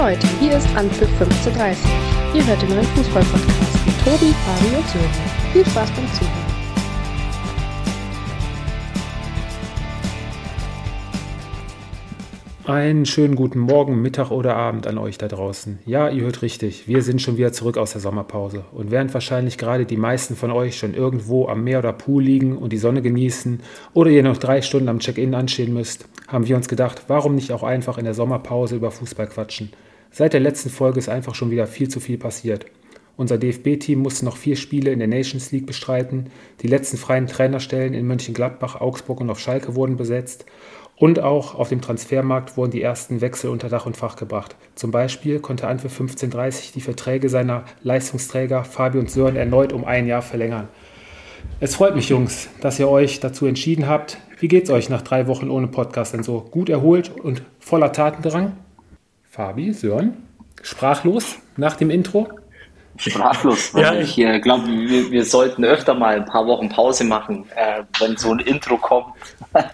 Leute, 0.00 0.26
hier 0.40 0.56
ist 0.56 0.66
Anpfiff 0.76 1.10
15.30 1.20 1.76
Ihr 2.32 2.46
hört 2.46 2.62
den 2.62 2.70
neuen 2.70 2.86
Fußball-Podcast 2.86 3.86
mit 3.86 3.98
Tobi, 4.02 4.32
Fabi 4.32 4.76
und 4.76 4.88
Sören. 4.88 5.10
Viel 5.52 5.66
Spaß 5.66 5.90
beim 5.90 6.06
Zuhören. 6.14 6.50
Einen 12.64 13.04
schönen 13.04 13.36
guten 13.36 13.58
Morgen, 13.58 14.00
Mittag 14.00 14.30
oder 14.30 14.56
Abend 14.56 14.86
an 14.86 14.96
euch 14.96 15.18
da 15.18 15.28
draußen. 15.28 15.80
Ja, 15.84 16.08
ihr 16.08 16.22
hört 16.22 16.40
richtig, 16.40 16.88
wir 16.88 17.02
sind 17.02 17.20
schon 17.20 17.36
wieder 17.36 17.52
zurück 17.52 17.76
aus 17.76 17.92
der 17.92 18.00
Sommerpause. 18.00 18.64
Und 18.72 18.90
während 18.90 19.12
wahrscheinlich 19.12 19.58
gerade 19.58 19.84
die 19.84 19.98
meisten 19.98 20.34
von 20.34 20.50
euch 20.50 20.78
schon 20.78 20.94
irgendwo 20.94 21.46
am 21.46 21.62
Meer 21.62 21.80
oder 21.80 21.92
Pool 21.92 22.22
liegen 22.22 22.56
und 22.56 22.72
die 22.72 22.78
Sonne 22.78 23.02
genießen 23.02 23.60
oder 23.92 24.08
ihr 24.08 24.22
noch 24.22 24.38
drei 24.38 24.62
Stunden 24.62 24.88
am 24.88 25.00
Check-in 25.00 25.34
anstehen 25.34 25.74
müsst, 25.74 26.08
haben 26.26 26.46
wir 26.46 26.56
uns 26.56 26.68
gedacht, 26.68 27.02
warum 27.08 27.34
nicht 27.34 27.52
auch 27.52 27.64
einfach 27.64 27.98
in 27.98 28.04
der 28.06 28.14
Sommerpause 28.14 28.76
über 28.76 28.90
Fußball 28.90 29.26
quatschen. 29.26 29.72
Seit 30.12 30.32
der 30.32 30.40
letzten 30.40 30.70
Folge 30.70 30.98
ist 30.98 31.08
einfach 31.08 31.34
schon 31.34 31.50
wieder 31.50 31.66
viel 31.66 31.88
zu 31.88 32.00
viel 32.00 32.18
passiert. 32.18 32.66
Unser 33.16 33.38
DFB-Team 33.38 33.98
musste 33.98 34.24
noch 34.24 34.36
vier 34.36 34.56
Spiele 34.56 34.90
in 34.90 34.98
der 34.98 35.06
Nations 35.06 35.52
League 35.52 35.66
bestreiten. 35.66 36.30
Die 36.62 36.68
letzten 36.68 36.96
freien 36.96 37.26
Trainerstellen 37.26 37.94
in 37.94 38.06
Mönchengladbach, 38.06 38.80
Augsburg 38.80 39.20
und 39.20 39.30
auf 39.30 39.38
Schalke 39.38 39.76
wurden 39.76 39.96
besetzt. 39.96 40.46
Und 40.96 41.20
auch 41.20 41.54
auf 41.54 41.68
dem 41.68 41.80
Transfermarkt 41.80 42.56
wurden 42.56 42.72
die 42.72 42.82
ersten 42.82 43.20
Wechsel 43.20 43.50
unter 43.50 43.68
Dach 43.68 43.86
und 43.86 43.96
Fach 43.96 44.16
gebracht. 44.16 44.56
Zum 44.74 44.90
Beispiel 44.90 45.38
konnte 45.38 45.68
Antwerp 45.68 45.92
1530 45.92 46.72
die 46.72 46.80
Verträge 46.80 47.28
seiner 47.28 47.64
Leistungsträger 47.82 48.64
Fabi 48.64 48.98
und 48.98 49.10
Sören 49.10 49.36
erneut 49.36 49.72
um 49.72 49.84
ein 49.84 50.06
Jahr 50.06 50.22
verlängern. 50.22 50.68
Es 51.60 51.74
freut 51.74 51.94
mich, 51.94 52.08
Jungs, 52.08 52.48
dass 52.60 52.78
ihr 52.78 52.88
euch 52.88 53.20
dazu 53.20 53.46
entschieden 53.46 53.86
habt. 53.86 54.18
Wie 54.38 54.48
geht's 54.48 54.70
euch 54.70 54.88
nach 54.88 55.02
drei 55.02 55.26
Wochen 55.26 55.50
ohne 55.50 55.68
Podcast 55.68 56.14
denn 56.14 56.22
so? 56.22 56.40
Gut 56.40 56.68
erholt 56.68 57.10
und 57.10 57.42
voller 57.58 57.92
Tatendrang? 57.92 58.52
Fabi, 59.30 59.72
Sören, 59.72 60.26
sprachlos 60.60 61.36
nach 61.56 61.76
dem 61.76 61.88
Intro? 61.90 62.28
Sprachlos. 62.96 63.72
ja, 63.72 63.94
ich 63.94 64.18
äh, 64.18 64.40
glaube, 64.40 64.66
wir, 64.66 65.10
wir, 65.10 65.24
sollten 65.24 65.64
öfter 65.64 65.94
mal 65.94 66.16
ein 66.16 66.24
paar 66.26 66.46
Wochen 66.46 66.68
Pause 66.68 67.04
machen, 67.04 67.46
äh, 67.54 67.84
wenn 68.00 68.16
so 68.16 68.32
ein 68.32 68.40
Intro 68.40 68.76
kommt. 68.76 69.14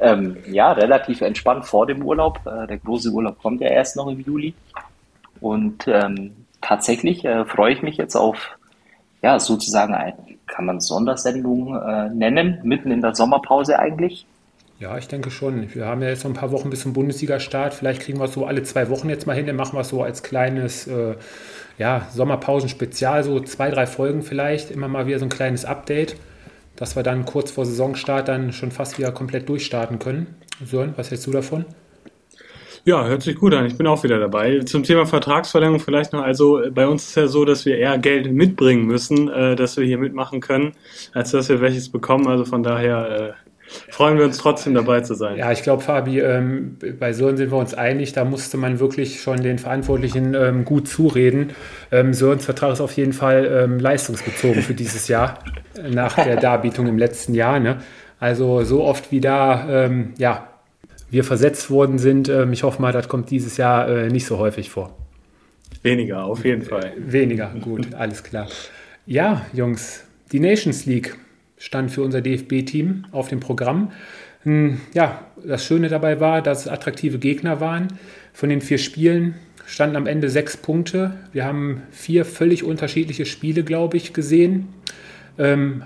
Ähm, 0.00 0.36
ja, 0.46 0.72
relativ 0.72 1.22
entspannt 1.22 1.66
vor 1.66 1.86
dem 1.86 2.04
Urlaub. 2.04 2.40
Äh, 2.46 2.66
der 2.66 2.78
große 2.78 3.10
Urlaub 3.10 3.42
kommt 3.42 3.60
ja 3.60 3.68
erst 3.68 3.96
noch 3.96 4.06
im 4.06 4.20
Juli. 4.20 4.54
Und 5.40 5.86
ähm, 5.88 6.46
tatsächlich 6.60 7.24
äh, 7.24 7.44
freue 7.44 7.72
ich 7.72 7.82
mich 7.82 7.96
jetzt 7.96 8.14
auf, 8.14 8.58
ja, 9.22 9.38
sozusagen, 9.40 9.94
ein, 9.94 10.14
kann 10.46 10.66
man 10.66 10.80
Sondersendung 10.80 11.74
äh, 11.74 12.08
nennen, 12.10 12.60
mitten 12.62 12.90
in 12.90 13.00
der 13.00 13.14
Sommerpause 13.14 13.78
eigentlich. 13.78 14.26
Ja, 14.78 14.96
ich 14.96 15.08
denke 15.08 15.30
schon. 15.30 15.74
Wir 15.74 15.86
haben 15.86 16.02
ja 16.02 16.08
jetzt 16.08 16.22
noch 16.24 16.30
ein 16.30 16.36
paar 16.36 16.52
Wochen 16.52 16.70
bis 16.70 16.82
zum 16.82 16.92
Bundesliga-Start. 16.92 17.74
Vielleicht 17.74 18.02
kriegen 18.02 18.18
wir 18.18 18.26
es 18.26 18.34
so 18.34 18.46
alle 18.46 18.62
zwei 18.62 18.88
Wochen 18.90 19.08
jetzt 19.08 19.26
mal 19.26 19.34
hin. 19.34 19.46
Dann 19.46 19.56
machen 19.56 19.76
wir 19.76 19.80
es 19.80 19.88
so 19.88 20.02
als 20.02 20.22
kleines 20.22 20.86
äh, 20.86 21.16
ja, 21.78 22.06
Sommerpausen-Spezial, 22.14 23.24
so 23.24 23.40
zwei, 23.40 23.70
drei 23.70 23.86
Folgen 23.86 24.22
vielleicht. 24.22 24.70
Immer 24.70 24.86
mal 24.86 25.06
wieder 25.06 25.18
so 25.18 25.26
ein 25.26 25.30
kleines 25.30 25.64
Update 25.64 26.16
dass 26.78 26.94
wir 26.94 27.02
dann 27.02 27.24
kurz 27.24 27.50
vor 27.50 27.66
Saisonstart 27.66 28.28
dann 28.28 28.52
schon 28.52 28.70
fast 28.70 28.98
wieder 28.98 29.10
komplett 29.10 29.48
durchstarten 29.48 29.98
können. 29.98 30.36
Sören, 30.64 30.94
was 30.96 31.10
hältst 31.10 31.26
du 31.26 31.32
davon? 31.32 31.64
Ja, 32.84 33.04
hört 33.04 33.22
sich 33.22 33.36
gut 33.36 33.52
an. 33.52 33.66
Ich 33.66 33.76
bin 33.76 33.86
auch 33.88 34.04
wieder 34.04 34.18
dabei. 34.18 34.60
Zum 34.60 34.84
Thema 34.84 35.04
Vertragsverlängerung 35.04 35.80
vielleicht 35.80 36.12
noch. 36.12 36.22
Also 36.22 36.62
bei 36.72 36.86
uns 36.86 37.08
ist 37.08 37.16
ja 37.16 37.26
so, 37.26 37.44
dass 37.44 37.66
wir 37.66 37.76
eher 37.76 37.98
Geld 37.98 38.32
mitbringen 38.32 38.86
müssen, 38.86 39.28
äh, 39.28 39.56
dass 39.56 39.76
wir 39.76 39.84
hier 39.84 39.98
mitmachen 39.98 40.40
können, 40.40 40.72
als 41.12 41.32
dass 41.32 41.48
wir 41.48 41.60
welches 41.60 41.90
bekommen. 41.90 42.28
Also 42.28 42.44
von 42.44 42.62
daher 42.62 43.34
äh, 43.36 43.47
freuen 43.90 44.18
wir 44.18 44.24
uns 44.24 44.38
trotzdem 44.38 44.74
dabei 44.74 45.00
zu 45.00 45.14
sein. 45.14 45.36
Ja, 45.36 45.52
ich 45.52 45.62
glaube, 45.62 45.82
Fabi, 45.82 46.20
ähm, 46.20 46.76
bei 46.98 47.12
Sören 47.12 47.36
sind 47.36 47.50
wir 47.50 47.58
uns 47.58 47.74
einig, 47.74 48.12
da 48.12 48.24
musste 48.24 48.56
man 48.56 48.80
wirklich 48.80 49.20
schon 49.20 49.42
den 49.42 49.58
Verantwortlichen 49.58 50.34
ähm, 50.34 50.64
gut 50.64 50.88
zureden. 50.88 51.50
Ähm, 51.90 52.14
Sörens 52.14 52.44
Vertrag 52.44 52.72
ist 52.72 52.80
auf 52.80 52.92
jeden 52.92 53.12
Fall 53.12 53.46
ähm, 53.46 53.78
leistungsbezogen 53.78 54.62
für 54.62 54.74
dieses 54.74 55.08
Jahr, 55.08 55.38
nach 55.90 56.14
der 56.14 56.36
Darbietung 56.36 56.86
im 56.86 56.98
letzten 56.98 57.34
Jahr. 57.34 57.60
Ne? 57.60 57.78
Also 58.20 58.64
so 58.64 58.84
oft 58.84 59.12
wie 59.12 59.20
da, 59.20 59.84
ähm, 59.86 60.14
ja, 60.18 60.48
wir 61.10 61.24
versetzt 61.24 61.70
worden 61.70 61.98
sind, 61.98 62.28
ähm, 62.28 62.52
ich 62.52 62.62
hoffe 62.62 62.82
mal, 62.82 62.92
das 62.92 63.08
kommt 63.08 63.30
dieses 63.30 63.56
Jahr 63.56 63.88
äh, 63.88 64.08
nicht 64.08 64.26
so 64.26 64.38
häufig 64.38 64.70
vor. 64.70 64.94
Weniger, 65.82 66.24
auf 66.24 66.44
jeden 66.44 66.62
Fall. 66.62 66.92
Weniger, 66.98 67.50
gut, 67.60 67.94
alles 67.94 68.22
klar. 68.22 68.48
Ja, 69.06 69.46
Jungs, 69.52 70.04
die 70.32 70.40
Nations 70.40 70.84
League 70.86 71.16
stand 71.58 71.90
für 71.90 72.02
unser 72.02 72.20
DFB-Team 72.20 73.06
auf 73.12 73.28
dem 73.28 73.40
Programm. 73.40 73.92
Hm, 74.42 74.80
ja, 74.94 75.22
das 75.44 75.64
Schöne 75.64 75.88
dabei 75.88 76.20
war, 76.20 76.42
dass 76.42 76.62
es 76.62 76.68
attraktive 76.68 77.18
Gegner 77.18 77.60
waren. 77.60 77.88
Von 78.32 78.48
den 78.48 78.60
vier 78.60 78.78
Spielen 78.78 79.34
standen 79.66 79.96
am 79.96 80.06
Ende 80.06 80.30
sechs 80.30 80.56
Punkte. 80.56 81.16
Wir 81.32 81.44
haben 81.44 81.82
vier 81.90 82.24
völlig 82.24 82.64
unterschiedliche 82.64 83.26
Spiele, 83.26 83.64
glaube 83.64 83.96
ich, 83.96 84.12
gesehen. 84.14 84.68
Ähm, 85.38 85.82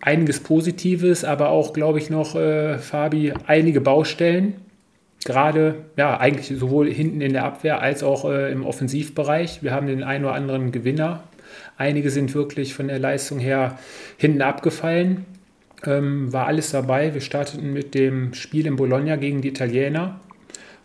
einiges 0.00 0.40
Positives, 0.40 1.24
aber 1.24 1.48
auch, 1.48 1.72
glaube 1.72 1.98
ich, 1.98 2.10
noch, 2.10 2.36
äh, 2.36 2.78
Fabi, 2.78 3.32
einige 3.46 3.80
Baustellen. 3.80 4.54
Gerade, 5.24 5.76
ja, 5.96 6.18
eigentlich 6.20 6.58
sowohl 6.58 6.90
hinten 6.90 7.22
in 7.22 7.32
der 7.32 7.44
Abwehr 7.44 7.80
als 7.80 8.02
auch 8.02 8.30
äh, 8.30 8.52
im 8.52 8.64
Offensivbereich. 8.64 9.62
Wir 9.62 9.72
haben 9.72 9.86
den 9.86 10.02
einen 10.02 10.26
oder 10.26 10.34
anderen 10.34 10.70
Gewinner 10.70 11.24
Einige 11.76 12.10
sind 12.10 12.34
wirklich 12.34 12.74
von 12.74 12.88
der 12.88 12.98
Leistung 12.98 13.38
her 13.38 13.78
hinten 14.16 14.42
abgefallen. 14.42 15.26
Ähm, 15.84 16.32
war 16.32 16.46
alles 16.46 16.70
dabei. 16.70 17.14
Wir 17.14 17.20
starteten 17.20 17.72
mit 17.72 17.94
dem 17.94 18.32
Spiel 18.34 18.66
in 18.66 18.76
Bologna 18.76 19.16
gegen 19.16 19.42
die 19.42 19.48
Italiener, 19.48 20.20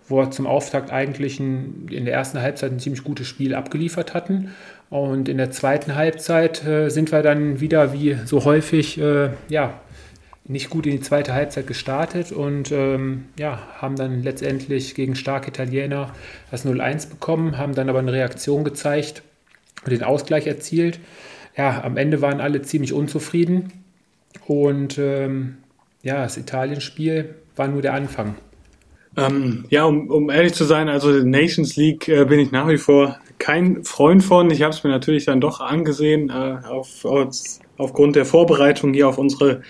wo 0.08 0.18
wir 0.18 0.32
zum 0.32 0.48
Auftakt 0.48 0.92
eigentlich 0.92 1.40
ein, 1.40 1.88
in 1.92 2.06
der 2.06 2.16
ersten 2.16 2.42
Halbzeit 2.42 2.72
ein 2.72 2.80
ziemlich 2.80 3.04
gutes 3.04 3.28
Spiel 3.28 3.54
abgeliefert 3.54 4.14
hatten. 4.14 4.52
Und 4.90 5.30
in 5.30 5.38
der 5.38 5.52
zweiten 5.52 5.96
Halbzeit 5.96 6.66
äh, 6.66 6.90
sind 6.90 7.12
wir 7.12 7.22
dann 7.22 7.60
wieder 7.60 7.94
wie 7.94 8.18
so 8.26 8.44
häufig 8.44 9.00
äh, 9.00 9.30
ja, 9.48 9.80
nicht 10.46 10.72
gut 10.72 10.88
in 10.88 10.94
die 10.94 11.02
zweite 11.02 11.36
Halbzeit 11.36 11.68
gestartet 11.68 12.32
und 12.32 12.72
ähm, 12.72 13.26
ja, 13.38 13.60
haben 13.78 13.96
dann 13.96 14.24
letztendlich 14.24 14.96
gegen 14.96 15.16
starke 15.16 15.50
Italiener 15.50 16.12
das 16.50 16.66
0-1 16.66 17.08
bekommen, 17.08 17.60
haben 17.60 17.76
dann 17.76 17.88
aber 17.88 18.00
eine 18.00 18.12
Reaktion 18.12 18.64
gezeigt 18.64 19.22
den 19.88 20.04
Ausgleich 20.04 20.48
erzielt. 20.48 21.00
Ja, 21.56 21.84
am 21.84 21.98
Ende 21.98 22.22
waren 22.22 22.42
alle 22.42 22.62
ziemlich 22.62 22.94
unzufrieden 22.94 23.74
und 24.46 24.98
ähm, 24.98 25.58
ja, 26.04 26.24
das 26.24 26.38
Italien-Spiel 26.38 27.36
war 27.56 27.68
nur 27.68 27.82
der 27.82 27.94
Anfang. 27.94 28.36
Ähm, 29.18 29.66
ja, 29.70 29.86
um, 29.86 30.10
um, 30.10 30.30
ehrlich 30.30 30.54
zu 30.54 30.64
sein, 30.64 30.88
also 30.88 31.12
Nations 31.12 31.76
League 31.76 32.08
äh, 32.08 32.26
bin 32.26 32.40
ich 32.40 32.52
nach 32.52 32.68
wie 32.68 32.78
vor 32.78 33.20
kein 33.40 33.84
Freund 33.84 34.24
von. 34.24 34.52
Ich 34.52 34.62
habe 34.62 34.74
es 34.74 34.84
mir 34.84 34.92
natürlich 34.92 35.26
dann 35.26 35.42
doch 35.42 35.60
angesehen 35.60 36.30
äh, 36.30 36.68
auf, 36.68 37.04
auf, 37.06 37.36
aufgrund 37.78 38.16
der 38.16 38.26
Vorbereitung 38.26 38.94
hier 38.94 39.08
auf 39.10 39.18
unsere 39.18 39.62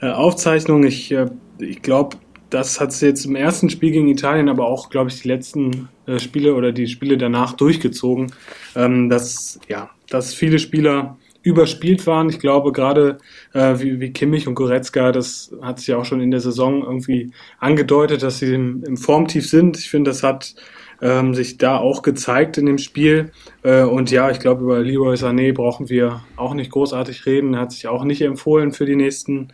äh, 0.00 0.10
Aufzeichnung. 0.10 0.84
Ich, 0.84 1.10
äh, 1.10 1.26
ich 1.58 1.82
glaube, 1.82 2.16
das 2.54 2.80
hat 2.80 2.90
es 2.90 3.00
jetzt 3.00 3.24
im 3.24 3.34
ersten 3.34 3.68
Spiel 3.68 3.90
gegen 3.90 4.08
Italien, 4.08 4.48
aber 4.48 4.68
auch, 4.68 4.88
glaube 4.88 5.10
ich, 5.10 5.22
die 5.22 5.28
letzten 5.28 5.88
äh, 6.06 6.20
Spiele 6.20 6.54
oder 6.54 6.70
die 6.70 6.86
Spiele 6.86 7.18
danach 7.18 7.54
durchgezogen, 7.54 8.32
ähm, 8.76 9.08
dass, 9.08 9.58
ja, 9.68 9.90
dass 10.08 10.34
viele 10.34 10.60
Spieler 10.60 11.18
überspielt 11.42 12.06
waren. 12.06 12.28
Ich 12.28 12.38
glaube, 12.38 12.70
gerade 12.70 13.18
äh, 13.54 13.80
wie, 13.80 13.98
wie 13.98 14.12
Kimmich 14.12 14.46
und 14.46 14.54
Goretzka, 14.54 15.10
das 15.10 15.52
hat 15.62 15.80
sich 15.80 15.94
auch 15.94 16.04
schon 16.04 16.20
in 16.20 16.30
der 16.30 16.40
Saison 16.40 16.82
irgendwie 16.82 17.32
angedeutet, 17.58 18.22
dass 18.22 18.38
sie 18.38 18.54
im, 18.54 18.84
im 18.84 18.96
Formtief 18.96 19.50
sind. 19.50 19.76
Ich 19.76 19.90
finde, 19.90 20.12
das 20.12 20.22
hat 20.22 20.54
ähm, 21.02 21.34
sich 21.34 21.58
da 21.58 21.78
auch 21.78 22.02
gezeigt 22.02 22.56
in 22.56 22.66
dem 22.66 22.78
Spiel. 22.78 23.32
Äh, 23.64 23.82
und 23.82 24.12
ja, 24.12 24.30
ich 24.30 24.38
glaube, 24.38 24.62
über 24.62 24.78
Leroy 24.78 25.16
Sané 25.16 25.52
brauchen 25.52 25.88
wir 25.88 26.22
auch 26.36 26.54
nicht 26.54 26.70
großartig 26.70 27.26
reden. 27.26 27.54
Er 27.54 27.62
hat 27.62 27.72
sich 27.72 27.88
auch 27.88 28.04
nicht 28.04 28.22
empfohlen 28.22 28.70
für 28.70 28.86
die 28.86 28.96
nächsten 28.96 29.48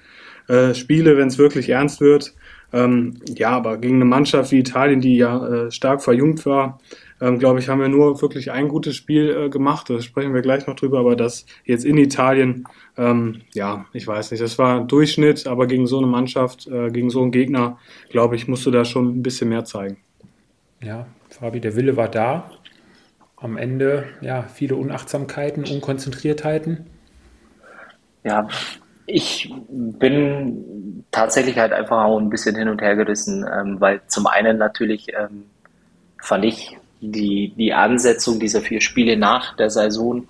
äh, 0.49 0.75
Spiele, 0.75 1.17
wenn 1.17 1.29
es 1.29 1.39
wirklich 1.39 1.71
ernst 1.71 2.03
wird. 2.03 2.35
Ähm, 2.73 3.15
ja, 3.27 3.51
aber 3.51 3.79
gegen 3.79 3.97
eine 3.97 4.05
Mannschaft 4.05 4.53
wie 4.53 4.61
Italien, 4.61 5.01
die 5.01 5.17
ja 5.17 5.47
äh, 5.47 5.71
stark 5.71 6.03
verjüngt 6.03 6.47
war, 6.47 6.79
ähm, 7.21 7.39
glaube 7.39 7.59
ich, 7.59 7.69
haben 7.69 7.81
wir 7.81 7.89
nur 7.89 8.21
wirklich 8.23 8.51
ein 8.51 8.69
gutes 8.69 8.97
Spiel 8.97 9.31
äh, 9.31 9.49
gemacht. 9.51 9.91
Da 9.91 10.01
sprechen 10.01 10.33
wir 10.35 10.41
gleich 10.41 10.67
noch 10.67 10.77
drüber, 10.77 11.01
aber 11.01 11.17
das 11.17 11.47
jetzt 11.65 11.85
in 11.85 11.99
Italien, 11.99 12.65
ähm, 12.97 13.43
ja, 13.53 13.85
ich 13.93 14.07
weiß 14.07 14.31
nicht, 14.31 14.43
das 14.43 14.59
war 14.59 14.85
Durchschnitt, 14.85 15.47
aber 15.47 15.67
gegen 15.67 15.87
so 15.87 15.99
eine 15.99 16.07
Mannschaft, 16.07 16.67
äh, 16.69 16.91
gegen 16.91 17.11
so 17.11 17.23
einen 17.23 17.33
Gegner, 17.33 17.79
glaube 18.09 18.37
ich, 18.37 18.49
musst 18.49 18.65
du 18.65 18.71
da 18.71 18.85
schon 18.85 19.19
ein 19.19 19.23
bisschen 19.23 19.49
mehr 19.49 19.65
zeigen. 19.65 19.99
Ja, 20.83 21.07
Fabi, 21.29 21.61
der 21.61 21.77
Wille 21.77 21.97
war 21.97 22.09
da. 22.09 22.51
Am 23.37 23.57
Ende, 23.57 24.05
ja, 24.21 24.43
viele 24.43 24.77
Unachtsamkeiten, 24.77 25.65
Unkonzentriertheiten. 25.65 26.87
Ja, 28.23 28.49
ich 29.11 29.53
bin 29.69 31.05
tatsächlich 31.11 31.59
halt 31.59 31.73
einfach 31.73 32.05
auch 32.05 32.19
ein 32.19 32.31
bisschen 32.31 32.57
hin 32.57 32.69
und 32.69 32.81
her 32.81 32.97
gerissen, 32.97 33.45
ähm, 33.53 33.81
weil 33.81 34.01
zum 34.07 34.27
einen 34.27 34.59
natürlich 34.59 35.09
ähm, 35.13 35.45
fand 36.21 36.45
ich 36.45 36.79
die, 37.01 37.53
die 37.57 37.73
Ansetzung 37.73 38.39
dieser 38.39 38.61
vier 38.61 38.81
Spiele 38.81 39.17
nach 39.17 39.57
der 39.57 39.71
Saison 39.71 40.27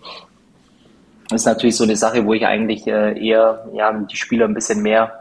ist 1.32 1.46
natürlich 1.46 1.76
so 1.76 1.84
eine 1.84 1.96
Sache, 1.96 2.26
wo 2.26 2.34
ich 2.34 2.46
eigentlich 2.46 2.86
äh, 2.86 3.18
eher 3.18 3.66
ja, 3.72 3.92
die 3.92 4.16
Spieler 4.16 4.46
ein 4.46 4.54
bisschen 4.54 4.82
mehr, 4.82 5.20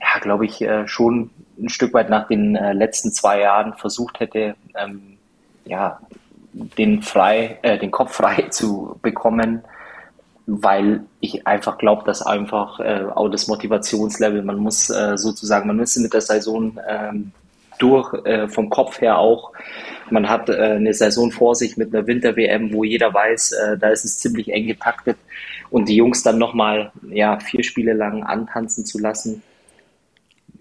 ja, 0.00 0.18
glaube 0.20 0.44
ich, 0.46 0.60
äh, 0.62 0.86
schon 0.86 1.30
ein 1.58 1.68
Stück 1.68 1.94
weit 1.94 2.10
nach 2.10 2.28
den 2.28 2.56
äh, 2.56 2.72
letzten 2.72 3.12
zwei 3.12 3.40
Jahren 3.40 3.74
versucht 3.74 4.20
hätte, 4.20 4.54
ähm, 4.76 5.18
ja, 5.64 6.00
den 6.52 7.02
frei, 7.02 7.58
äh, 7.62 7.78
den 7.78 7.90
Kopf 7.90 8.14
frei 8.14 8.42
zu 8.50 8.98
bekommen, 9.02 9.62
weil 10.52 11.04
ich 11.20 11.46
einfach 11.46 11.78
glaube, 11.78 12.02
dass 12.04 12.22
einfach 12.22 12.80
äh, 12.80 13.04
auch 13.14 13.28
das 13.28 13.46
Motivationslevel, 13.46 14.42
man 14.42 14.56
muss 14.56 14.90
äh, 14.90 15.16
sozusagen, 15.16 15.68
man 15.68 15.76
müsste 15.76 16.00
mit 16.00 16.12
der 16.12 16.22
Saison 16.22 16.76
ähm, 16.88 17.30
durch, 17.78 18.12
äh, 18.24 18.48
vom 18.48 18.68
Kopf 18.68 19.00
her 19.00 19.18
auch. 19.18 19.52
Man 20.10 20.28
hat 20.28 20.48
äh, 20.48 20.54
eine 20.54 20.92
Saison 20.92 21.30
vor 21.30 21.54
sich 21.54 21.76
mit 21.76 21.94
einer 21.94 22.04
Winter-WM, 22.06 22.72
wo 22.72 22.82
jeder 22.82 23.14
weiß, 23.14 23.52
äh, 23.52 23.78
da 23.78 23.90
ist 23.90 24.04
es 24.04 24.18
ziemlich 24.18 24.52
eng 24.52 24.66
getaktet. 24.66 25.18
Und 25.70 25.88
die 25.88 25.94
Jungs 25.94 26.24
dann 26.24 26.38
nochmal 26.38 26.90
ja, 27.08 27.38
vier 27.38 27.62
Spiele 27.62 27.92
lang 27.92 28.24
antanzen 28.24 28.84
zu 28.84 28.98
lassen, 28.98 29.42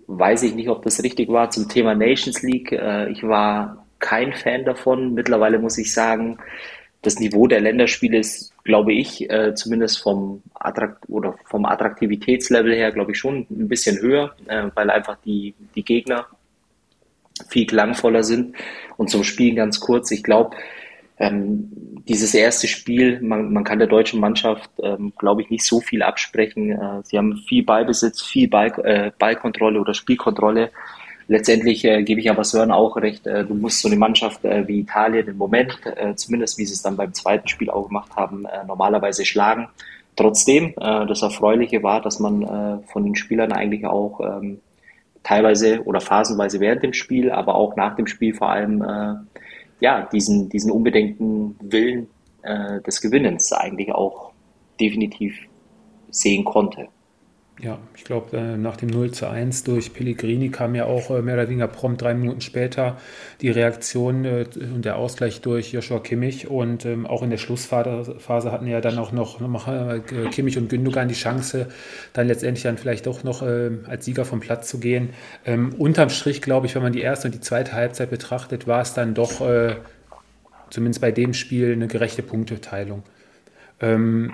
weiß 0.06 0.44
ich 0.44 0.54
nicht, 0.54 0.70
ob 0.70 0.84
das 0.84 1.04
richtig 1.04 1.30
war. 1.30 1.50
Zum 1.50 1.68
Thema 1.68 1.96
Nations 1.96 2.44
League, 2.44 2.72
äh, 2.72 3.10
ich 3.10 3.24
war 3.24 3.86
kein 3.98 4.34
Fan 4.34 4.66
davon. 4.66 5.16
Mittlerweile 5.16 5.58
muss 5.58 5.80
ich 5.80 5.92
sagen, 5.92 6.38
das 7.02 7.20
Niveau 7.20 7.48
der 7.48 7.62
Länderspiele 7.62 8.20
ist, 8.20 8.54
glaube 8.70 8.94
ich, 8.94 9.28
äh, 9.32 9.56
zumindest 9.56 10.00
vom, 10.00 10.44
Attrakt 10.54 11.10
oder 11.10 11.34
vom 11.46 11.66
Attraktivitätslevel 11.66 12.76
her, 12.76 12.92
glaube 12.92 13.14
ich, 13.14 13.18
schon 13.18 13.48
ein 13.50 13.68
bisschen 13.68 14.00
höher, 14.00 14.36
äh, 14.46 14.68
weil 14.76 14.92
einfach 14.92 15.18
die, 15.26 15.56
die 15.74 15.84
Gegner 15.84 16.28
viel 17.48 17.66
klangvoller 17.66 18.22
sind. 18.22 18.56
Und 18.96 19.10
zum 19.10 19.24
Spiel 19.24 19.56
ganz 19.56 19.80
kurz, 19.80 20.12
ich 20.12 20.22
glaube, 20.22 20.56
ähm, 21.18 21.72
dieses 22.08 22.36
erste 22.36 22.68
Spiel, 22.68 23.20
man, 23.22 23.52
man 23.52 23.64
kann 23.64 23.80
der 23.80 23.88
deutschen 23.88 24.20
Mannschaft, 24.20 24.70
ähm, 24.84 25.14
glaube 25.18 25.42
ich, 25.42 25.50
nicht 25.50 25.66
so 25.66 25.82
viel 25.82 26.04
absprechen. 26.04 26.72
Äh, 26.72 27.02
sie 27.04 27.18
haben 27.18 27.38
viel 27.38 27.64
Ballbesitz, 27.64 28.22
viel 28.22 28.50
Ball, 28.50 28.72
äh, 28.84 29.12
Ballkontrolle 29.18 29.82
oder 29.82 29.96
Spielkontrolle 29.96 30.70
letztendlich 31.30 31.86
äh, 31.86 32.04
gebe 32.04 32.20
ich 32.20 32.30
aber 32.30 32.44
Sören 32.44 32.72
auch 32.72 32.98
recht, 32.98 33.26
äh, 33.26 33.46
du 33.46 33.54
musst 33.54 33.82
so 33.82 33.88
eine 33.88 33.98
Mannschaft 33.98 34.44
äh, 34.44 34.68
wie 34.68 34.80
Italien 34.82 35.28
im 35.28 35.38
Moment, 35.38 35.80
äh, 35.86 36.16
zumindest 36.16 36.58
wie 36.58 36.66
sie 36.66 36.74
es 36.74 36.82
dann 36.82 36.98
beim 36.98 37.14
zweiten 37.14 37.48
Spiel 37.48 37.70
auch 37.70 37.88
gemacht 37.88 38.16
haben, 38.16 38.46
äh, 38.46 38.66
normalerweise 38.66 39.24
schlagen. 39.24 39.70
Trotzdem, 40.16 40.74
äh, 40.82 41.06
das 41.06 41.22
Erfreuliche 41.22 41.82
war, 41.84 42.02
dass 42.02 42.20
man 42.20 42.42
äh, 42.42 42.88
von 42.92 43.06
den 43.06 43.16
Spielern 43.16 43.54
eigentlich 43.54 43.86
auch 43.86 44.20
ähm, 44.20 44.60
teilweise 45.24 45.84
oder 45.84 46.02
phasenweise 46.02 46.60
während 46.60 46.84
dem 46.84 46.94
Spiel, 46.94 47.32
aber 47.32 47.56
auch 47.56 47.76
nach 47.76 47.96
dem 47.96 48.08
Spiel 48.08 48.34
vor 48.34 48.50
allem 48.50 48.82
äh, 48.82 49.14
ja, 49.80 50.10
diesen, 50.12 50.50
diesen 50.50 50.72
unbedingten 50.72 51.56
Willen 51.62 52.08
äh, 52.42 52.82
des 52.82 53.02
Gewinnens 53.02 53.54
eigentlich 53.54 53.94
auch 53.94 54.32
definitiv 54.80 55.38
sehen 56.10 56.44
konnte. 56.44 56.88
Ja, 57.62 57.78
ich 57.94 58.06
glaube, 58.06 58.38
äh, 58.38 58.56
nach 58.56 58.78
dem 58.78 58.88
0 58.88 59.12
zu 59.12 59.28
1 59.28 59.66
durch 59.66 59.94
Pellegrini 59.94 60.48
kam 60.48 60.76
ja 60.76 60.86
auch 60.86 61.10
äh, 61.10 61.22
mehr 61.22 61.34
oder 61.34 61.50
weniger 61.50 61.68
prompt 61.68 62.02
drei 62.02 62.14
Minuten 62.14 62.40
später 62.40 62.96
die 63.42 63.50
Reaktion 63.50 64.24
äh, 64.24 64.46
und 64.74 64.86
der 64.86 64.96
Ausgleich 64.96 65.42
durch 65.42 65.74
Joshua 65.74 66.00
Kimmich. 66.00 66.48
Und 66.48 66.86
ähm, 66.86 67.06
auch 67.06 67.22
in 67.22 67.30
der 67.30 67.38
Schlussphase 67.38 68.52
hatten 68.54 68.66
ja 68.66 68.80
dann 68.80 68.98
auch 68.98 69.12
noch, 69.12 69.40
Kimmich 70.32 70.58
und 70.58 70.70
Gündogan 70.70 71.10
die 71.10 71.16
Chance, 71.16 71.68
dann 72.14 72.28
letztendlich 72.28 72.64
dann 72.64 72.78
vielleicht 72.78 73.08
doch 73.08 73.24
noch 73.24 73.42
als 73.42 74.06
Sieger 74.06 74.24
vom 74.24 74.40
Platz 74.40 74.70
zu 74.70 74.80
gehen. 74.80 75.10
Ähm, 75.46 75.74
unterm 75.78 76.10
Strich, 76.10 76.42
glaube 76.42 76.68
ich, 76.68 76.76
wenn 76.76 76.82
man 76.82 76.94
die 76.94 77.02
erste 77.02 77.28
und 77.28 77.36
die 77.36 77.42
zweite 77.42 77.74
Halbzeit 77.74 78.10
betrachtet, 78.10 78.68
war 78.68 78.82
es 78.82 78.94
dann 78.94 79.14
doch, 79.14 79.42
zumindest 80.70 81.02
bei 81.02 81.12
dem 81.12 81.34
Spiel, 81.34 81.74
eine 81.74 81.88
gerechte 81.88 82.24
Punkteteilung. 82.24 83.04
Ähm, 83.82 84.34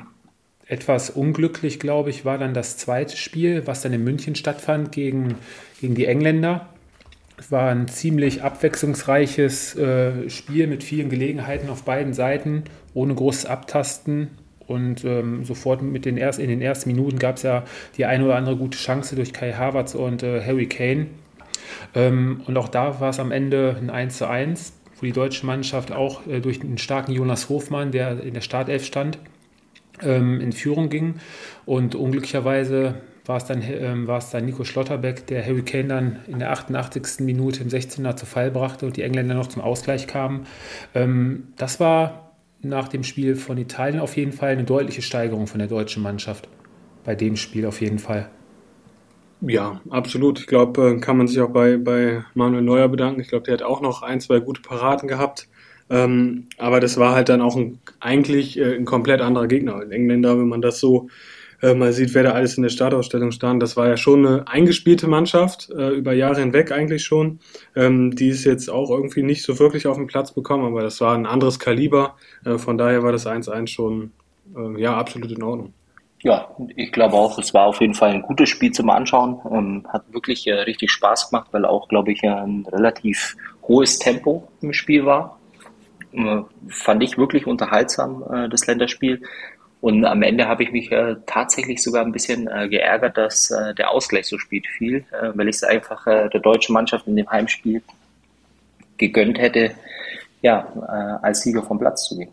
etwas 0.68 1.10
unglücklich, 1.12 1.80
glaube 1.80 2.10
ich, 2.10 2.26
war 2.26 2.38
dann 2.38 2.54
das 2.54 2.78
zweite 2.78 3.16
Spiel, 3.18 3.68
was 3.68 3.82
dann 3.82 3.94
in 3.94 4.04
München 4.04 4.36
stattfand 4.36 4.92
gegen, 4.92 5.36
gegen 5.80 5.96
die 5.96 6.06
Engländer. 6.06 6.70
Es 7.38 7.52
war 7.52 7.70
ein 7.70 7.88
ziemlich 7.88 8.44
abwechslungsreiches 8.44 9.76
äh, 9.76 10.30
Spiel 10.30 10.68
mit 10.68 10.84
vielen 10.84 11.10
Gelegenheiten 11.10 11.70
auf 11.70 11.84
beiden 11.84 12.14
Seiten, 12.14 12.64
ohne 12.94 13.14
großes 13.14 13.46
Abtasten. 13.46 14.30
Und 14.68 15.06
ähm, 15.06 15.46
sofort 15.46 15.84
mit 15.84 16.06
den 16.06 16.18
erst, 16.18 16.40
in 16.40 16.50
den 16.50 16.62
ersten 16.62 16.90
Minuten 16.90 17.20
gab 17.20 17.36
es 17.36 17.44
ja 17.44 17.66
die 17.98 18.06
eine 18.06 18.26
oder 18.26 18.36
andere 18.36 18.56
gute 18.56 18.80
Chance 18.80 19.16
durch 19.16 19.32
Kai 19.32 19.54
Havertz 19.54 19.94
und 19.94 20.24
äh, 20.24 20.44
Harry 20.44 20.66
Kane. 20.66 21.08
Ähm, 21.94 22.42
und 22.48 22.58
auch 22.58 22.70
da 22.70 23.00
war 23.00 23.10
es 23.10 23.20
am 23.20 23.32
Ende 23.32 23.76
ein 23.80 23.92
1 23.92 24.18
zu 24.18 24.28
1, 24.28 24.74
wo 25.00 25.06
die 25.06 25.12
deutsche 25.12 25.46
Mannschaft 25.46 25.92
auch 25.92 26.26
äh, 26.26 26.40
durch 26.40 26.62
einen 26.62 26.80
starken 26.80 27.12
Jonas 27.12 27.50
Hofmann, 27.50 27.92
der 27.92 28.24
in 28.24 28.34
der 28.34 28.42
Startelf 28.42 28.86
stand, 28.86 29.20
ähm, 30.02 30.40
in 30.42 30.52
Führung 30.52 30.90
ging. 30.90 31.16
Und 31.66 31.96
unglücklicherweise 31.96 32.96
war 33.26 33.38
es 33.38 33.46
dann, 33.46 33.62
ähm, 33.64 34.08
war 34.08 34.20
es 34.20 34.30
dann 34.30 34.46
Nico 34.46 34.64
Schlotterbeck, 34.64 35.28
der 35.28 35.46
Harry 35.46 35.64
Kane 35.64 35.88
dann 35.88 36.20
in 36.28 36.40
der 36.40 36.52
88. 36.52 37.26
Minute 37.26 37.64
im 37.64 37.70
16er 37.70 38.16
zu 38.16 38.26
Fall 38.26 38.52
brachte 38.52 38.86
und 38.86 38.98
die 38.98 39.02
Engländer 39.02 39.36
noch 39.36 39.48
zum 39.48 39.62
Ausgleich 39.62 40.08
kamen. 40.08 40.46
Ähm, 40.94 41.48
das 41.58 41.80
war 41.80 42.32
nach 42.62 42.88
dem 42.88 43.04
Spiel 43.04 43.36
von 43.36 43.58
Italien 43.58 44.00
auf 44.00 44.16
jeden 44.16 44.32
Fall 44.32 44.50
eine 44.50 44.64
deutliche 44.64 45.02
Steigerung 45.02 45.48
von 45.48 45.60
der 45.60 45.68
deutschen 45.68 46.04
Mannschaft. 46.04 46.48
Bei 47.04 47.16
dem 47.16 47.36
Spiel 47.36 47.66
auf 47.66 47.82
jeden 47.82 48.00
Fall. 48.00 48.30
Ja, 49.42 49.82
absolut. 49.90 50.40
Ich 50.40 50.48
glaube, 50.48 50.96
äh, 50.96 51.00
kann 51.00 51.18
man 51.18 51.28
sich 51.28 51.40
auch 51.42 51.50
bei, 51.50 51.78
bei 51.78 52.24
Manuel 52.34 52.64
Neuer 52.64 52.88
bedanken. 52.88 53.22
Ich 53.22 53.28
glaube, 53.28 53.46
der 53.46 53.54
hat 53.56 53.62
auch 53.62 53.82
noch 53.82 54.02
ein, 54.02 54.20
zwei 54.22 54.40
gute 54.40 54.62
Paraden 54.62 55.08
gehabt. 55.08 55.48
Ähm, 55.90 56.48
aber 56.58 56.80
das 56.80 56.98
war 56.98 57.14
halt 57.14 57.30
dann 57.30 57.42
auch 57.42 57.56
ein, 57.56 57.80
eigentlich 58.00 58.58
äh, 58.58 58.76
ein 58.76 58.86
komplett 58.86 59.22
anderer 59.22 59.48
Gegner. 59.48 59.82
In 59.84 59.92
Engländer, 59.92 60.38
wenn 60.40 60.48
man 60.48 60.62
das 60.62 60.80
so 60.80 61.10
äh, 61.62 61.74
mal 61.74 61.94
sieht, 61.94 62.14
wer 62.14 62.24
da 62.24 62.32
alles 62.32 62.58
in 62.58 62.64
der 62.64 62.70
Startausstellung 62.70 63.32
stand, 63.32 63.62
das 63.62 63.78
war 63.78 63.88
ja 63.88 63.98
schon 63.98 64.26
eine 64.26 64.48
eingespielte 64.48 65.08
Mannschaft, 65.08 65.70
äh, 65.70 65.90
über 65.90 66.14
Jahre 66.14 66.40
hinweg 66.40 66.72
eigentlich 66.72 67.04
schon. 67.04 67.40
Ähm, 67.76 68.16
die 68.16 68.30
ist 68.30 68.46
jetzt 68.46 68.70
auch 68.70 68.90
irgendwie 68.90 69.24
nicht 69.24 69.44
so 69.44 69.60
wirklich 69.60 69.88
auf 69.88 69.98
den 69.98 70.08
Platz 70.08 70.32
bekommen, 70.32 70.66
aber 70.66 70.82
das 70.82 71.00
war 71.02 71.16
ein 71.16 71.26
anderes 71.26 71.60
Kaliber. 71.60 72.16
Äh, 72.46 72.58
von 72.58 72.78
daher 72.78 73.04
war 73.04 73.12
das 73.12 73.28
1-1 73.28 73.68
schon 73.68 74.12
äh, 74.56 74.82
ja 74.82 74.96
absolut 74.98 75.32
in 75.32 75.44
Ordnung. 75.44 75.74
Ja, 76.24 76.50
ich 76.76 76.92
glaube 76.92 77.14
auch, 77.14 77.38
es 77.38 77.54
war 77.54 77.68
auf 77.68 77.82
jeden 77.82 77.94
Fall 77.94 78.10
ein 78.10 78.24
gutes 78.24 78.50
Spiel 78.50 78.72
zum 78.72 78.90
Anschauen. 78.90 79.40
Ähm, 79.52 79.86
hat 79.90 80.12
wirklich 80.12 80.48
äh, 80.48 80.54
richtig 80.54 80.90
Spaß 80.92 81.30
gemacht, 81.30 81.50
weil 81.52 81.66
auch, 81.66 81.88
glaube 81.88 82.12
ich, 82.12 82.24
ein 82.24 82.66
relativ 82.72 83.36
hohes 83.68 84.00
Tempo 84.00 84.48
im 84.62 84.74
Spiel 84.74 85.06
war. 85.06 85.35
Äh, 86.16 86.44
fand 86.70 87.04
ich 87.04 87.18
wirklich 87.18 87.46
unterhaltsam, 87.46 88.24
äh, 88.32 88.50
das 88.50 88.68
Länderspiel. 88.68 89.22
Und 89.82 90.06
am 90.06 90.24
Ende 90.24 90.48
habe 90.48 90.64
ich 90.64 90.72
mich 90.72 90.92
äh, 90.92 91.16
tatsächlich 91.26 91.84
sogar 91.84 92.04
ein 92.04 92.12
bisschen 92.12 92.48
äh, 92.48 92.70
geärgert, 92.70 93.18
dass 93.18 93.52
äh, 93.52 93.76
der 93.76 93.92
Ausgleich 93.92 94.26
so 94.28 94.38
spät 94.38 94.66
fiel, 94.68 95.06
äh, 95.12 95.32
weil 95.36 95.50
ich 95.50 95.58
es 95.58 95.64
einfach 95.64 96.06
der 96.06 96.40
deutschen 96.40 96.74
Mannschaft 96.74 97.08
in 97.08 97.16
dem 97.16 97.30
Heimspiel 97.30 97.82
gegönnt 98.98 99.38
hätte, 99.38 99.72
ja, 100.42 101.20
als 101.22 101.42
Sieger 101.42 101.64
vom 101.64 101.80
Platz 101.80 102.08
zu 102.08 102.18
gehen. 102.18 102.30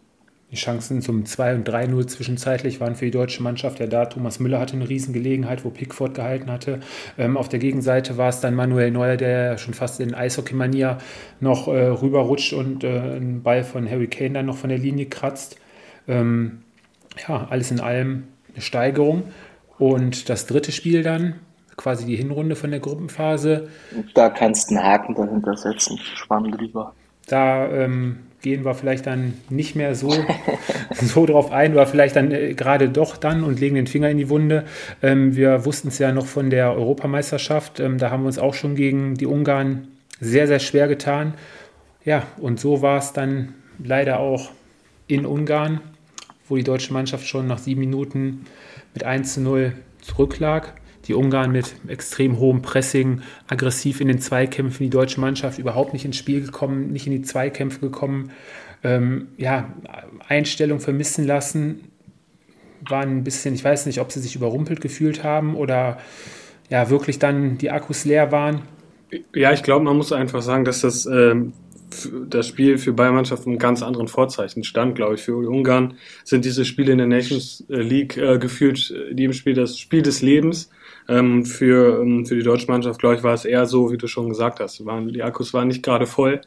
Die 0.53 0.57
Chancen 0.57 1.01
zum 1.01 1.25
2 1.25 1.55
und 1.55 1.69
3-0 1.69 2.07
zwischenzeitlich 2.09 2.79
waren 2.79 2.95
für 2.95 3.07
die 3.07 3.11
deutsche 3.11 3.43
Mannschaft 3.43 3.81
ja 3.81 3.87
da. 3.87 4.05
Thomas 4.05 4.39
Müller 4.39 4.61
hatte 4.61 4.75
eine 4.75 4.87
Riesengelegenheit, 4.87 5.65
wo 5.65 5.71
Pickford 5.71 6.15
gehalten 6.15 6.51
hatte. 6.51 6.81
Ähm, 7.17 7.39
auf 7.39 7.49
der 7.49 7.59
Gegenseite 7.59 8.19
war 8.19 8.29
es 8.29 8.41
dann 8.41 8.55
Manuel 8.55 8.91
Neuer, 8.91 9.17
der 9.17 9.57
schon 9.57 9.73
fast 9.73 9.99
in 9.99 10.15
Eishockey-Manier 10.15 10.99
noch 11.41 11.69
äh, 11.69 11.87
rüberrutscht 11.87 12.53
und 12.53 12.85
äh, 12.85 12.89
einen 12.89 13.43
Ball 13.43 13.65
von 13.65 13.89
Harry 13.91 14.09
Kane 14.09 14.35
dann 14.35 14.47
noch 14.47 14.59
von 14.59 14.69
der 14.69 14.79
Linie 14.79 15.07
kratzt. 15.07 15.57
Ähm, 16.07 16.61
ja, 17.27 17.47
alles 17.49 17.71
in 17.71 17.81
allem 17.81 18.25
eine 18.53 18.61
Steigerung. 18.61 19.23
Und 19.79 20.29
das 20.29 20.45
dritte 20.45 20.71
Spiel 20.71 21.03
dann, 21.03 21.37
quasi 21.79 22.05
die 22.05 22.17
Hinrunde 22.17 22.57
von 22.57 22.71
der 22.71 22.81
Gruppenphase. 22.81 23.71
Da 24.13 24.29
kannst 24.29 24.71
du 24.71 24.75
einen 24.75 24.85
Haken 24.85 25.15
dahinter 25.15 25.57
setzen. 25.57 25.99
Schwamm 25.99 26.51
drüber. 26.53 26.95
Da 27.27 27.67
ähm, 27.71 28.19
gehen 28.43 28.65
wir 28.65 28.75
vielleicht 28.75 29.07
dann 29.07 29.35
nicht 29.49 29.77
mehr 29.77 29.95
so, 29.95 30.13
so 30.95 31.27
drauf 31.27 31.51
ein, 31.51 31.73
oder 31.73 31.87
vielleicht 31.87 32.17
dann 32.17 32.31
äh, 32.33 32.55
gerade 32.55 32.89
doch 32.89 33.17
dann 33.17 33.45
und 33.45 33.61
legen 33.61 33.77
den 33.77 33.87
Finger 33.87 34.11
in 34.11 34.19
die 34.19 34.29
Wunde. 34.29 34.65
Ähm, 35.03 35.37
wir 35.37 35.65
wussten 35.65 35.89
es 35.89 35.99
ja 35.99 36.13
noch 36.13 36.27
von 36.27 36.51
der 36.51 36.75
Europameisterschaft, 36.75 37.81
ähm, 37.81 37.99
da 37.99 38.11
haben 38.11 38.25
wir 38.25 38.27
uns 38.27 38.39
auch 38.39 38.55
schon 38.55 38.75
gegen 38.75 39.15
die 39.15 39.27
Ungarn 39.27 39.89
sehr, 40.21 40.47
sehr 40.47 40.59
schwer 40.59 40.89
getan. 40.89 41.35
Ja, 42.05 42.27
und 42.39 42.61
so 42.61 42.83
war 42.83 42.99
es 42.99 43.13
dann 43.13 43.55
leider 43.83 44.21
auch 44.21 44.51
in 45.07 45.25
Ungarn, 45.25 45.81
wo 46.49 46.57
die 46.57 46.65
deutsche 46.65 46.93
Mannschaft 46.93 47.27
schon 47.27 47.47
nach 47.47 47.59
sieben 47.59 47.81
Minuten 47.81 48.47
mit 48.93 49.05
1 49.05 49.35
zu 49.35 49.41
0 49.41 49.73
zurücklag 50.01 50.75
die 51.09 51.15
Ungarn 51.15 51.51
mit 51.53 51.75
extrem 51.89 52.39
hohem 52.39 52.63
Pressing, 52.63 53.23
aggressiv 53.49 54.01
in 54.01 54.09
den 54.09 54.21
Zweikämpfen, 54.21 54.85
die 54.85 54.91
deutsche 54.91 55.21
Mannschaft 55.21 55.59
überhaupt 55.59 55.93
nicht 55.93 56.05
ins 56.05 56.17
Spiel 56.17 56.43
gekommen, 56.43 56.93
nicht 56.93 57.07
in 57.07 57.13
die 57.13 57.23
Zweikämpfe 57.23 57.81
gekommen, 57.81 58.31
ähm, 58.85 59.29
ja, 59.37 59.73
Einstellung 60.29 60.81
vermissen 60.81 61.27
lassen, 61.27 61.93
waren 62.89 63.19
ein 63.19 63.25
bisschen, 63.25 63.55
ich 63.55 63.65
weiß 63.65 63.87
nicht, 63.87 64.01
ob 64.01 64.11
sie 64.13 64.21
sich 64.21 64.35
überrumpelt 64.35 64.81
gefühlt 64.81 65.23
haben 65.23 65.55
oder 65.55 65.99
ja, 66.69 66.91
wirklich 66.91 67.19
dann 67.19 67.59
die 67.59 67.71
Akkus 67.71 68.05
leer 68.05 68.33
waren. 68.33 68.63
Ja, 69.35 69.53
ich 69.53 69.63
glaube, 69.63 69.85
man 69.85 69.97
muss 69.97 70.13
einfach 70.13 70.43
sagen, 70.43 70.65
dass 70.65 70.81
das 70.81 71.07
ähm, 71.07 71.53
das 72.29 72.49
Spiel 72.49 72.79
für 72.79 72.93
beide 72.93 73.13
Mannschaften 73.13 73.51
einen 73.51 73.59
ganz 73.59 73.83
anderen 73.83 74.09
Vorzeichen 74.09 74.65
stand, 74.65 74.95
glaube 74.95 75.15
ich. 75.15 75.23
Für 75.23 75.37
Ungarn 75.37 75.95
sind 76.25 76.45
diese 76.45 76.65
Spiele 76.65 76.93
in 76.93 76.99
der 76.99 77.07
Nations 77.07 77.65
League 77.69 78.17
äh, 78.17 78.39
gefühlt 78.39 78.91
in 78.91 79.19
jedem 79.19 79.33
Spiel 79.33 79.55
das 79.55 79.79
Spiel 79.79 80.03
des 80.03 80.23
Lebens. 80.23 80.71
Ähm, 81.09 81.45
für, 81.45 82.01
ähm, 82.01 82.27
für 82.27 82.37
die 82.37 82.43
deutsche 82.43 82.71
Mannschaft, 82.71 83.01
glaube 83.01 83.17
ich, 83.17 83.23
war 83.23 83.35
es 83.35 83.45
eher 83.45 83.67
so, 83.67 83.91
wie 83.91 83.99
du 83.99 84.07
schon 84.07 84.29
gesagt 84.29 84.61
hast. 84.61 84.85
Waren, 84.87 85.09
die 85.09 85.23
Akkus 85.23 85.53
waren 85.53 85.69
nicht 85.69 85.83
gerade 85.83 86.07
voll. 86.07 86.41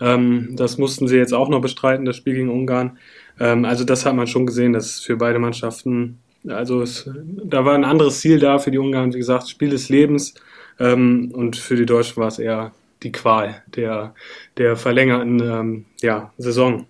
Ähm, 0.00 0.56
das 0.56 0.78
mussten 0.78 1.08
sie 1.08 1.16
jetzt 1.16 1.34
auch 1.34 1.48
noch 1.48 1.60
bestreiten, 1.60 2.04
das 2.04 2.16
Spiel 2.16 2.34
gegen 2.34 2.48
Ungarn. 2.48 2.98
Ähm, 3.38 3.64
also 3.64 3.84
das 3.84 4.06
hat 4.06 4.14
man 4.14 4.26
schon 4.26 4.46
gesehen, 4.46 4.72
dass 4.72 5.00
für 5.00 5.16
beide 5.16 5.38
Mannschaften, 5.38 6.18
also 6.48 6.82
es, 6.82 7.08
da 7.44 7.64
war 7.64 7.74
ein 7.74 7.84
anderes 7.84 8.20
Ziel 8.20 8.38
da 8.38 8.58
für 8.58 8.70
die 8.70 8.78
Ungarn, 8.78 9.12
wie 9.12 9.18
gesagt, 9.18 9.48
Spiel 9.48 9.70
des 9.70 9.88
Lebens. 9.88 10.34
Ähm, 10.78 11.30
und 11.34 11.56
für 11.56 11.76
die 11.76 11.86
Deutschen 11.86 12.16
war 12.16 12.28
es 12.28 12.38
eher 12.38 12.72
die 13.02 13.12
Qual 13.12 13.62
der, 13.76 14.14
der 14.56 14.76
verlängerten 14.76 15.40
ähm, 15.42 15.84
ja, 16.00 16.32
Saison. 16.38 16.86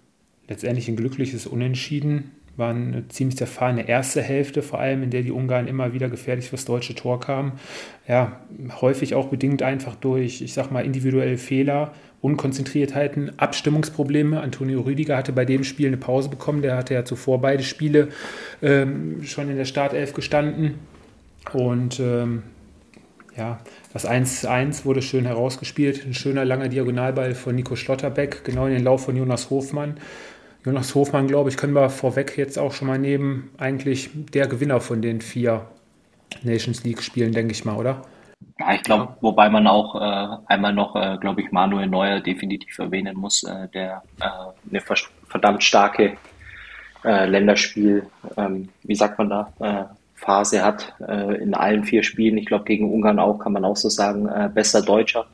Letztendlich 0.48 0.88
ein 0.88 0.96
glückliches 0.96 1.46
Unentschieden. 1.46 2.32
War 2.56 2.70
eine 2.70 3.08
ziemlich 3.08 3.36
zerfahrene 3.36 3.88
erste 3.88 4.22
Hälfte, 4.22 4.62
vor 4.62 4.80
allem, 4.80 5.02
in 5.02 5.10
der 5.10 5.22
die 5.22 5.32
Ungarn 5.32 5.66
immer 5.66 5.92
wieder 5.92 6.08
gefährlich 6.08 6.48
fürs 6.50 6.64
deutsche 6.64 6.94
Tor 6.94 7.20
kamen. 7.20 7.52
Ja, 8.06 8.40
häufig 8.80 9.14
auch 9.14 9.28
bedingt 9.28 9.62
einfach 9.62 9.94
durch, 9.94 10.42
ich 10.42 10.52
sag 10.52 10.70
mal, 10.70 10.84
individuelle 10.84 11.38
Fehler, 11.38 11.92
Unkonzentriertheiten, 12.20 13.38
Abstimmungsprobleme. 13.38 14.40
Antonio 14.40 14.82
Rüdiger 14.82 15.16
hatte 15.16 15.32
bei 15.32 15.44
dem 15.44 15.64
Spiel 15.64 15.86
eine 15.86 15.96
Pause 15.96 16.28
bekommen. 16.28 16.60
Der 16.60 16.76
hatte 16.76 16.92
ja 16.92 17.04
zuvor 17.04 17.40
beide 17.40 17.62
Spiele 17.62 18.08
ähm, 18.62 19.22
schon 19.24 19.48
in 19.48 19.56
der 19.56 19.64
Startelf 19.64 20.12
gestanden. 20.12 20.74
Und 21.52 21.98
ähm, 21.98 22.42
ja, 23.36 23.58
das 23.92 24.06
1-1 24.06 24.84
wurde 24.84 25.00
schön 25.00 25.24
herausgespielt. 25.24 26.04
Ein 26.04 26.12
schöner 26.12 26.44
langer 26.44 26.68
Diagonalball 26.68 27.34
von 27.34 27.54
Nico 27.54 27.74
Schlotterbeck, 27.74 28.44
genau 28.44 28.66
in 28.66 28.74
den 28.74 28.84
Lauf 28.84 29.04
von 29.04 29.16
Jonas 29.16 29.48
Hofmann. 29.48 29.94
Jonas 30.64 30.94
Hofmann, 30.94 31.26
glaube 31.26 31.48
ich, 31.48 31.56
können 31.56 31.72
wir 31.72 31.88
vorweg 31.88 32.36
jetzt 32.36 32.58
auch 32.58 32.72
schon 32.72 32.88
mal 32.88 32.98
nehmen. 32.98 33.50
Eigentlich 33.56 34.10
der 34.14 34.46
Gewinner 34.46 34.80
von 34.80 35.00
den 35.00 35.22
vier 35.22 35.66
Nations 36.42 36.84
League-Spielen, 36.84 37.32
denke 37.32 37.52
ich 37.52 37.64
mal, 37.64 37.76
oder? 37.76 38.02
Ja, 38.58 38.74
ich 38.74 38.82
glaube, 38.82 39.16
wobei 39.22 39.48
man 39.48 39.66
auch 39.66 39.94
äh, 39.94 40.36
einmal 40.46 40.74
noch, 40.74 40.96
äh, 40.96 41.16
glaube 41.18 41.40
ich, 41.40 41.50
Manuel 41.50 41.86
Neuer 41.86 42.20
definitiv 42.20 42.78
erwähnen 42.78 43.16
muss, 43.16 43.42
äh, 43.42 43.68
der 43.68 44.02
äh, 44.20 44.24
eine 44.70 44.82
verdammt 45.28 45.64
starke 45.64 46.16
äh, 47.04 47.26
Länderspiel, 47.26 48.06
ähm, 48.36 48.68
wie 48.82 48.94
sagt 48.94 49.18
man 49.18 49.30
da, 49.30 49.52
äh, 49.60 49.84
Phase 50.14 50.62
hat 50.62 50.92
in 51.40 51.54
allen 51.54 51.82
vier 51.82 52.02
Spielen. 52.02 52.36
Ich 52.36 52.44
glaube, 52.44 52.64
gegen 52.64 52.92
Ungarn 52.92 53.18
auch, 53.18 53.38
kann 53.38 53.54
man 53.54 53.64
auch 53.64 53.76
so 53.76 53.88
sagen, 53.88 54.28
bester 54.52 54.82
Deutscher. 54.82 55.24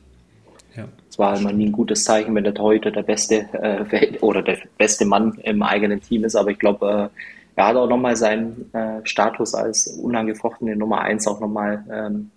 Ja. 0.77 0.87
Es 1.09 1.17
war 1.17 1.37
immer 1.37 1.51
nie 1.51 1.67
ein 1.67 1.71
gutes 1.71 2.03
Zeichen, 2.03 2.33
wenn 2.35 2.43
der 2.43 2.53
Torhüter 2.53 2.91
der 2.91 3.03
beste 3.03 3.47
äh, 3.53 4.17
oder 4.21 4.41
der 4.41 4.57
beste 4.77 5.05
Mann 5.05 5.37
im 5.43 5.63
eigenen 5.63 6.01
Team 6.01 6.23
ist, 6.23 6.35
aber 6.35 6.51
ich 6.51 6.59
glaube, 6.59 7.11
äh, 7.13 7.19
er 7.55 7.67
hat 7.67 7.75
auch 7.75 7.89
nochmal 7.89 8.15
seinen 8.15 8.71
äh, 8.73 9.01
Status 9.03 9.55
als 9.55 9.87
unangefochtene 9.87 10.75
Nummer 10.75 11.01
eins 11.01 11.27
auch 11.27 11.39
nochmal 11.39 11.83
ähm, 11.91 12.29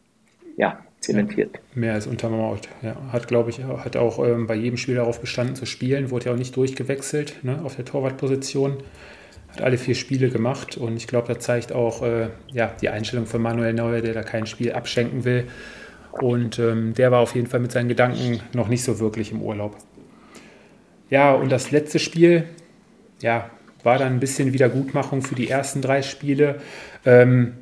ja, 0.56 0.78
zementiert. 1.00 1.50
Ja, 1.54 1.60
mehr 1.80 1.94
als 1.94 2.06
untermauert. 2.06 2.68
Ja, 2.80 2.96
hat, 3.12 3.28
glaube 3.28 3.50
ich, 3.50 3.62
hat 3.62 3.96
auch 3.96 4.18
ähm, 4.26 4.46
bei 4.46 4.54
jedem 4.54 4.78
Spiel 4.78 4.94
darauf 4.94 5.20
bestanden 5.20 5.54
zu 5.54 5.66
spielen, 5.66 6.10
wurde 6.10 6.26
ja 6.26 6.32
auch 6.32 6.38
nicht 6.38 6.56
durchgewechselt 6.56 7.44
ne, 7.44 7.60
auf 7.62 7.76
der 7.76 7.84
Torwartposition 7.84 8.78
hat 9.52 9.62
alle 9.62 9.78
vier 9.78 9.94
Spiele 9.94 10.30
gemacht 10.30 10.76
und 10.76 10.96
ich 10.96 11.06
glaube, 11.06 11.28
da 11.28 11.38
zeigt 11.38 11.72
auch 11.72 12.02
äh, 12.02 12.28
ja, 12.52 12.72
die 12.80 12.88
Einstellung 12.88 13.26
von 13.26 13.42
Manuel 13.42 13.72
Neuer, 13.72 14.00
der 14.00 14.14
da 14.14 14.22
kein 14.22 14.46
Spiel 14.46 14.72
abschenken 14.72 15.24
will. 15.24 15.48
Und 16.12 16.58
ähm, 16.58 16.94
der 16.94 17.10
war 17.10 17.20
auf 17.20 17.34
jeden 17.34 17.46
Fall 17.46 17.60
mit 17.60 17.72
seinen 17.72 17.88
Gedanken 17.88 18.40
noch 18.52 18.68
nicht 18.68 18.82
so 18.82 18.98
wirklich 18.98 19.32
im 19.32 19.42
Urlaub. 19.42 19.76
Ja, 21.08 21.32
und 21.32 21.50
das 21.50 21.70
letzte 21.70 21.98
Spiel, 21.98 22.44
ja, 23.20 23.50
war 23.82 23.98
dann 23.98 24.14
ein 24.14 24.20
bisschen 24.20 24.52
Wiedergutmachung 24.52 25.22
für 25.22 25.34
die 25.34 25.48
ersten 25.48 25.82
drei 25.82 26.02
Spiele. 26.02 26.60
Ähm, 27.04 27.54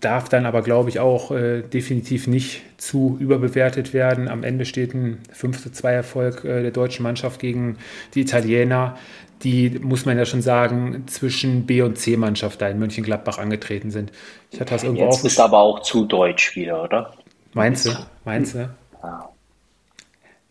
darf 0.00 0.28
dann 0.28 0.46
aber, 0.46 0.62
glaube 0.62 0.90
ich, 0.90 1.00
auch 1.00 1.30
äh, 1.32 1.62
definitiv 1.62 2.26
nicht 2.26 2.62
zu 2.76 3.16
überbewertet 3.18 3.92
werden. 3.92 4.28
Am 4.28 4.44
Ende 4.44 4.64
steht 4.64 4.94
ein 4.94 5.18
5-2-Erfolg 5.36 6.44
äh, 6.44 6.62
der 6.62 6.70
deutschen 6.70 7.02
Mannschaft 7.02 7.40
gegen 7.40 7.78
die 8.14 8.20
Italiener 8.20 8.96
die, 9.42 9.78
muss 9.80 10.04
man 10.04 10.18
ja 10.18 10.24
schon 10.24 10.42
sagen, 10.42 11.04
zwischen 11.06 11.66
B- 11.66 11.82
und 11.82 11.96
C-Mannschaft 11.98 12.60
da 12.60 12.68
in 12.68 12.78
Mönchengladbach 12.78 13.38
angetreten 13.38 13.90
sind. 13.90 14.12
Ich 14.50 14.60
hatte 14.60 14.72
das 14.74 14.84
irgendwo 14.84 15.04
Jetzt 15.04 15.24
ist 15.24 15.38
aber 15.38 15.58
auch 15.58 15.80
zu 15.80 16.04
deutsch 16.04 16.56
wieder, 16.56 16.82
oder? 16.82 17.12
Meinst 17.58 17.86
du? 17.86 17.90
Meinst 18.24 18.54
du? 18.54 18.70
Ja. 19.02 19.28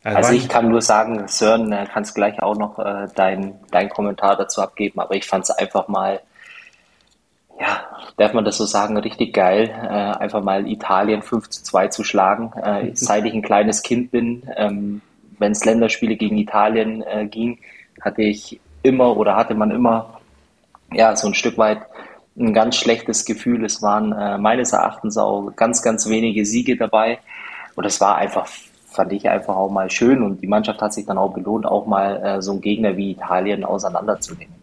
Also, 0.04 0.18
also 0.18 0.34
ich 0.34 0.48
kann 0.48 0.70
nur 0.70 0.82
sagen, 0.82 1.28
Sören, 1.28 1.76
kannst 1.92 2.16
gleich 2.16 2.42
auch 2.42 2.56
noch 2.56 2.80
äh, 2.80 3.08
deinen 3.16 3.56
dein 3.72 3.90
Kommentar 3.90 4.38
dazu 4.38 4.62
abgeben, 4.62 5.00
aber 5.00 5.16
ich 5.16 5.26
fand 5.26 5.44
es 5.44 5.50
einfach 5.50 5.88
mal, 5.88 6.22
ja, 7.60 7.82
darf 8.16 8.34
man 8.34 8.46
das 8.46 8.58
so 8.58 8.66
sagen, 8.66 8.96
richtig 8.98 9.34
geil, 9.34 9.70
äh, 9.70 9.88
einfach 10.20 10.42
mal 10.42 10.68
Italien 10.68 11.24
5 11.24 11.50
zu 11.50 11.64
2 11.64 11.88
zu 11.90 12.04
schlagen. 12.04 12.54
Äh, 12.54 12.92
seit 12.94 13.26
ich 13.26 13.34
ein 13.34 13.42
kleines 13.42 13.82
Kind 13.82 14.12
bin, 14.12 14.44
ähm, 14.56 15.02
wenn 15.40 15.52
es 15.52 15.66
Länderspiele 15.66 16.16
gegen 16.16 16.38
Italien 16.38 17.02
äh, 17.04 17.26
ging, 17.26 17.60
hatte 18.02 18.22
ich 18.22 18.62
immer 18.84 19.18
oder 19.18 19.36
hatte 19.36 19.56
man 19.56 19.72
immer 19.72 20.20
ja 20.94 21.16
so 21.16 21.28
ein 21.28 21.34
Stück 21.34 21.58
weit 21.58 21.80
ein 22.40 22.54
ganz 22.54 22.76
schlechtes 22.76 23.26
Gefühl. 23.26 23.66
Es 23.66 23.82
waren 23.82 24.12
äh, 24.12 24.38
meines 24.38 24.74
Erachtens 24.74 25.18
auch 25.18 25.52
ganz, 25.56 25.82
ganz 25.82 26.08
wenige 26.08 26.46
Siege 26.46 26.78
dabei. 26.78 27.20
Und 27.76 27.86
es 27.86 28.00
war 28.00 28.16
einfach, 28.18 28.48
fand 28.90 29.14
ich 29.14 29.30
einfach 29.30 29.56
auch 29.56 29.70
mal 29.70 29.90
schön. 29.90 30.22
Und 30.22 30.42
die 30.42 30.48
Mannschaft 30.48 30.82
hat 30.82 30.94
sich 30.94 31.06
dann 31.06 31.18
auch 31.18 31.34
belohnt, 31.34 31.66
auch 31.66 31.86
mal 31.88 32.18
äh, 32.24 32.42
so 32.42 32.52
einen 32.52 32.62
Gegner 32.62 32.96
wie 32.98 33.12
Italien 33.12 33.64
auseinanderzunehmen. 33.64 34.56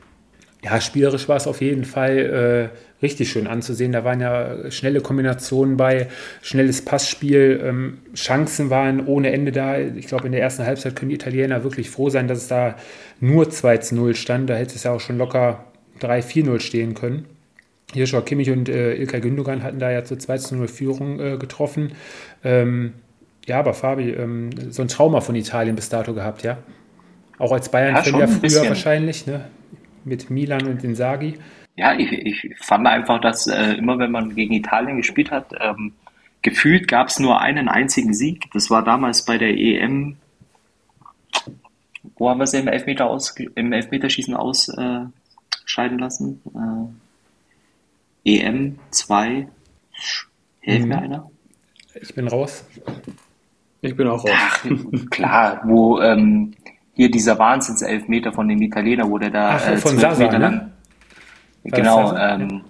Ja, 0.63 0.81
spielerisch 0.81 1.29
war 1.29 1.37
es 1.37 1.47
auf 1.47 1.61
jeden 1.61 1.85
Fall 1.85 2.71
äh, 2.73 3.03
richtig 3.03 3.31
schön 3.31 3.47
anzusehen. 3.47 3.93
Da 3.93 4.03
waren 4.03 4.21
ja 4.21 4.71
schnelle 4.71 5.03
Kombinationen 5.03 5.77
bei, 5.77 6.09
schnelles 6.41 6.83
Passspiel, 6.83 7.61
ähm, 7.63 7.99
Chancen 8.15 8.71
waren 8.71 9.07
ohne 9.07 9.31
Ende 9.31 9.53
da. 9.53 9.79
Ich 9.79 10.07
glaube, 10.07 10.25
in 10.25 10.33
der 10.33 10.41
ersten 10.41 10.65
Halbzeit 10.65 10.97
können 10.97 11.11
die 11.11 11.17
Italiener 11.17 11.65
wirklich 11.65 11.91
froh 11.91 12.09
sein, 12.09 12.29
dass 12.29 12.39
es 12.39 12.49
da 12.49 12.77
nur 13.21 13.51
2 13.51 13.77
zu 13.79 13.95
0 13.95 14.15
stand. 14.15 14.49
Da 14.49 14.55
hätte 14.55 14.75
es 14.75 14.85
ja 14.85 14.93
auch 14.93 15.01
schon 15.01 15.19
locker 15.19 15.65
3-4-0 16.01 16.61
stehen 16.61 16.95
können. 16.95 17.27
Joshua 17.93 18.23
Kimmich 18.23 18.51
und 18.51 18.69
äh, 18.69 18.95
Ilkay 18.95 19.21
Gündogan 19.21 19.63
hatten 19.63 19.79
da 19.79 19.91
ja 19.91 20.05
zur 20.05 20.19
2 20.19 20.39
zu 20.39 20.57
0 20.57 20.69
Führung 20.69 21.21
äh, 21.21 21.37
getroffen. 21.37 21.93
Ähm, 22.43 22.95
ja, 23.47 23.59
aber 23.59 23.75
Fabi, 23.75 24.11
ähm, 24.11 24.51
so 24.71 24.83
ein 24.83 24.89
Trauma 24.89 25.21
von 25.21 25.35
Italien 25.35 25.77
bis 25.77 25.91
dato 25.91 26.15
gehabt, 26.15 26.43
ja? 26.43 26.59
Auch 27.39 27.53
als 27.53 27.69
Bayern-Fan 27.69 28.15
ja, 28.15 28.21
ja 28.21 28.27
früher 28.27 28.41
bisschen. 28.41 28.69
wahrscheinlich, 28.69 29.27
ne? 29.27 29.45
mit 30.05 30.31
Milan 30.31 30.67
und 30.67 30.85
Inzaghi. 30.85 31.35
Ja, 31.77 31.99
ich, 31.99 32.13
ich 32.13 32.55
fand 32.61 32.87
einfach, 32.87 33.21
dass 33.21 33.47
äh, 33.47 33.75
immer 33.75 33.99
wenn 33.99 34.13
man 34.13 34.35
gegen 34.35 34.55
Italien 34.55 34.97
gespielt 34.97 35.31
hat, 35.31 35.53
ähm, 35.61 35.93
gefühlt 36.43 36.87
gab 36.89 37.09
es 37.09 37.19
nur 37.19 37.41
einen 37.41 37.69
einzigen 37.69 38.15
Sieg. 38.15 38.51
Das 38.53 38.71
war 38.71 38.85
damals 38.85 39.25
bei 39.25 39.39
der 39.39 39.57
EM. 39.57 40.17
Wo 42.17 42.29
haben 42.29 42.39
wir 42.39 42.47
sie 42.47 42.59
im, 42.59 42.69
Elfmeter 42.69 43.07
aus, 43.07 43.35
im 43.55 43.73
Elfmeterschießen 43.73 44.35
ausscheiden 44.35 45.11
äh, 45.99 46.01
lassen? 46.01 46.41
Äh, 46.55 47.04
EM 48.25 48.79
2. 48.91 49.49
Hilft 50.61 50.83
mhm. 50.83 50.89
mir 50.89 50.99
einer? 50.99 51.31
Ich 52.01 52.15
bin 52.15 52.27
raus. 52.29 52.65
Ich 53.81 53.95
bin 53.97 54.09
auch 54.09 54.25
raus. 54.25 54.31
Ach, 54.35 54.67
klar, 55.11 55.61
wo 55.65 56.01
ähm, 56.01 56.55
hier 56.95 57.11
dieser 57.11 57.39
Wahnsinnselfmeter 57.39 58.33
von 58.33 58.49
dem 58.49 58.61
Italiener, 58.63 59.09
wo 59.09 59.19
der 59.19 59.31
da 59.31 59.51
Ach, 59.57 59.69
äh, 59.69 59.77
von 59.77 59.99
Sasa, 59.99 60.25
Meter 60.25 60.39
lang. 60.39 60.55
Ne? 60.55 60.73
Genau, 61.65 62.17
ähm, 62.17 62.63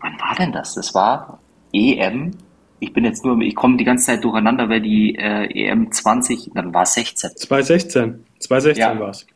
wann 0.00 0.20
war 0.20 0.34
denn 0.38 0.52
das? 0.52 0.74
Das 0.74 0.94
war 0.94 1.38
EM. 1.72 2.32
Ich 2.78 2.92
bin 2.92 3.04
jetzt 3.04 3.24
nur, 3.24 3.38
ich 3.40 3.54
komme 3.54 3.76
die 3.76 3.84
ganze 3.84 4.06
Zeit 4.06 4.24
durcheinander, 4.24 4.68
weil 4.68 4.80
die 4.80 5.14
äh, 5.16 5.68
EM 5.68 5.92
20, 5.92 6.50
dann 6.54 6.72
war 6.72 6.82
es 6.82 6.94
16. 6.94 7.36
2016. 7.36 8.24
2016 8.38 8.80
ja. 8.80 8.98
war 8.98 9.10
es. 9.10 9.26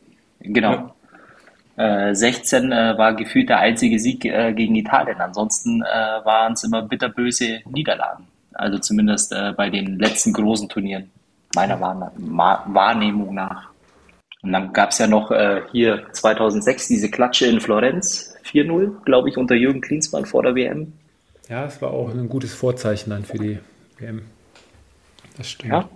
Genau. 0.41 0.73
Ja. 0.73 0.95
Äh, 1.77 2.15
16 2.15 2.71
äh, 2.71 2.97
war 2.97 3.15
gefühlt 3.15 3.49
der 3.49 3.59
einzige 3.59 3.99
Sieg 3.99 4.25
äh, 4.25 4.53
gegen 4.53 4.75
Italien. 4.77 5.21
Ansonsten 5.21 5.83
äh, 5.83 6.25
waren 6.25 6.53
es 6.53 6.65
immer 6.65 6.83
bitterböse 6.83 7.61
Niederlagen. 7.67 8.27
Also 8.53 8.79
zumindest 8.79 9.33
äh, 9.33 9.53
bei 9.57 9.71
den 9.71 9.99
letzten 9.99 10.33
großen 10.33 10.69
Turnieren 10.69 11.11
meiner 11.55 11.81
Wahrnehmung 11.81 13.35
nach. 13.35 13.71
Und 14.43 14.53
dann 14.53 14.73
gab 14.73 14.91
es 14.91 14.99
ja 14.99 15.07
noch 15.07 15.31
äh, 15.31 15.63
hier 15.73 16.05
2006 16.13 16.89
diese 16.89 17.11
Klatsche 17.11 17.47
in 17.47 17.61
Florenz, 17.61 18.35
4-0, 18.45 19.05
glaube 19.05 19.31
ich, 19.31 19.37
unter 19.39 19.55
Jürgen 19.55 19.81
Klinsmann 19.81 20.27
vor 20.27 20.43
der 20.43 20.55
WM. 20.55 20.93
Ja, 21.49 21.65
es 21.65 21.81
war 21.81 21.91
auch 21.91 22.11
ein 22.11 22.29
gutes 22.29 22.55
Vorzeichen 22.55 23.11
dann 23.11 23.25
für 23.25 23.39
die 23.39 23.59
WM. 23.99 24.23
Das 25.37 25.51
stimmt. 25.51 25.73
Ja. 25.73 25.89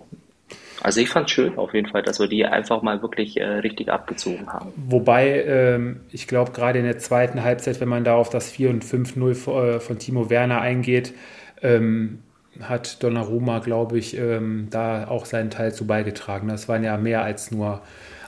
Also 0.82 1.00
ich 1.00 1.08
fand 1.08 1.26
es 1.26 1.32
schön 1.32 1.58
auf 1.58 1.74
jeden 1.74 1.88
Fall, 1.88 2.02
dass 2.02 2.20
wir 2.20 2.28
die 2.28 2.44
einfach 2.44 2.82
mal 2.82 3.02
wirklich 3.02 3.38
äh, 3.38 3.44
richtig 3.44 3.90
abgezogen 3.90 4.46
haben. 4.52 4.72
Wobei, 4.76 5.44
ähm, 5.44 6.00
ich 6.10 6.26
glaube, 6.26 6.52
gerade 6.52 6.78
in 6.78 6.84
der 6.84 6.98
zweiten 6.98 7.42
Halbzeit, 7.42 7.80
wenn 7.80 7.88
man 7.88 8.04
da 8.04 8.14
auf 8.14 8.30
das 8.30 8.50
4 8.50 8.70
und 8.70 8.84
5-0 8.84 9.76
äh, 9.76 9.80
von 9.80 9.98
Timo 9.98 10.30
Werner 10.30 10.60
eingeht, 10.60 11.14
ähm, 11.62 12.20
hat 12.62 13.02
Donnarumma, 13.02 13.58
glaube 13.60 13.98
ich, 13.98 14.16
ähm, 14.16 14.68
da 14.70 15.08
auch 15.08 15.26
seinen 15.26 15.50
Teil 15.50 15.72
zu 15.72 15.86
beigetragen. 15.86 16.48
Das 16.48 16.68
waren 16.68 16.82
ja 16.82 16.96
mehr 16.96 17.22
als 17.22 17.50
nur 17.50 17.82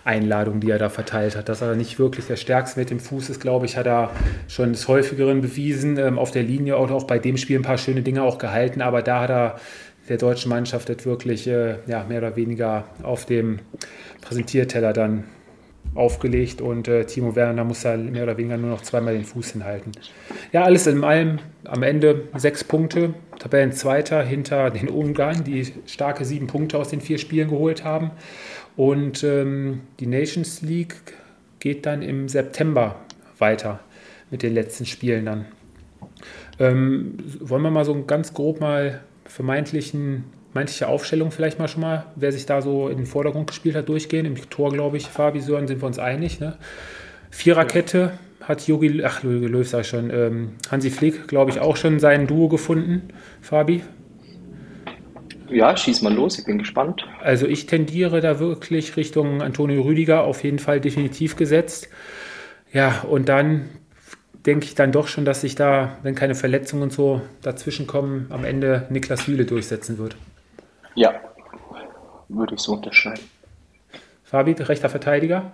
Einladungen, 0.05 0.61
die 0.61 0.71
er 0.71 0.79
da 0.79 0.89
verteilt 0.89 1.37
hat. 1.37 1.49
Dass 1.49 1.61
er 1.61 1.75
nicht 1.75 1.99
wirklich 1.99 2.27
der 2.27 2.37
Stärkste 2.37 2.81
mit 2.81 2.91
dem 2.91 3.01
Fuß 3.01 3.31
ist, 3.31 3.41
glaube 3.41 3.67
ich, 3.67 3.77
hat 3.77 3.87
er 3.87 4.11
schon 4.49 4.73
des 4.73 4.89
Häufigeren 4.89 5.41
bewiesen. 5.41 5.99
Ähm, 5.99 6.19
auf 6.19 6.31
der 6.31 6.43
Linie 6.43 6.77
auch, 6.77 6.91
auch 6.91 7.05
bei 7.05 7.19
dem 7.19 7.37
Spiel 7.37 7.59
ein 7.59 7.63
paar 7.63 7.79
schöne 7.79 8.03
Dinge 8.03 8.23
auch 8.23 8.39
gehalten, 8.39 8.83
aber 8.83 9.03
da 9.03 9.21
hat 9.21 9.31
er 9.31 9.61
der 10.09 10.17
deutschen 10.17 10.49
Mannschaft 10.49 10.89
jetzt 10.89 11.07
wirklich 11.07 11.47
äh, 11.47 11.77
ja, 11.87 12.05
mehr 12.05 12.19
oder 12.19 12.37
weniger 12.37 12.85
auf 13.03 13.27
dem 13.27 13.61
Präsentierteller 14.23 14.93
dann 14.93 15.25
aufgelegt 15.95 16.61
und 16.61 16.87
äh, 16.87 17.05
Timo 17.05 17.35
Werner 17.35 17.65
muss 17.65 17.83
da 17.83 17.97
mehr 17.97 18.23
oder 18.23 18.37
weniger 18.37 18.57
nur 18.57 18.71
noch 18.71 18.83
zweimal 18.83 19.15
den 19.15 19.25
Fuß 19.25 19.53
hinhalten. 19.53 19.93
Ja, 20.53 20.63
alles 20.63 20.87
in 20.87 21.03
allem 21.03 21.39
am 21.65 21.83
Ende 21.83 22.29
sechs 22.37 22.63
Punkte, 22.63 23.15
Tabellenzweiter 23.39 24.23
hinter 24.23 24.71
den 24.71 24.89
Ungarn, 24.89 25.43
die 25.43 25.73
starke 25.87 26.25
sieben 26.25 26.47
Punkte 26.47 26.79
aus 26.79 26.91
den 26.91 27.01
vier 27.01 27.19
Spielen 27.19 27.49
geholt 27.49 27.85
haben. 27.85 28.13
Und 28.77 29.25
ähm, 29.25 29.81
die 29.99 30.07
Nations 30.07 30.63
League 30.63 30.95
geht 31.59 31.87
dann 31.87 32.03
im 32.03 32.29
September 32.29 32.97
weiter 33.39 33.81
mit 34.31 34.43
den 34.43 34.55
letzten 34.55 34.87
Spielen 34.87 35.27
dann. 35.27 35.47
Ähm, 36.59 37.17
wollen 37.41 37.63
wir 37.63 37.71
mal 37.71 37.85
so 37.85 38.05
ganz 38.05 38.33
grob 38.33 38.61
mal 38.61 39.01
vermeintlichen 39.31 40.25
manche 40.53 40.89
Aufstellung 40.89 41.31
vielleicht 41.31 41.59
mal 41.59 41.69
schon 41.69 41.83
mal, 41.83 42.07
wer 42.17 42.33
sich 42.33 42.47
da 42.47 42.61
so 42.61 42.89
in 42.89 42.97
den 42.97 43.07
Vordergrund 43.07 43.47
gespielt 43.47 43.77
hat, 43.77 43.89
durchgehen. 43.89 44.27
Im 44.27 44.51
Tor, 44.51 44.73
glaube 44.73 44.97
ich, 44.97 45.07
Fabi 45.07 45.41
Sören 45.41 45.69
sind 45.69 45.81
wir 45.81 45.87
uns 45.87 45.99
einig. 45.99 46.41
Ne? 46.41 46.57
Viererkette 47.31 48.13
hat 48.41 48.67
Jogi, 48.67 49.03
ach, 49.05 49.23
Jogi 49.23 49.47
Löw 49.47 49.69
sag 49.69 49.83
ich 49.83 49.89
schon, 49.89 50.11
ähm, 50.11 50.53
Hansi 50.71 50.91
Flick, 50.91 51.29
glaube 51.29 51.51
ich, 51.51 51.61
auch 51.61 51.77
schon 51.77 52.01
sein 52.01 52.27
Duo 52.27 52.49
gefunden. 52.49 53.11
Fabi? 53.41 53.83
Ja, 55.49 55.77
schieß 55.77 56.03
mal 56.03 56.13
los, 56.13 56.39
ich 56.39 56.45
bin 56.45 56.59
gespannt. 56.59 57.07
Also 57.21 57.47
ich 57.47 57.67
tendiere 57.67 58.21
da 58.21 58.39
wirklich 58.39 58.97
Richtung 58.97 59.43
Antonio 59.43 59.83
Rüdiger, 59.83 60.25
auf 60.25 60.43
jeden 60.43 60.59
Fall 60.59 60.81
definitiv 60.81 61.37
gesetzt. 61.37 61.89
Ja, 62.73 63.05
und 63.09 63.29
dann 63.29 63.69
denke 64.47 64.65
ich 64.67 64.75
dann 64.75 64.93
doch 64.93 65.09
schon, 65.09 65.25
dass 65.25 65.43
sich 65.43 65.55
da, 65.55 65.97
wenn 66.03 66.15
keine 66.15 66.35
Verletzungen 66.35 66.83
und 66.85 66.93
so 66.93 67.21
dazwischen 67.43 67.87
kommen, 67.87 68.27
am 68.31 68.45
Ende 68.45 68.87
Niklas 68.91 69.25
Süle 69.25 69.45
durchsetzen 69.45 69.99
wird. 69.99 70.17
Ja, 70.95 71.15
würde 72.29 72.55
ich 72.55 72.61
so 72.61 72.73
unterschreiben. 72.73 73.23
Fabi, 74.25 74.53
rechter 74.53 74.89
Verteidiger? 74.89 75.53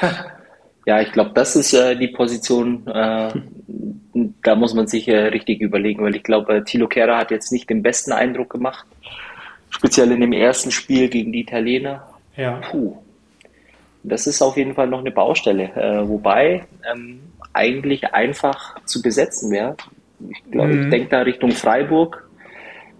Ja, 0.86 1.00
ich 1.00 1.12
glaube, 1.12 1.30
das 1.32 1.56
ist 1.56 1.72
äh, 1.72 1.96
die 1.96 2.08
Position, 2.08 2.86
äh, 2.86 3.30
da 4.42 4.54
muss 4.54 4.74
man 4.74 4.86
sich 4.86 5.08
äh, 5.08 5.28
richtig 5.28 5.62
überlegen, 5.62 6.02
weil 6.02 6.14
ich 6.14 6.22
glaube, 6.22 6.62
Thilo 6.62 6.88
Kehrer 6.88 7.16
hat 7.16 7.30
jetzt 7.30 7.52
nicht 7.52 7.70
den 7.70 7.82
besten 7.82 8.12
Eindruck 8.12 8.50
gemacht, 8.50 8.84
speziell 9.70 10.12
in 10.12 10.20
dem 10.20 10.32
ersten 10.32 10.70
Spiel 10.70 11.08
gegen 11.08 11.32
die 11.32 11.40
Italiener. 11.40 12.06
Ja. 12.36 12.60
Puh. 12.70 12.98
Das 14.02 14.26
ist 14.26 14.42
auf 14.42 14.58
jeden 14.58 14.74
Fall 14.74 14.88
noch 14.88 14.98
eine 14.98 15.10
Baustelle, 15.10 15.70
äh, 15.74 16.06
wobei 16.06 16.66
ähm, 16.92 17.20
eigentlich 17.54 18.12
einfach 18.12 18.82
zu 18.84 19.00
besetzen 19.00 19.50
wäre. 19.50 19.76
Ich 20.28 20.42
glaube, 20.50 20.74
mhm. 20.74 20.82
ich 20.84 20.90
denke 20.90 21.08
da 21.08 21.22
Richtung 21.22 21.52
Freiburg, 21.52 22.24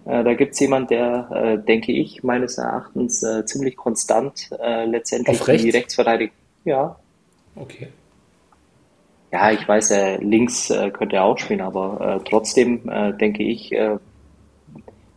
äh, 0.07 0.23
da 0.23 0.35
gibt 0.35 0.53
es 0.53 0.61
jemand, 0.61 0.91
der, 0.91 1.31
äh, 1.33 1.65
denke 1.65 1.93
ich, 1.93 2.23
meines 2.23 2.59
Erachtens 2.59 3.23
äh, 3.23 3.45
ziemlich 3.47 3.77
konstant 3.77 4.51
letztendlich 4.87 5.41
Auf 5.41 5.49
rechts? 5.49 5.63
die 5.63 5.71
Rechtsverteidigung. 5.71 6.37
Ja. 6.65 6.97
Okay. 7.57 7.89
Ja, 9.33 9.51
ich 9.51 9.67
weiß, 9.67 10.21
links 10.21 10.73
könnte 10.93 11.17
er 11.17 11.25
auch 11.25 11.39
spielen, 11.39 11.61
aber 11.61 12.23
trotzdem 12.25 12.89
denke 13.19 13.43
ich, 13.43 13.73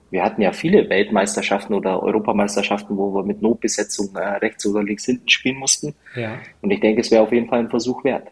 wir 0.09 0.23
hatten 0.23 0.41
ja 0.41 0.51
viele 0.53 0.89
Weltmeisterschaften 0.89 1.75
oder 1.75 2.01
Europameisterschaften, 2.01 2.97
wo 2.97 3.13
wir 3.13 3.23
mit 3.23 3.43
Notbesetzung 3.43 4.15
rechts 4.17 4.65
oder 4.65 4.81
links 4.81 5.05
hinten 5.05 5.29
spielen 5.29 5.57
mussten. 5.57 5.93
Ja. 6.15 6.39
Und 6.61 6.71
ich 6.71 6.79
denke, 6.79 7.01
es 7.01 7.11
wäre 7.11 7.21
auf 7.21 7.31
jeden 7.31 7.47
Fall 7.47 7.59
ein 7.59 7.69
Versuch 7.69 8.03
wert. 8.03 8.27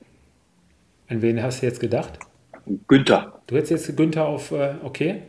An 1.08 1.22
wen 1.22 1.42
hast 1.42 1.62
du 1.62 1.66
jetzt 1.66 1.80
gedacht? 1.80 2.20
Günther. 2.88 3.42
Du 3.48 3.56
hättest 3.56 3.72
jetzt 3.72 3.98
Günther 3.98 4.26
auf, 4.26 4.52
okay. 4.84 5.22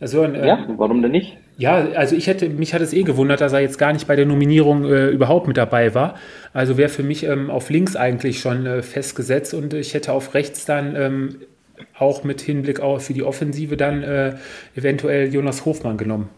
Also, 0.00 0.24
äh, 0.24 0.46
ja, 0.46 0.66
warum 0.76 1.00
denn 1.02 1.12
nicht? 1.12 1.38
Ja, 1.58 1.76
also 1.94 2.16
ich 2.16 2.26
hätte, 2.26 2.50
mich 2.50 2.74
hat 2.74 2.82
es 2.82 2.92
eh 2.92 3.02
gewundert, 3.02 3.40
dass 3.40 3.54
er 3.54 3.60
jetzt 3.60 3.78
gar 3.78 3.92
nicht 3.94 4.06
bei 4.06 4.14
der 4.14 4.26
Nominierung 4.26 4.84
äh, 4.84 5.08
überhaupt 5.08 5.48
mit 5.48 5.56
dabei 5.56 5.94
war. 5.94 6.16
Also 6.52 6.76
wäre 6.76 6.90
für 6.90 7.02
mich 7.02 7.24
ähm, 7.24 7.50
auf 7.50 7.70
links 7.70 7.96
eigentlich 7.96 8.40
schon 8.40 8.66
äh, 8.66 8.82
festgesetzt 8.82 9.54
und 9.54 9.72
ich 9.72 9.94
hätte 9.94 10.12
auf 10.12 10.34
rechts 10.34 10.66
dann 10.66 10.94
ähm, 10.96 11.36
auch 11.98 12.24
mit 12.24 12.42
Hinblick 12.42 12.80
auf 12.80 13.06
für 13.06 13.14
die 13.14 13.22
Offensive 13.22 13.78
dann 13.78 14.02
äh, 14.02 14.34
eventuell 14.74 15.32
Jonas 15.32 15.64
Hofmann 15.64 15.96
genommen. 15.96 16.28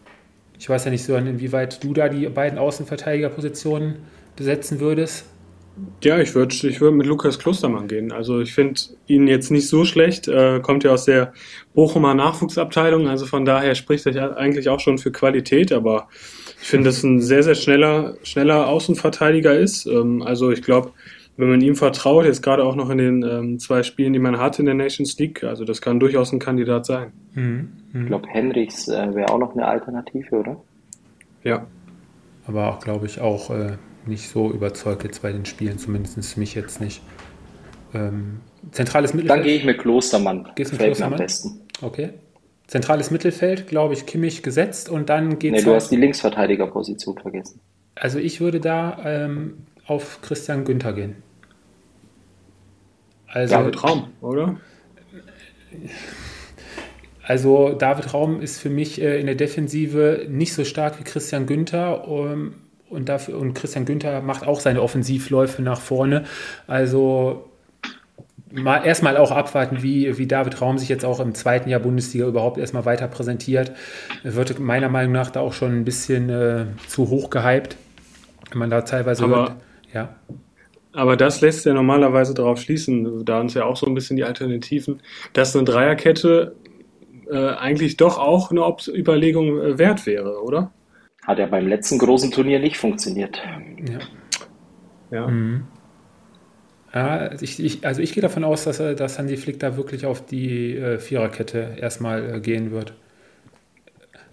Ich 0.57 0.69
weiß 0.69 0.85
ja 0.85 0.91
nicht 0.91 1.03
so, 1.03 1.15
inwieweit 1.15 1.83
du 1.83 1.93
da 1.93 2.07
die 2.07 2.27
beiden 2.27 2.57
Außenverteidigerpositionen 2.57 3.95
besetzen 4.37 4.79
würdest. 4.79 5.25
Ja, 6.03 6.19
ich 6.19 6.33
würde 6.35 6.55
ich 6.55 6.79
würd 6.79 6.93
mit 6.93 7.07
Lukas 7.07 7.39
Klostermann 7.39 7.87
gehen. 7.87 8.11
Also 8.11 8.39
ich 8.39 8.53
finde 8.53 8.79
ihn 9.07 9.27
jetzt 9.27 9.51
nicht 9.51 9.67
so 9.67 9.85
schlecht, 9.85 10.27
äh, 10.27 10.59
kommt 10.61 10.83
ja 10.83 10.91
aus 10.91 11.05
der 11.05 11.33
Bochumer 11.73 12.13
Nachwuchsabteilung, 12.13 13.07
also 13.07 13.25
von 13.25 13.45
daher 13.45 13.75
spricht 13.75 14.05
er 14.05 14.37
eigentlich 14.37 14.69
auch 14.69 14.79
schon 14.79 14.97
für 14.97 15.11
Qualität, 15.11 15.71
aber 15.71 16.07
ich 16.61 16.67
finde, 16.67 16.89
dass 16.89 17.03
ein 17.03 17.21
sehr, 17.21 17.43
sehr 17.43 17.55
schneller, 17.55 18.15
schneller 18.23 18.67
Außenverteidiger 18.67 19.57
ist. 19.57 19.85
Ähm, 19.85 20.21
also 20.21 20.51
ich 20.51 20.61
glaube, 20.61 20.91
wenn 21.37 21.49
man 21.49 21.61
ihm 21.61 21.75
vertraut, 21.75 22.25
jetzt 22.25 22.43
gerade 22.43 22.65
auch 22.65 22.75
noch 22.75 22.89
in 22.89 22.97
den 22.97 23.23
ähm, 23.23 23.59
zwei 23.59 23.83
Spielen, 23.83 24.11
die 24.11 24.19
man 24.19 24.39
hat 24.39 24.59
in 24.59 24.65
der 24.65 24.75
Nations 24.75 25.17
League, 25.19 25.43
also 25.43 25.63
das 25.63 25.81
kann 25.81 25.99
durchaus 25.99 26.33
ein 26.33 26.39
Kandidat 26.39 26.85
sein. 26.85 27.13
Mhm. 27.33 27.69
Mhm. 27.93 28.01
Ich 28.01 28.07
glaube, 28.07 28.27
Henrichs 28.27 28.87
äh, 28.89 29.15
wäre 29.15 29.29
auch 29.29 29.39
noch 29.39 29.53
eine 29.53 29.65
Alternative, 29.65 30.35
oder? 30.35 30.61
Ja. 31.43 31.65
Aber 32.45 32.69
auch, 32.69 32.79
glaube 32.79 33.05
ich, 33.05 33.21
auch 33.21 33.51
äh, 33.51 33.77
nicht 34.09 34.29
so 34.29 34.51
überzeugt 34.51 35.03
jetzt 35.03 35.21
bei 35.21 35.31
den 35.31 35.45
Spielen, 35.45 35.77
zumindest 35.77 36.37
mich 36.37 36.55
jetzt 36.55 36.81
nicht. 36.81 37.01
Ähm, 37.93 38.41
zentrales 38.71 39.13
Mittelfeld. 39.13 39.39
Dann 39.39 39.45
gehe 39.45 39.55
ich 39.57 39.65
mit 39.65 39.79
Klostermann. 39.79 40.49
Gehst 40.55 40.71
mit 40.73 40.81
Klostermann? 40.81 41.13
am 41.13 41.19
besten. 41.19 41.61
Okay. 41.81 42.09
Zentrales 42.67 43.09
Mittelfeld, 43.09 43.67
glaube 43.67 43.93
ich, 43.93 44.05
Kimmich 44.05 44.43
gesetzt 44.43 44.89
und 44.89 45.09
dann 45.09 45.39
geht 45.39 45.53
es. 45.53 45.59
Nee, 45.59 45.65
du 45.65 45.71
halt 45.71 45.81
hast 45.81 45.89
die 45.89 45.95
Linksverteidigerposition 45.95 47.17
vergessen. 47.17 47.59
Also 47.95 48.19
ich 48.19 48.41
würde 48.41 48.59
da 48.59 48.99
ähm, 49.03 49.65
auf 49.87 50.21
Christian 50.21 50.65
Günther 50.65 50.93
gehen. 50.93 51.15
Also, 53.27 53.55
David 53.55 53.83
Raum, 53.83 54.09
oder? 54.21 54.59
Also 57.23 57.73
David 57.73 58.13
Raum 58.13 58.41
ist 58.41 58.59
für 58.59 58.69
mich 58.69 59.01
äh, 59.01 59.19
in 59.19 59.27
der 59.27 59.35
Defensive 59.35 60.25
nicht 60.29 60.53
so 60.53 60.63
stark 60.63 60.99
wie 60.99 61.03
Christian 61.03 61.45
Günther. 61.45 62.07
Um, 62.07 62.55
und, 62.89 63.09
dafür, 63.09 63.37
und 63.37 63.53
Christian 63.53 63.85
Günther 63.85 64.21
macht 64.21 64.45
auch 64.45 64.59
seine 64.59 64.81
Offensivläufe 64.81 65.61
nach 65.61 65.79
vorne. 65.79 66.23
Also 66.67 67.49
mal, 68.51 68.85
erstmal 68.85 69.17
auch 69.17 69.31
abwarten, 69.31 69.81
wie, 69.81 70.17
wie 70.17 70.27
David 70.27 70.61
Raum 70.61 70.77
sich 70.77 70.89
jetzt 70.89 71.05
auch 71.05 71.19
im 71.19 71.33
zweiten 71.35 71.69
Jahr 71.69 71.79
Bundesliga 71.79 72.27
überhaupt 72.27 72.57
erstmal 72.57 72.85
weiter 72.85 73.07
präsentiert. 73.07 73.71
Er 74.23 74.35
wird 74.35 74.59
meiner 74.59 74.89
Meinung 74.89 75.13
nach 75.13 75.29
da 75.31 75.41
auch 75.41 75.53
schon 75.53 75.73
ein 75.73 75.85
bisschen 75.85 76.29
äh, 76.29 76.65
zu 76.87 77.09
hoch 77.09 77.29
gehypt. 77.29 77.77
Wenn 78.49 78.59
man 78.59 78.69
da 78.69 78.81
teilweise 78.81 79.23
aber, 79.23 79.35
hört, 79.35 79.55
ja. 79.93 80.15
Aber 80.93 81.15
das 81.15 81.41
lässt 81.41 81.65
ja 81.65 81.73
normalerweise 81.73 82.33
darauf 82.33 82.59
schließen, 82.59 83.23
da 83.23 83.39
uns 83.39 83.53
ja 83.53 83.65
auch 83.65 83.77
so 83.77 83.85
ein 83.85 83.93
bisschen 83.93 84.17
die 84.17 84.23
Alternativen, 84.23 85.01
dass 85.33 85.55
eine 85.55 85.65
Dreierkette 85.65 86.55
äh, 87.29 87.49
eigentlich 87.49 87.97
doch 87.97 88.17
auch 88.17 88.49
eine 88.49 88.61
Überlegung 88.87 89.61
äh, 89.61 89.77
wert 89.77 90.07
wäre, 90.07 90.41
oder? 90.41 90.71
Hat 91.29 91.37
ja 91.37 91.45
beim 91.45 91.67
letzten 91.67 91.99
großen 91.99 92.31
Turnier 92.31 92.57
nicht 92.57 92.79
funktioniert. 92.79 93.39
Ja. 93.87 93.99
Ja. 95.11 95.27
Mhm. 95.27 95.67
Ja, 96.91 97.17
also 97.17 97.43
ich, 97.43 97.63
ich, 97.63 97.85
also 97.85 98.01
ich 98.01 98.13
gehe 98.13 98.23
davon 98.23 98.43
aus, 98.43 98.63
dass, 98.63 98.77
dass 98.77 99.19
Hansi 99.19 99.37
Flick 99.37 99.59
da 99.59 99.77
wirklich 99.77 100.07
auf 100.07 100.25
die 100.25 100.75
äh, 100.75 100.97
Viererkette 100.97 101.75
erstmal 101.79 102.37
äh, 102.37 102.39
gehen 102.39 102.71
wird. 102.71 102.95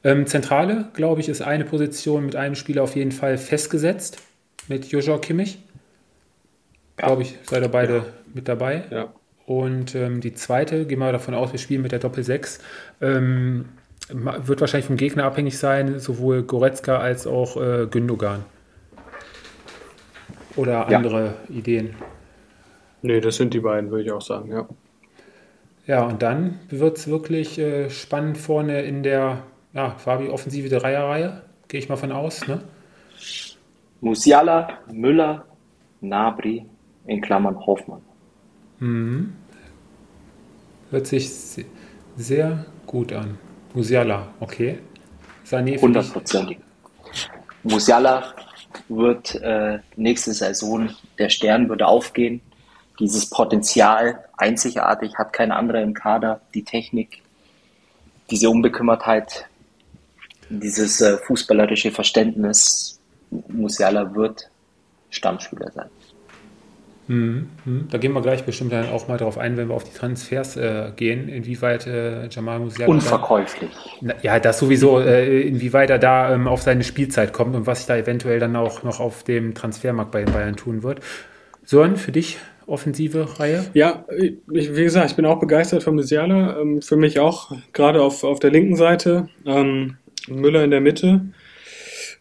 Ähm, 0.04 0.26
Zentrale, 0.26 0.88
glaube 0.94 1.20
ich, 1.20 1.28
ist 1.28 1.42
eine 1.42 1.66
Position 1.66 2.24
mit 2.24 2.34
einem 2.34 2.54
Spieler 2.54 2.82
auf 2.82 2.96
jeden 2.96 3.12
Fall 3.12 3.36
festgesetzt, 3.36 4.22
mit 4.66 4.86
Joshua 4.86 5.18
Kimmich. 5.18 5.58
Ja. 6.98 7.08
Glaube 7.08 7.22
ich, 7.24 7.36
seid 7.42 7.62
ihr 7.62 7.68
beide 7.68 7.96
ja. 7.96 8.06
mit 8.32 8.48
dabei. 8.48 8.84
Ja. 8.90 9.12
Und 9.44 9.94
ähm, 9.94 10.22
die 10.22 10.32
zweite, 10.32 10.86
gehen 10.86 11.00
wir 11.00 11.12
davon 11.12 11.34
aus, 11.34 11.52
wir 11.52 11.58
spielen 11.58 11.82
mit 11.82 11.92
der 11.92 11.98
Doppel 11.98 12.24
6. 12.24 12.58
Ähm, 13.02 13.66
wird 14.08 14.60
wahrscheinlich 14.60 14.86
vom 14.86 14.96
Gegner 14.96 15.24
abhängig 15.24 15.58
sein, 15.58 15.98
sowohl 15.98 16.42
Goretzka 16.42 16.98
als 16.98 17.26
auch 17.26 17.56
äh, 17.56 17.86
Gündogan. 17.90 18.44
Oder 20.56 20.86
andere 20.86 21.34
ja. 21.48 21.54
Ideen? 21.54 21.94
Nee, 23.02 23.20
das 23.20 23.36
sind 23.36 23.52
die 23.52 23.60
beiden, 23.60 23.90
würde 23.90 24.04
ich 24.04 24.12
auch 24.12 24.22
sagen, 24.22 24.50
ja. 24.50 24.66
Ja, 25.86 26.04
und 26.04 26.22
dann 26.22 26.58
wird 26.68 26.98
es 26.98 27.08
wirklich 27.08 27.58
äh, 27.58 27.90
spannend 27.90 28.38
vorne 28.38 28.82
in 28.82 29.02
der 29.02 29.44
ja, 29.72 29.90
Fabi 29.90 30.28
offensive 30.28 30.68
Dreierreihe, 30.68 31.42
gehe 31.68 31.78
ich 31.78 31.88
mal 31.88 31.96
von 31.96 32.10
aus, 32.10 32.46
ne? 32.48 32.62
Musiala, 34.00 34.68
Müller, 34.92 35.44
Nabri, 36.00 36.66
in 37.06 37.20
Klammern 37.20 37.64
Hoffmann. 37.64 38.02
Mhm. 38.80 39.32
Hört 40.90 41.06
sich 41.06 41.30
sehr 42.16 42.66
gut 42.86 43.12
an. 43.12 43.38
Musiala, 43.76 44.28
okay. 44.40 44.78
Sané 45.44 45.78
Hundertprozentig. 45.78 46.58
Musiala 47.62 48.32
wird 48.88 49.34
äh, 49.34 49.80
nächste 49.96 50.32
Saison, 50.32 50.88
der 51.18 51.28
Stern 51.28 51.68
würde 51.68 51.86
aufgehen. 51.86 52.40
Dieses 52.98 53.28
Potenzial, 53.28 54.24
einzigartig, 54.38 55.18
hat 55.18 55.34
kein 55.34 55.52
anderer 55.52 55.82
im 55.82 55.92
Kader. 55.92 56.40
Die 56.54 56.64
Technik, 56.64 57.20
diese 58.30 58.48
Unbekümmertheit, 58.48 59.46
dieses 60.48 61.02
äh, 61.02 61.18
fußballerische 61.18 61.90
Verständnis, 61.90 62.98
Musiala 63.48 64.14
wird 64.14 64.48
Stammspieler 65.10 65.70
sein. 65.72 65.90
Mhm, 67.08 67.48
mhm. 67.64 67.88
Da 67.90 67.98
gehen 67.98 68.12
wir 68.12 68.22
gleich 68.22 68.44
bestimmt 68.44 68.72
dann 68.72 68.88
auch 68.88 69.08
mal 69.08 69.16
darauf 69.16 69.38
ein, 69.38 69.56
wenn 69.56 69.68
wir 69.68 69.74
auf 69.74 69.84
die 69.84 69.96
Transfers 69.96 70.56
äh, 70.56 70.90
gehen, 70.96 71.28
inwieweit 71.28 71.86
äh, 71.86 72.28
Jamal 72.28 72.58
Musiala. 72.58 72.90
Unverkäuflich. 72.90 73.70
Dann, 74.00 74.16
ja, 74.22 74.40
das 74.40 74.58
sowieso, 74.58 75.00
äh, 75.00 75.42
inwieweit 75.42 75.90
er 75.90 75.98
da 75.98 76.34
ähm, 76.34 76.48
auf 76.48 76.62
seine 76.62 76.84
Spielzeit 76.84 77.32
kommt 77.32 77.54
und 77.54 77.66
was 77.66 77.78
sich 77.78 77.86
da 77.86 77.96
eventuell 77.96 78.40
dann 78.40 78.56
auch 78.56 78.82
noch 78.82 79.00
auf 79.00 79.22
dem 79.22 79.54
Transfermarkt 79.54 80.10
bei 80.10 80.24
den 80.24 80.32
Bayern 80.32 80.56
tun 80.56 80.82
wird. 80.82 81.00
Sören, 81.64 81.96
für 81.96 82.12
dich 82.12 82.38
offensive 82.66 83.38
Reihe? 83.38 83.64
Ja, 83.74 84.04
ich, 84.16 84.38
wie 84.48 84.82
gesagt, 84.82 85.10
ich 85.10 85.16
bin 85.16 85.26
auch 85.26 85.38
begeistert 85.38 85.82
von 85.82 85.94
Musiala. 85.94 86.60
Ähm, 86.60 86.82
für 86.82 86.96
mich 86.96 87.20
auch, 87.20 87.52
gerade 87.72 88.02
auf, 88.02 88.24
auf 88.24 88.40
der 88.40 88.50
linken 88.50 88.76
Seite. 88.76 89.28
Ähm, 89.44 89.96
Müller 90.28 90.64
in 90.64 90.70
der 90.70 90.80
Mitte. 90.80 91.20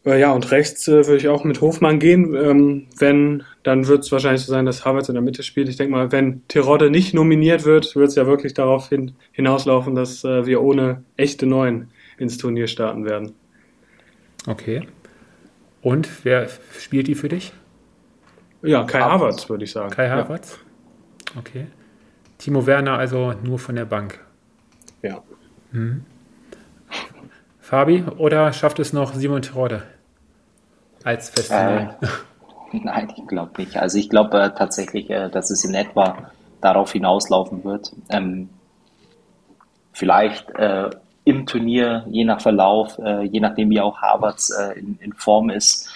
Äh, 0.05 0.19
ja, 0.19 0.31
und 0.31 0.51
rechts 0.51 0.87
äh, 0.87 1.07
würde 1.07 1.17
ich 1.17 1.27
auch 1.27 1.43
mit 1.43 1.61
Hofmann 1.61 1.99
gehen. 1.99 2.35
Ähm, 2.35 2.87
wenn, 2.97 3.43
dann 3.65 3.87
wird 3.87 4.03
es 4.03 4.11
wahrscheinlich 4.11 4.43
so 4.43 4.51
sein, 4.51 4.67
dass 4.67 4.85
Havertz 4.85 5.09
in 5.09 5.15
der 5.15 5.23
Mitte 5.23 5.41
spielt. 5.41 5.69
Ich 5.69 5.75
denke 5.75 5.91
mal, 5.91 6.11
wenn 6.11 6.47
Tirode 6.47 6.91
nicht 6.91 7.15
nominiert 7.15 7.65
wird, 7.65 7.95
wird 7.95 8.09
es 8.09 8.15
ja 8.15 8.27
wirklich 8.27 8.53
darauf 8.53 8.89
hin, 8.89 9.15
hinauslaufen, 9.31 9.95
dass 9.95 10.23
äh, 10.23 10.45
wir 10.45 10.61
ohne 10.61 11.03
echte 11.17 11.47
Neuen 11.47 11.89
ins 12.19 12.37
Turnier 12.37 12.67
starten 12.67 13.05
werden. 13.05 13.33
Okay. 14.45 14.87
Und 15.81 16.07
wer 16.23 16.47
spielt 16.79 17.07
die 17.07 17.15
für 17.15 17.27
dich? 17.27 17.53
Ja, 18.61 18.83
Kai 18.83 19.01
Havertz, 19.01 19.49
würde 19.49 19.63
ich 19.63 19.71
sagen. 19.71 19.89
Kai 19.89 20.09
Havertz? 20.09 20.59
Ja. 21.33 21.39
Okay. 21.39 21.65
Timo 22.37 22.67
Werner 22.67 22.99
also 22.99 23.33
nur 23.43 23.57
von 23.57 23.75
der 23.75 23.85
Bank. 23.85 24.19
Ja. 25.01 25.23
Mhm. 25.71 26.05
Fabi, 27.61 28.03
oder 28.17 28.53
schafft 28.53 28.77
es 28.77 28.93
noch 28.93 29.15
Simon 29.15 29.41
Terode? 29.41 29.81
als 31.05 31.29
Festival? 31.29 31.97
Äh, 32.01 32.07
nein, 32.83 33.11
ich 33.15 33.27
glaube 33.27 33.51
nicht. 33.57 33.77
Also 33.77 33.97
ich 33.97 34.09
glaube 34.09 34.39
äh, 34.39 34.51
tatsächlich, 34.51 35.09
äh, 35.09 35.29
dass 35.29 35.49
es 35.49 35.63
in 35.63 35.73
etwa 35.73 36.31
darauf 36.61 36.91
hinauslaufen 36.91 37.63
wird. 37.63 37.91
Ähm, 38.09 38.49
vielleicht 39.93 40.49
äh, 40.51 40.89
im 41.23 41.45
Turnier, 41.45 42.05
je 42.09 42.25
nach 42.25 42.41
Verlauf, 42.41 42.97
äh, 42.99 43.23
je 43.23 43.39
nachdem 43.39 43.69
wie 43.69 43.81
auch 43.81 44.01
Havertz 44.01 44.51
äh, 44.51 44.79
in, 44.79 44.97
in, 44.99 45.13
Form 45.13 45.49
ist, 45.49 45.89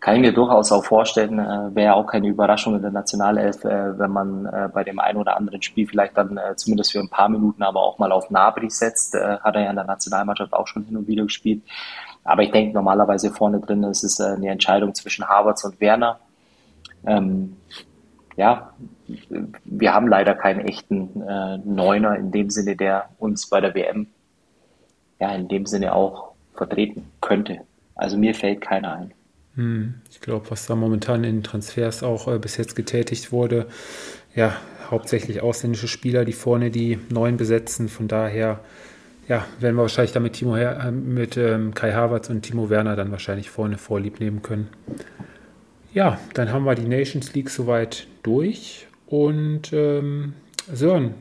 kann 0.00 0.16
ich 0.16 0.20
mir 0.20 0.32
durchaus 0.32 0.72
auch 0.72 0.84
vorstellen, 0.84 1.36
wäre 1.76 1.94
auch 1.94 2.08
keine 2.08 2.26
Überraschung 2.26 2.74
in 2.74 2.82
der 2.82 2.90
Nationalelf, 2.90 3.62
wenn 3.62 4.10
man 4.10 4.70
bei 4.74 4.82
dem 4.82 4.98
einen 4.98 5.18
oder 5.18 5.36
anderen 5.36 5.62
Spiel 5.62 5.86
vielleicht 5.86 6.16
dann 6.16 6.40
zumindest 6.56 6.90
für 6.90 6.98
ein 6.98 7.08
paar 7.08 7.28
Minuten 7.28 7.62
aber 7.62 7.80
auch 7.80 8.00
mal 8.00 8.10
auf 8.10 8.28
Nabri 8.28 8.68
setzt. 8.68 9.14
hat 9.14 9.54
er 9.54 9.62
ja 9.62 9.70
in 9.70 9.76
der 9.76 9.84
Nationalmannschaft 9.84 10.54
auch 10.54 10.66
schon 10.66 10.82
hin 10.86 10.96
und 10.96 11.06
wieder 11.06 11.22
gespielt. 11.22 11.62
Aber 12.24 12.42
ich 12.42 12.50
denke, 12.50 12.74
normalerweise 12.74 13.30
vorne 13.30 13.60
drin 13.60 13.82
ist 13.84 14.04
es 14.04 14.20
äh, 14.20 14.34
eine 14.34 14.50
Entscheidung 14.50 14.94
zwischen 14.94 15.26
Havertz 15.28 15.64
und 15.64 15.80
Werner. 15.80 16.20
Ähm, 17.06 17.56
ja, 18.36 18.72
wir 19.64 19.92
haben 19.92 20.08
leider 20.08 20.34
keinen 20.34 20.60
echten 20.60 21.20
äh, 21.22 21.58
Neuner 21.58 22.16
in 22.16 22.30
dem 22.30 22.50
Sinne, 22.50 22.76
der 22.76 23.10
uns 23.18 23.48
bei 23.48 23.60
der 23.60 23.74
WM 23.74 24.06
ja 25.20 25.34
in 25.34 25.48
dem 25.48 25.66
Sinne 25.66 25.94
auch 25.94 26.32
vertreten 26.54 27.10
könnte. 27.20 27.60
Also 27.94 28.16
mir 28.16 28.34
fällt 28.34 28.60
keiner 28.60 28.94
ein. 28.94 29.12
Hm, 29.54 29.94
ich 30.10 30.20
glaube, 30.20 30.50
was 30.50 30.66
da 30.66 30.74
momentan 30.74 31.24
in 31.24 31.42
Transfers 31.42 32.02
auch 32.02 32.26
äh, 32.28 32.38
bis 32.38 32.56
jetzt 32.56 32.74
getätigt 32.74 33.32
wurde, 33.32 33.66
ja, 34.34 34.54
hauptsächlich 34.90 35.42
ausländische 35.42 35.88
Spieler, 35.88 36.24
die 36.24 36.32
vorne 36.32 36.70
die 36.70 36.98
neuen 37.10 37.36
besetzen. 37.36 37.88
Von 37.88 38.08
daher 38.08 38.60
ja, 39.28 39.46
werden 39.60 39.76
wir 39.76 39.82
wahrscheinlich 39.82 40.12
damit 40.12 40.34
Timo 40.34 40.56
Her 40.56 40.80
äh, 40.84 40.90
mit 40.90 41.36
ähm, 41.36 41.74
Kai 41.74 41.92
Havertz 41.92 42.28
und 42.28 42.42
Timo 42.42 42.70
Werner 42.70 42.96
dann 42.96 43.10
wahrscheinlich 43.10 43.50
vorne 43.50 43.78
vorlieb 43.78 44.20
nehmen 44.20 44.42
können. 44.42 44.68
Ja, 45.94 46.18
dann 46.34 46.52
haben 46.52 46.64
wir 46.64 46.74
die 46.74 46.88
Nations 46.88 47.34
League 47.34 47.50
soweit 47.50 48.06
durch. 48.22 48.86
Und 49.06 49.72
ähm, 49.72 50.32
Sören, 50.72 51.14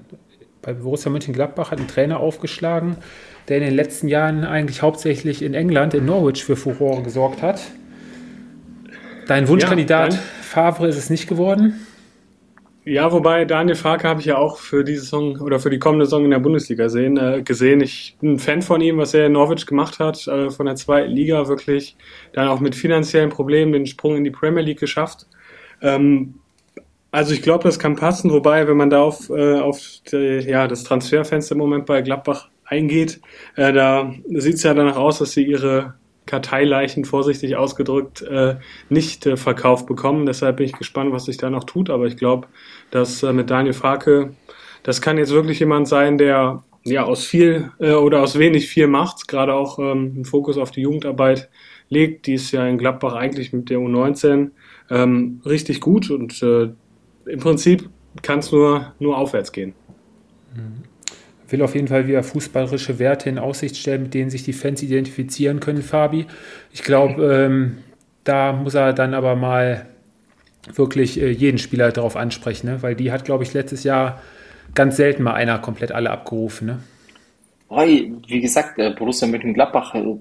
bei 0.61 0.73
Borussia 0.73 1.11
Mönchengladbach 1.11 1.71
hat 1.71 1.79
ein 1.79 1.87
Trainer 1.87 2.19
aufgeschlagen, 2.19 2.95
der 3.47 3.57
in 3.57 3.63
den 3.63 3.73
letzten 3.73 4.07
Jahren 4.07 4.45
eigentlich 4.45 4.81
hauptsächlich 4.81 5.41
in 5.41 5.53
England, 5.53 5.93
in 5.93 6.05
Norwich 6.05 6.43
für 6.43 6.55
Furore 6.55 7.03
gesorgt 7.03 7.41
hat. 7.41 7.61
Dein 9.27 9.47
Wunschkandidat 9.47 10.13
ja, 10.13 10.19
Favre 10.41 10.87
ist 10.87 10.97
es 10.97 11.09
nicht 11.09 11.27
geworden. 11.27 11.85
Ja, 12.83 13.11
wobei 13.11 13.45
Daniel 13.45 13.75
Farke 13.75 14.07
habe 14.07 14.21
ich 14.21 14.25
ja 14.25 14.37
auch 14.37 14.57
für 14.57 14.83
diese 14.83 15.01
Saison 15.01 15.39
oder 15.39 15.59
für 15.59 15.69
die 15.69 15.77
kommende 15.77 16.05
Saison 16.05 16.25
in 16.25 16.31
der 16.31 16.39
Bundesliga 16.39 16.89
sehen, 16.89 17.15
äh, 17.15 17.43
gesehen. 17.43 17.79
Ich 17.81 18.17
bin 18.19 18.33
ein 18.33 18.39
Fan 18.39 18.63
von 18.63 18.81
ihm, 18.81 18.97
was 18.97 19.13
er 19.13 19.27
in 19.27 19.33
Norwich 19.33 19.67
gemacht 19.67 19.99
hat, 19.99 20.27
äh, 20.27 20.49
von 20.49 20.65
der 20.65 20.75
zweiten 20.75 21.11
Liga 21.11 21.47
wirklich. 21.47 21.95
Dann 22.33 22.47
auch 22.47 22.59
mit 22.59 22.73
finanziellen 22.73 23.29
Problemen 23.29 23.73
den 23.73 23.85
Sprung 23.85 24.15
in 24.15 24.23
die 24.23 24.31
Premier 24.31 24.63
League 24.63 24.79
geschafft. 24.79 25.27
Ähm, 25.83 26.35
also 27.11 27.33
ich 27.33 27.43
glaube, 27.43 27.65
das 27.65 27.77
kann 27.77 27.95
passen, 27.95 28.31
wobei, 28.31 28.67
wenn 28.67 28.77
man 28.77 28.89
da 28.89 29.03
auf, 29.03 29.29
äh, 29.29 29.59
auf 29.59 29.79
die, 30.11 30.39
ja, 30.39 30.67
das 30.67 30.83
Transferfenster 30.83 31.53
im 31.53 31.59
Moment 31.59 31.85
bei 31.85 32.01
Gladbach 32.01 32.49
eingeht, 32.65 33.21
äh, 33.57 33.73
da 33.73 34.11
sieht 34.29 34.55
es 34.55 34.63
ja 34.63 34.73
danach 34.73 34.97
aus, 34.97 35.19
dass 35.19 35.33
sie 35.33 35.43
ihre 35.43 35.95
Karteileichen, 36.31 37.03
vorsichtig 37.03 37.57
ausgedrückt, 37.57 38.21
äh, 38.21 38.55
nicht 38.87 39.25
äh, 39.25 39.35
verkauft 39.35 39.85
bekommen. 39.85 40.25
Deshalb 40.25 40.57
bin 40.57 40.65
ich 40.65 40.71
gespannt, 40.71 41.11
was 41.11 41.25
sich 41.25 41.35
da 41.35 41.49
noch 41.49 41.65
tut. 41.65 41.89
Aber 41.89 42.05
ich 42.05 42.15
glaube, 42.15 42.47
dass 42.89 43.21
äh, 43.21 43.33
mit 43.33 43.49
Daniel 43.49 43.73
Farke, 43.73 44.33
das 44.81 45.01
kann 45.01 45.17
jetzt 45.17 45.33
wirklich 45.33 45.59
jemand 45.59 45.89
sein, 45.89 46.17
der 46.17 46.63
ja 46.85 47.03
aus 47.03 47.25
viel 47.25 47.71
äh, 47.79 47.91
oder 47.91 48.23
aus 48.23 48.39
wenig 48.39 48.69
viel 48.69 48.87
macht, 48.87 49.27
gerade 49.27 49.53
auch 49.53 49.77
ähm, 49.77 50.13
einen 50.15 50.25
Fokus 50.25 50.57
auf 50.57 50.71
die 50.71 50.81
Jugendarbeit 50.81 51.49
legt. 51.89 52.27
Die 52.27 52.35
ist 52.35 52.49
ja 52.53 52.65
in 52.65 52.77
Gladbach 52.77 53.13
eigentlich 53.13 53.51
mit 53.51 53.69
der 53.69 53.79
U19 53.79 54.51
ähm, 54.89 55.41
richtig 55.45 55.81
gut 55.81 56.09
und 56.09 56.41
äh, 56.41 56.69
im 57.25 57.39
Prinzip 57.41 57.89
kann 58.21 58.39
es 58.39 58.53
nur, 58.53 58.93
nur 58.99 59.17
aufwärts 59.17 59.51
gehen. 59.51 59.73
Mhm 60.55 60.90
will 61.51 61.61
auf 61.61 61.75
jeden 61.75 61.87
Fall 61.87 62.07
wieder 62.07 62.23
fußballerische 62.23 62.99
Werte 62.99 63.29
in 63.29 63.39
Aussicht 63.39 63.77
stellen, 63.77 64.03
mit 64.03 64.13
denen 64.13 64.29
sich 64.29 64.43
die 64.43 64.53
Fans 64.53 64.81
identifizieren 64.81 65.59
können, 65.59 65.81
Fabi. 65.81 66.25
Ich 66.71 66.83
glaube, 66.83 67.23
ähm, 67.23 67.77
da 68.23 68.53
muss 68.53 68.75
er 68.75 68.93
dann 68.93 69.13
aber 69.13 69.35
mal 69.35 69.85
wirklich 70.73 71.19
äh, 71.19 71.29
jeden 71.29 71.57
Spieler 71.57 71.91
darauf 71.91 72.15
ansprechen, 72.15 72.67
ne? 72.67 72.81
weil 72.83 72.95
die 72.95 73.11
hat, 73.11 73.25
glaube 73.25 73.43
ich, 73.43 73.53
letztes 73.53 73.83
Jahr 73.83 74.21
ganz 74.75 74.95
selten 74.97 75.23
mal 75.23 75.33
einer 75.33 75.59
komplett 75.59 75.91
alle 75.91 76.11
abgerufen. 76.11 76.67
Ne? 76.67 76.79
Wie 78.27 78.41
gesagt, 78.41 78.77
äh, 78.79 78.91
Borussia 78.91 79.27
Mönchengladbach, 79.27 79.95
äh, 79.95 80.17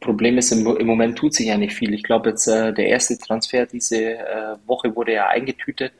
Problem 0.00 0.38
ist, 0.38 0.52
im, 0.52 0.66
im, 0.76 0.86
Moment 0.86 1.16
tut 1.18 1.34
sich 1.34 1.46
ja 1.46 1.56
nicht 1.56 1.74
viel. 1.74 1.92
Ich 1.92 2.04
glaube, 2.04 2.30
jetzt 2.30 2.46
äh, 2.46 2.72
der 2.72 2.86
erste 2.86 3.18
Transfer 3.18 3.66
diese 3.66 4.14
äh, 4.14 4.56
Woche 4.66 4.94
wurde 4.94 5.14
ja 5.14 5.28
eingetütet. 5.28 5.92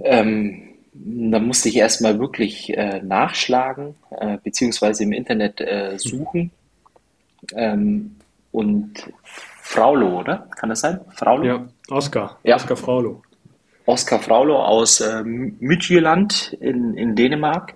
Ähm, 0.00 0.71
da 0.92 1.38
musste 1.38 1.68
ich 1.68 1.76
erstmal 1.76 2.18
wirklich 2.18 2.76
äh, 2.76 3.00
nachschlagen, 3.02 3.94
äh, 4.10 4.38
beziehungsweise 4.42 5.04
im 5.04 5.12
Internet 5.12 5.60
äh, 5.60 5.98
suchen. 5.98 6.50
Ähm, 7.54 8.16
und 8.50 9.10
Fraulo, 9.62 10.20
oder? 10.20 10.48
Kann 10.56 10.68
das 10.68 10.80
sein? 10.80 11.00
Fraulo? 11.14 11.44
Ja, 11.44 11.68
Oskar. 11.88 12.38
Ja. 12.44 12.56
Oskar 12.56 12.76
Fraulo. 12.76 13.22
Oskar 13.86 14.20
Fraulo 14.20 14.62
aus 14.62 15.00
äh, 15.00 15.22
Midtjylland 15.24 16.56
in, 16.60 16.94
in 16.94 17.16
Dänemark. 17.16 17.74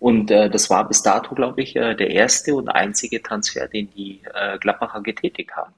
Und 0.00 0.30
äh, 0.30 0.50
das 0.50 0.70
war 0.70 0.88
bis 0.88 1.02
dato, 1.02 1.34
glaube 1.34 1.62
ich, 1.62 1.76
äh, 1.76 1.94
der 1.94 2.10
erste 2.10 2.54
und 2.54 2.68
einzige 2.68 3.22
Transfer, 3.22 3.68
den 3.68 3.90
die 3.94 4.22
äh, 4.34 4.58
Gladbacher 4.58 5.02
getätigt 5.02 5.52
haben. 5.54 5.72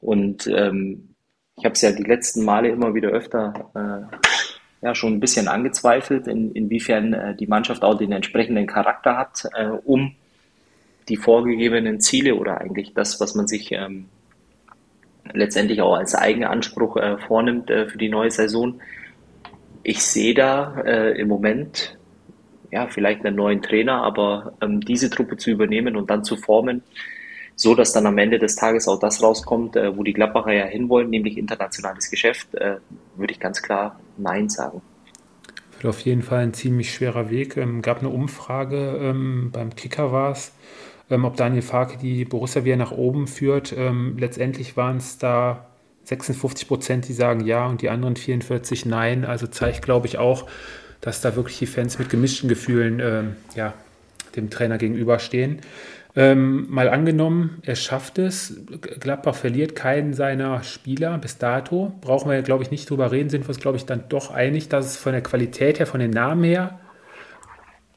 Und 0.00 0.46
ähm, 0.48 1.14
ich 1.56 1.64
habe 1.64 1.72
es 1.72 1.80
ja 1.80 1.90
die 1.92 2.04
letzten 2.04 2.44
Male 2.44 2.68
immer 2.68 2.94
wieder 2.94 3.08
öfter 3.08 3.70
äh, 3.74 4.16
ja 4.80 4.94
schon 4.94 5.14
ein 5.14 5.20
bisschen 5.20 5.48
angezweifelt, 5.48 6.26
in, 6.26 6.52
inwiefern 6.52 7.12
äh, 7.12 7.34
die 7.34 7.46
Mannschaft 7.46 7.82
auch 7.82 7.96
den 7.96 8.12
entsprechenden 8.12 8.66
Charakter 8.66 9.16
hat, 9.16 9.44
äh, 9.54 9.66
um 9.66 10.14
die 11.08 11.16
vorgegebenen 11.16 12.00
Ziele 12.00 12.34
oder 12.34 12.60
eigentlich 12.60 12.94
das, 12.94 13.20
was 13.20 13.34
man 13.34 13.48
sich 13.48 13.72
ähm, 13.72 14.06
letztendlich 15.32 15.80
auch 15.80 15.94
als 15.94 16.14
Eigenanspruch 16.14 16.96
äh, 16.96 17.18
vornimmt 17.18 17.70
äh, 17.70 17.86
für 17.88 17.98
die 17.98 18.08
neue 18.08 18.30
Saison. 18.30 18.80
Ich 19.82 20.02
sehe 20.02 20.34
da 20.34 20.80
äh, 20.84 21.18
im 21.18 21.28
Moment 21.28 21.96
ja 22.70 22.86
vielleicht 22.86 23.24
einen 23.24 23.36
neuen 23.36 23.62
Trainer, 23.62 24.02
aber 24.02 24.52
ähm, 24.60 24.80
diese 24.80 25.10
Truppe 25.10 25.36
zu 25.38 25.50
übernehmen 25.50 25.96
und 25.96 26.10
dann 26.10 26.24
zu 26.24 26.36
formen, 26.36 26.82
so 27.56 27.74
dass 27.74 27.92
dann 27.92 28.06
am 28.06 28.18
Ende 28.18 28.38
des 28.38 28.56
Tages 28.56 28.86
auch 28.86 29.00
das 29.00 29.22
rauskommt, 29.22 29.76
äh, 29.76 29.96
wo 29.96 30.02
die 30.02 30.12
Gladbacher 30.12 30.52
ja 30.52 30.64
hinwollen, 30.66 31.10
nämlich 31.10 31.38
internationales 31.38 32.10
Geschäft, 32.10 32.54
äh, 32.54 32.76
würde 33.16 33.32
ich 33.32 33.40
ganz 33.40 33.62
klar 33.62 33.98
Nein 34.18 34.48
sagen. 34.48 34.82
Wird 35.80 35.86
auf 35.86 36.00
jeden 36.00 36.22
Fall 36.22 36.40
ein 36.40 36.54
ziemlich 36.54 36.92
schwerer 36.92 37.30
Weg. 37.30 37.56
Ähm, 37.56 37.82
gab 37.82 38.00
eine 38.00 38.08
Umfrage, 38.08 38.98
ähm, 39.00 39.50
beim 39.52 39.74
Kicker 39.76 40.12
war 40.12 40.32
es, 40.32 40.52
ähm, 41.10 41.24
ob 41.24 41.36
Daniel 41.36 41.62
Farke 41.62 41.98
die 41.98 42.24
Borussia 42.24 42.64
wieder 42.64 42.76
nach 42.76 42.92
oben 42.92 43.26
führt. 43.26 43.72
Ähm, 43.76 44.16
letztendlich 44.18 44.76
waren 44.76 44.96
es 44.96 45.18
da 45.18 45.66
56 46.04 46.66
Prozent, 46.66 47.08
die 47.08 47.12
sagen 47.12 47.44
ja 47.44 47.66
und 47.66 47.82
die 47.82 47.90
anderen 47.90 48.16
44 48.16 48.86
nein. 48.86 49.24
Also 49.24 49.46
zeigt, 49.46 49.82
glaube 49.82 50.06
ich, 50.06 50.18
auch, 50.18 50.46
dass 51.00 51.20
da 51.20 51.36
wirklich 51.36 51.58
die 51.58 51.66
Fans 51.66 51.98
mit 51.98 52.08
gemischten 52.08 52.48
Gefühlen 52.48 53.00
ähm, 53.00 53.36
ja, 53.54 53.74
dem 54.34 54.50
Trainer 54.50 54.78
gegenüberstehen. 54.78 55.60
Ähm, 56.16 56.66
mal 56.70 56.88
angenommen, 56.88 57.60
er 57.62 57.76
schafft 57.76 58.18
es, 58.18 58.60
Gladbach 58.98 59.34
verliert 59.34 59.76
keinen 59.76 60.14
seiner 60.14 60.62
Spieler 60.62 61.16
bis 61.18 61.38
dato, 61.38 61.92
brauchen 62.00 62.30
wir, 62.30 62.42
glaube 62.42 62.64
ich, 62.64 62.70
nicht 62.70 62.88
drüber 62.88 63.12
reden, 63.12 63.28
sind 63.30 63.44
wir 63.44 63.50
uns, 63.50 63.60
glaube 63.60 63.76
ich, 63.76 63.86
dann 63.86 64.08
doch 64.08 64.30
einig, 64.30 64.68
dass 64.68 64.86
es 64.86 64.96
von 64.96 65.12
der 65.12 65.22
Qualität 65.22 65.78
her, 65.78 65.86
von 65.86 66.00
den 66.00 66.10
Namen 66.10 66.44
her 66.44 66.80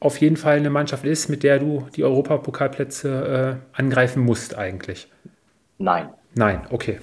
auf 0.02 0.18
jeden 0.18 0.36
Fall 0.36 0.58
eine 0.58 0.72
Mannschaft 0.72 1.06
ist, 1.06 1.30
mit 1.30 1.44
der 1.44 1.60
du 1.60 1.88
die 1.96 2.04
Europapokalplätze 2.04 3.60
äh, 3.62 3.80
angreifen 3.80 4.24
musst 4.24 4.58
eigentlich. 4.58 5.08
Nein. 5.78 6.10
Nein, 6.34 6.62
okay. 6.72 7.00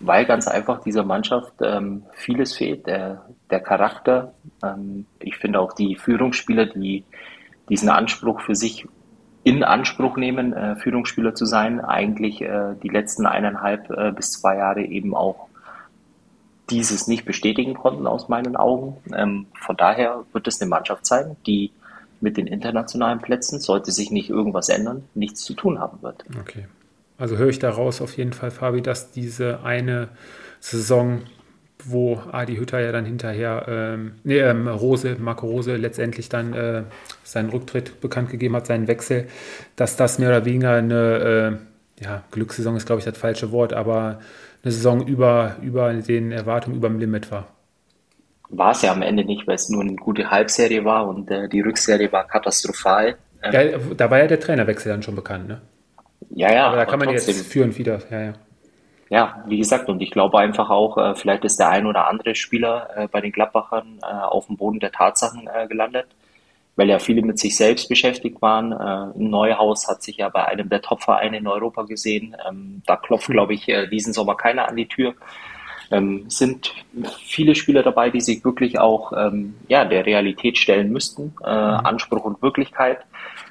Weil 0.00 0.26
ganz 0.26 0.48
einfach 0.48 0.82
dieser 0.82 1.04
Mannschaft 1.04 1.52
ähm, 1.62 2.02
vieles 2.12 2.56
fehlt, 2.56 2.86
der, 2.86 3.24
der 3.50 3.60
Charakter. 3.60 4.34
Ähm, 4.62 5.06
ich 5.20 5.36
finde 5.36 5.60
auch 5.60 5.72
die 5.72 5.94
Führungsspieler, 5.94 6.66
die 6.66 7.04
diesen 7.68 7.88
Anspruch 7.88 8.40
für 8.40 8.54
sich 8.54 8.86
in 9.42 9.62
Anspruch 9.62 10.16
nehmen, 10.16 10.52
äh, 10.52 10.76
Führungsspieler 10.76 11.34
zu 11.34 11.44
sein, 11.44 11.80
eigentlich 11.80 12.40
äh, 12.40 12.74
die 12.82 12.88
letzten 12.88 13.26
eineinhalb 13.26 13.90
äh, 13.90 14.10
bis 14.10 14.32
zwei 14.32 14.56
Jahre 14.56 14.82
eben 14.82 15.14
auch 15.14 15.48
dieses 16.70 17.08
nicht 17.08 17.26
bestätigen 17.26 17.74
konnten 17.74 18.06
aus 18.06 18.28
meinen 18.28 18.56
Augen. 18.56 18.96
Ähm, 19.14 19.46
von 19.54 19.76
daher 19.76 20.24
wird 20.32 20.48
es 20.48 20.60
eine 20.60 20.70
Mannschaft 20.70 21.04
sein, 21.04 21.36
die 21.46 21.72
mit 22.20 22.38
den 22.38 22.46
internationalen 22.46 23.20
Plätzen, 23.20 23.60
sollte 23.60 23.92
sich 23.92 24.10
nicht 24.10 24.30
irgendwas 24.30 24.70
ändern, 24.70 25.04
nichts 25.14 25.42
zu 25.42 25.52
tun 25.52 25.78
haben 25.78 26.00
wird. 26.00 26.24
Okay. 26.40 26.66
Also 27.18 27.36
höre 27.36 27.48
ich 27.48 27.58
daraus 27.58 28.00
auf 28.00 28.16
jeden 28.16 28.32
Fall, 28.32 28.50
Fabi, 28.50 28.80
dass 28.80 29.12
diese 29.12 29.62
eine 29.62 30.08
Saison, 30.58 31.22
wo 31.86 32.20
Adi 32.32 32.56
Hütter 32.56 32.80
ja 32.80 32.92
dann 32.92 33.04
hinterher, 33.04 33.66
ähm, 33.68 34.12
nee, 34.24 34.38
ähm, 34.38 34.68
Rose, 34.68 35.16
Marco 35.18 35.46
Rose 35.46 35.76
letztendlich 35.76 36.28
dann 36.28 36.54
äh, 36.54 36.82
seinen 37.22 37.50
Rücktritt 37.50 38.00
bekannt 38.00 38.30
gegeben 38.30 38.56
hat, 38.56 38.66
seinen 38.66 38.88
Wechsel, 38.88 39.28
dass 39.76 39.96
das 39.96 40.18
mehr 40.18 40.28
oder 40.28 40.44
weniger 40.44 40.72
eine, 40.72 41.58
äh, 42.00 42.04
ja, 42.04 42.22
Glückssaison 42.30 42.76
ist, 42.76 42.86
glaube 42.86 43.00
ich, 43.00 43.04
das 43.04 43.18
falsche 43.18 43.52
Wort, 43.52 43.72
aber 43.72 44.20
eine 44.62 44.72
Saison 44.72 45.06
über, 45.06 45.56
über 45.62 45.92
den 45.92 46.32
Erwartungen, 46.32 46.76
über 46.76 46.88
dem 46.88 46.98
Limit 46.98 47.30
war. 47.30 47.48
War 48.48 48.72
es 48.72 48.82
ja 48.82 48.92
am 48.92 49.02
Ende 49.02 49.24
nicht, 49.24 49.46
weil 49.46 49.56
es 49.56 49.68
nur 49.68 49.82
eine 49.82 49.96
gute 49.96 50.30
Halbserie 50.30 50.84
war 50.84 51.08
und 51.08 51.30
äh, 51.30 51.48
die 51.48 51.60
Rückserie 51.60 52.10
war 52.12 52.26
katastrophal. 52.26 53.16
Ähm, 53.42 53.52
ja, 53.52 53.78
da 53.96 54.10
war 54.10 54.18
ja 54.18 54.26
der 54.26 54.40
Trainerwechsel 54.40 54.90
dann 54.92 55.02
schon 55.02 55.16
bekannt, 55.16 55.48
ne? 55.48 55.60
Ja, 56.30 56.52
ja. 56.52 56.66
Aber 56.66 56.76
da 56.76 56.84
kann 56.84 56.98
man 56.98 57.08
trotzdem. 57.08 57.36
jetzt 57.36 57.46
führen 57.46 57.76
wieder, 57.76 58.00
ja, 58.10 58.20
ja. 58.20 58.32
Ja, 59.10 59.44
wie 59.46 59.58
gesagt, 59.58 59.88
und 59.88 60.00
ich 60.00 60.10
glaube 60.10 60.38
einfach 60.38 60.70
auch, 60.70 60.96
äh, 60.98 61.14
vielleicht 61.14 61.44
ist 61.44 61.58
der 61.58 61.68
ein 61.68 61.86
oder 61.86 62.08
andere 62.08 62.34
Spieler 62.34 62.88
äh, 62.96 63.08
bei 63.08 63.20
den 63.20 63.32
Klappbachern 63.32 63.98
äh, 64.02 64.06
auf 64.06 64.46
dem 64.46 64.56
Boden 64.56 64.80
der 64.80 64.92
Tatsachen 64.92 65.48
äh, 65.52 65.66
gelandet 65.68 66.06
weil 66.76 66.88
ja 66.88 66.98
viele 66.98 67.22
mit 67.22 67.38
sich 67.38 67.56
selbst 67.56 67.88
beschäftigt 67.88 68.42
waren. 68.42 68.72
Äh, 68.72 69.18
Neuhaus 69.18 69.88
hat 69.88 70.02
sich 70.02 70.16
ja 70.16 70.28
bei 70.28 70.44
einem 70.44 70.68
der 70.68 70.82
Top-Vereine 70.82 71.38
in 71.38 71.46
Europa 71.46 71.82
gesehen. 71.82 72.36
Ähm, 72.48 72.82
da 72.86 72.96
klopft, 72.96 73.28
glaube 73.28 73.54
ich, 73.54 73.68
äh, 73.68 73.86
diesen 73.86 74.12
Sommer 74.12 74.36
keiner 74.36 74.68
an 74.68 74.76
die 74.76 74.88
Tür. 74.88 75.14
Ähm, 75.90 76.24
sind 76.28 76.74
viele 77.22 77.54
Spieler 77.54 77.82
dabei, 77.82 78.10
die 78.10 78.20
sich 78.20 78.44
wirklich 78.44 78.78
auch 78.78 79.12
ähm, 79.12 79.54
ja, 79.68 79.84
der 79.84 80.06
Realität 80.06 80.58
stellen 80.58 80.90
müssten, 80.90 81.34
mhm. 81.40 81.46
Anspruch 81.46 82.24
und 82.24 82.42
Wirklichkeit 82.42 83.04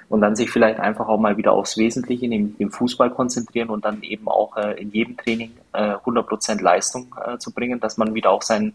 und 0.09 0.21
dann 0.21 0.35
sich 0.35 0.49
vielleicht 0.51 0.79
einfach 0.79 1.07
auch 1.07 1.19
mal 1.19 1.37
wieder 1.37 1.53
aufs 1.53 1.77
Wesentliche, 1.77 2.27
nämlich 2.27 2.57
den 2.57 2.71
Fußball 2.71 3.09
konzentrieren 3.09 3.69
und 3.69 3.85
dann 3.85 4.01
eben 4.03 4.27
auch 4.27 4.57
äh, 4.57 4.79
in 4.81 4.91
jedem 4.91 5.17
Training 5.17 5.51
äh, 5.73 5.93
100% 5.93 6.61
Leistung 6.61 7.15
äh, 7.25 7.37
zu 7.37 7.51
bringen, 7.51 7.79
dass 7.79 7.97
man 7.97 8.13
wieder 8.13 8.31
auch 8.31 8.41
sein 8.41 8.73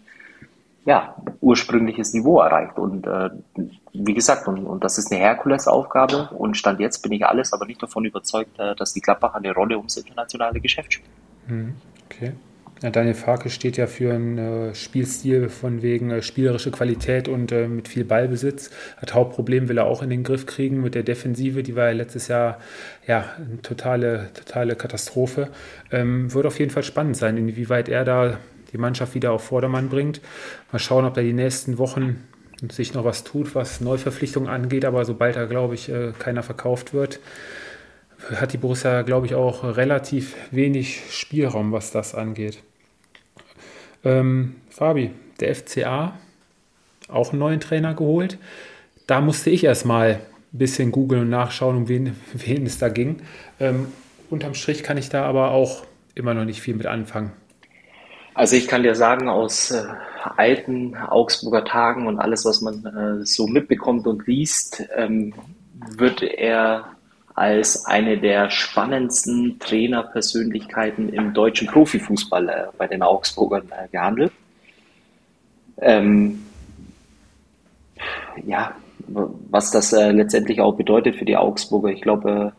ja, 0.84 1.14
ursprüngliches 1.42 2.14
Niveau 2.14 2.40
erreicht. 2.40 2.78
Und 2.78 3.06
äh, 3.06 3.28
wie 3.92 4.14
gesagt, 4.14 4.48
und, 4.48 4.64
und 4.64 4.82
das 4.82 4.96
ist 4.96 5.12
eine 5.12 5.20
Herkulesaufgabe 5.20 6.30
und 6.30 6.56
Stand 6.56 6.80
jetzt 6.80 7.02
bin 7.02 7.12
ich 7.12 7.26
alles, 7.26 7.52
aber 7.52 7.66
nicht 7.66 7.82
davon 7.82 8.06
überzeugt, 8.06 8.58
äh, 8.58 8.74
dass 8.74 8.94
die 8.94 9.00
Gladbach 9.00 9.34
eine 9.34 9.52
Rolle 9.52 9.76
ums 9.76 9.96
internationale 9.98 10.60
Geschäft 10.60 10.94
spielt. 10.94 11.10
Mhm, 11.46 11.74
okay. 12.06 12.32
Ja, 12.80 12.90
Daniel 12.90 13.14
Farke 13.14 13.50
steht 13.50 13.76
ja 13.76 13.88
für 13.88 14.14
einen 14.14 14.38
äh, 14.38 14.74
Spielstil 14.74 15.48
von 15.48 15.82
wegen 15.82 16.10
äh, 16.10 16.22
spielerische 16.22 16.70
Qualität 16.70 17.26
und 17.26 17.50
äh, 17.50 17.66
mit 17.66 17.88
viel 17.88 18.04
Ballbesitz. 18.04 18.70
Das 19.00 19.14
Hauptproblem 19.14 19.68
will 19.68 19.78
er 19.78 19.86
auch 19.86 20.00
in 20.00 20.10
den 20.10 20.22
Griff 20.22 20.46
kriegen 20.46 20.80
mit 20.80 20.94
der 20.94 21.02
Defensive, 21.02 21.64
die 21.64 21.74
war 21.74 21.86
ja 21.86 21.92
letztes 21.92 22.28
Jahr 22.28 22.58
ja 23.04 23.24
eine 23.36 23.60
totale, 23.62 24.30
totale 24.32 24.76
Katastrophe. 24.76 25.48
Ähm, 25.90 26.32
wird 26.32 26.46
auf 26.46 26.58
jeden 26.60 26.70
Fall 26.70 26.84
spannend 26.84 27.16
sein, 27.16 27.36
inwieweit 27.36 27.88
er 27.88 28.04
da 28.04 28.38
die 28.72 28.78
Mannschaft 28.78 29.14
wieder 29.16 29.32
auf 29.32 29.42
Vordermann 29.42 29.88
bringt. 29.88 30.20
Mal 30.70 30.78
schauen, 30.78 31.04
ob 31.04 31.14
da 31.14 31.20
die 31.20 31.32
nächsten 31.32 31.78
Wochen 31.78 32.28
sich 32.70 32.94
noch 32.94 33.04
was 33.04 33.24
tut, 33.24 33.56
was 33.56 33.80
Neuverpflichtungen 33.80 34.48
angeht. 34.48 34.84
Aber 34.84 35.04
sobald 35.04 35.34
da, 35.34 35.46
glaube 35.46 35.74
ich, 35.74 35.88
äh, 35.88 36.12
keiner 36.16 36.44
verkauft 36.44 36.94
wird, 36.94 37.18
hat 38.36 38.52
die 38.52 38.58
Borussia, 38.58 39.02
glaube 39.02 39.26
ich, 39.26 39.34
auch 39.34 39.64
relativ 39.64 40.36
wenig 40.52 41.02
Spielraum, 41.10 41.72
was 41.72 41.90
das 41.90 42.14
angeht. 42.14 42.62
Ähm, 44.04 44.56
Fabi, 44.70 45.10
der 45.40 45.54
FCA, 45.54 46.18
auch 47.08 47.30
einen 47.30 47.40
neuen 47.40 47.60
Trainer 47.60 47.94
geholt. 47.94 48.38
Da 49.06 49.20
musste 49.20 49.50
ich 49.50 49.64
erstmal 49.64 50.20
ein 50.52 50.58
bisschen 50.58 50.92
googeln 50.92 51.22
und 51.22 51.30
nachschauen, 51.30 51.76
um 51.76 51.88
wen, 51.88 52.16
wen 52.34 52.66
es 52.66 52.78
da 52.78 52.88
ging. 52.88 53.22
Ähm, 53.60 53.88
unterm 54.30 54.54
Strich 54.54 54.82
kann 54.82 54.98
ich 54.98 55.08
da 55.08 55.24
aber 55.24 55.50
auch 55.50 55.84
immer 56.14 56.34
noch 56.34 56.44
nicht 56.44 56.60
viel 56.60 56.74
mit 56.74 56.86
anfangen. 56.86 57.32
Also 58.34 58.54
ich 58.54 58.68
kann 58.68 58.84
dir 58.84 58.94
sagen, 58.94 59.28
aus 59.28 59.72
äh, 59.72 59.84
alten 60.36 60.94
Augsburger 60.96 61.64
Tagen 61.64 62.06
und 62.06 62.20
alles, 62.20 62.44
was 62.44 62.60
man 62.60 62.84
äh, 62.84 63.26
so 63.26 63.48
mitbekommt 63.48 64.06
und 64.06 64.26
liest, 64.26 64.84
ähm, 64.94 65.34
wird 65.96 66.22
er 66.22 66.97
als 67.38 67.86
eine 67.86 68.18
der 68.18 68.50
spannendsten 68.50 69.58
Trainerpersönlichkeiten 69.60 71.08
im 71.10 71.32
deutschen 71.34 71.68
Profifußball 71.68 72.48
äh, 72.48 72.64
bei 72.76 72.88
den 72.88 73.02
Augsburgern 73.02 73.70
äh, 73.70 73.88
gehandelt. 73.88 74.32
Ähm, 75.80 76.44
ja, 78.44 78.74
was 79.06 79.70
das 79.70 79.92
äh, 79.92 80.10
letztendlich 80.10 80.60
auch 80.60 80.74
bedeutet 80.74 81.16
für 81.16 81.24
die 81.24 81.36
Augsburger. 81.36 81.90
Ich 81.90 82.02
glaube, 82.02 82.52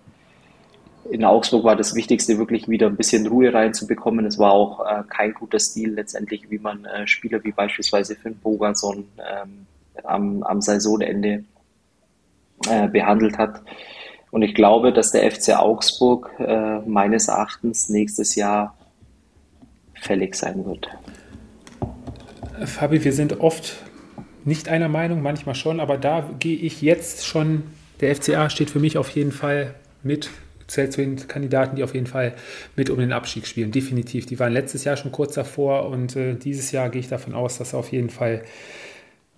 in 1.11 1.25
Augsburg 1.25 1.65
war 1.65 1.75
das 1.75 1.93
Wichtigste, 1.93 2.37
wirklich 2.37 2.69
wieder 2.69 2.87
ein 2.87 2.95
bisschen 2.95 3.27
Ruhe 3.27 3.53
reinzubekommen. 3.53 4.25
Es 4.25 4.39
war 4.39 4.53
auch 4.53 4.79
äh, 4.85 5.03
kein 5.09 5.33
guter 5.33 5.59
Stil 5.59 5.93
letztendlich, 5.93 6.49
wie 6.49 6.59
man 6.59 6.85
äh, 6.85 7.05
Spieler 7.05 7.43
wie 7.43 7.51
beispielsweise 7.51 8.15
Finn 8.15 8.37
Bogerson 8.37 9.05
ähm, 9.17 9.65
am, 10.03 10.41
am 10.43 10.61
Saisonende 10.61 11.43
äh, 12.69 12.87
behandelt 12.87 13.37
hat. 13.37 13.61
Und 14.31 14.41
ich 14.43 14.53
glaube, 14.53 14.93
dass 14.93 15.11
der 15.11 15.29
FC 15.29 15.57
Augsburg 15.57 16.31
äh, 16.39 16.79
meines 16.79 17.27
Erachtens 17.27 17.89
nächstes 17.89 18.35
Jahr 18.35 18.75
fällig 19.95 20.35
sein 20.35 20.65
wird. 20.65 20.87
Fabi, 22.65 23.03
wir 23.03 23.13
sind 23.13 23.39
oft 23.39 23.75
nicht 24.45 24.69
einer 24.69 24.89
Meinung, 24.89 25.21
manchmal 25.21 25.55
schon, 25.55 25.79
aber 25.79 25.97
da 25.97 26.29
gehe 26.39 26.57
ich 26.57 26.81
jetzt 26.81 27.25
schon, 27.25 27.63
der 28.01 28.15
FCA 28.15 28.49
steht 28.49 28.69
für 28.69 28.79
mich 28.79 28.97
auf 28.97 29.09
jeden 29.09 29.31
Fall 29.31 29.75
mit 30.03 30.29
zählt 30.69 30.93
zu 30.93 31.01
den 31.01 31.15
Kandidaten, 31.27 31.75
die 31.75 31.83
auf 31.83 31.93
jeden 31.93 32.07
Fall 32.07 32.33
mit 32.75 32.89
um 32.89 32.99
den 32.99 33.11
Abstieg 33.11 33.47
spielen. 33.47 33.71
Definitiv. 33.71 34.25
Die 34.25 34.39
waren 34.39 34.53
letztes 34.53 34.83
Jahr 34.83 34.97
schon 34.97 35.11
kurz 35.11 35.33
davor 35.33 35.87
und 35.89 36.15
äh, 36.15 36.35
dieses 36.35 36.71
Jahr 36.71 36.89
gehe 36.89 37.01
ich 37.01 37.09
davon 37.09 37.33
aus, 37.33 37.57
dass 37.57 37.73
auf 37.73 37.91
jeden 37.91 38.09
Fall 38.09 38.43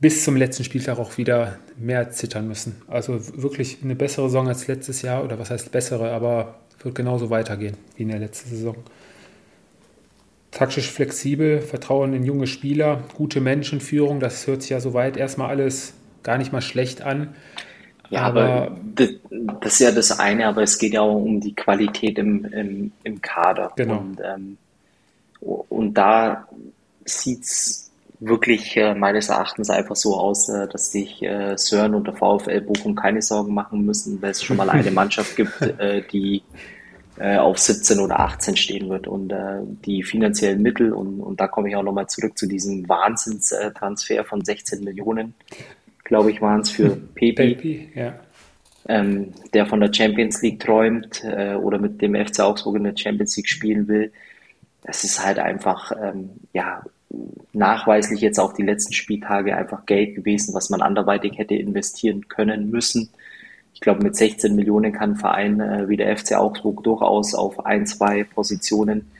bis 0.01 0.23
zum 0.23 0.35
letzten 0.35 0.63
Spieltag 0.63 0.97
auch 0.97 1.17
wieder 1.17 1.59
mehr 1.77 2.09
zittern 2.09 2.47
müssen. 2.47 2.81
Also 2.87 3.19
wirklich 3.41 3.77
eine 3.83 3.95
bessere 3.95 4.25
Saison 4.29 4.47
als 4.47 4.67
letztes 4.67 5.03
Jahr 5.03 5.23
oder 5.23 5.37
was 5.37 5.51
heißt 5.51 5.71
bessere, 5.71 6.11
aber 6.11 6.55
wird 6.79 6.95
genauso 6.95 7.29
weitergehen 7.29 7.77
wie 7.95 8.03
in 8.03 8.09
der 8.09 8.17
letzten 8.17 8.49
Saison. 8.49 8.75
Taktisch 10.49 10.89
flexibel, 10.89 11.61
Vertrauen 11.61 12.13
in 12.13 12.25
junge 12.25 12.47
Spieler, 12.47 13.03
gute 13.15 13.39
Menschenführung, 13.39 14.19
das 14.19 14.47
hört 14.47 14.63
sich 14.63 14.71
ja 14.71 14.79
soweit 14.79 15.17
erstmal 15.17 15.49
alles 15.49 15.93
gar 16.23 16.39
nicht 16.39 16.51
mal 16.51 16.61
schlecht 16.61 17.03
an. 17.03 17.35
Ja, 18.09 18.23
aber, 18.23 18.43
aber 18.43 18.77
das, 18.95 19.09
das, 19.61 19.73
ist 19.73 19.79
ja 19.79 19.91
das 19.91 20.19
eine, 20.19 20.47
aber 20.47 20.63
es 20.63 20.79
geht 20.79 20.93
ja 20.93 21.01
auch 21.01 21.15
um 21.15 21.39
die 21.39 21.55
Qualität 21.55 22.17
im, 22.17 22.43
im, 22.45 22.91
im 23.03 23.21
Kader. 23.21 23.71
Genau. 23.75 23.99
Und, 23.99 24.19
ähm, 24.19 24.57
und 25.39 25.93
da 25.93 26.47
sieht 27.05 27.43
es 27.43 27.90
wirklich 28.21 28.77
äh, 28.77 28.93
meines 28.93 29.29
Erachtens 29.29 29.69
einfach 29.69 29.95
so 29.95 30.15
aus, 30.15 30.47
äh, 30.47 30.67
dass 30.67 30.91
sich 30.91 31.21
äh, 31.23 31.57
Sören 31.57 31.95
und 31.95 32.05
der 32.05 32.13
VfL 32.13 32.61
Bochum 32.61 32.95
keine 32.95 33.21
Sorgen 33.21 33.53
machen 33.53 33.83
müssen, 33.83 34.21
weil 34.21 34.31
es 34.31 34.43
schon 34.43 34.57
mal 34.57 34.69
eine 34.69 34.91
Mannschaft 34.91 35.35
gibt, 35.35 35.59
äh, 35.61 36.03
die 36.11 36.43
äh, 37.17 37.37
auf 37.37 37.57
17 37.57 37.99
oder 37.99 38.19
18 38.19 38.55
stehen 38.55 38.89
wird. 38.89 39.07
Und 39.07 39.31
äh, 39.31 39.61
die 39.85 40.03
finanziellen 40.03 40.61
Mittel, 40.61 40.93
und, 40.93 41.19
und 41.19 41.41
da 41.41 41.47
komme 41.47 41.69
ich 41.69 41.75
auch 41.75 41.83
nochmal 41.83 42.07
zurück 42.07 42.37
zu 42.37 42.47
diesem 42.47 42.87
Wahnsinnstransfer 42.87 44.23
von 44.23 44.45
16 44.45 44.83
Millionen, 44.83 45.33
glaube 46.03 46.31
ich, 46.31 46.41
waren 46.41 46.61
es 46.61 46.69
für 46.69 46.89
Pepi. 47.15 47.55
Pepi 47.55 47.89
ja. 47.95 48.13
ähm, 48.87 49.33
der 49.53 49.65
von 49.65 49.79
der 49.79 49.91
Champions 49.91 50.43
League 50.43 50.59
träumt 50.59 51.23
oder 51.23 51.79
mit 51.79 52.01
dem 52.01 52.13
FC 52.13 52.41
Augsburg 52.41 52.75
in 52.75 52.83
der 52.83 52.97
Champions 52.97 53.35
League 53.37 53.49
spielen 53.49 53.87
will. 53.87 54.11
Es 54.83 55.03
ist 55.03 55.23
halt 55.23 55.39
einfach, 55.39 55.91
ähm, 55.91 56.31
ja, 56.53 56.83
nachweislich 57.53 58.21
jetzt 58.21 58.39
auch 58.39 58.53
die 58.53 58.63
letzten 58.63 58.93
Spieltage 58.93 59.55
einfach 59.55 59.85
Geld 59.85 60.15
gewesen, 60.15 60.53
was 60.53 60.69
man 60.69 60.81
anderweitig 60.81 61.37
hätte 61.37 61.55
investieren 61.55 62.27
können 62.27 62.69
müssen. 62.69 63.09
Ich 63.73 63.81
glaube, 63.81 64.03
mit 64.03 64.15
16 64.15 64.55
Millionen 64.55 64.93
kann 64.93 65.11
ein 65.11 65.15
Verein 65.15 65.59
äh, 65.59 65.89
wie 65.89 65.97
der 65.97 66.15
FC 66.15 66.33
Augsburg 66.33 66.83
durchaus 66.83 67.33
auf 67.33 67.65
ein, 67.65 67.85
zwei 67.85 68.23
Positionen 68.23 69.11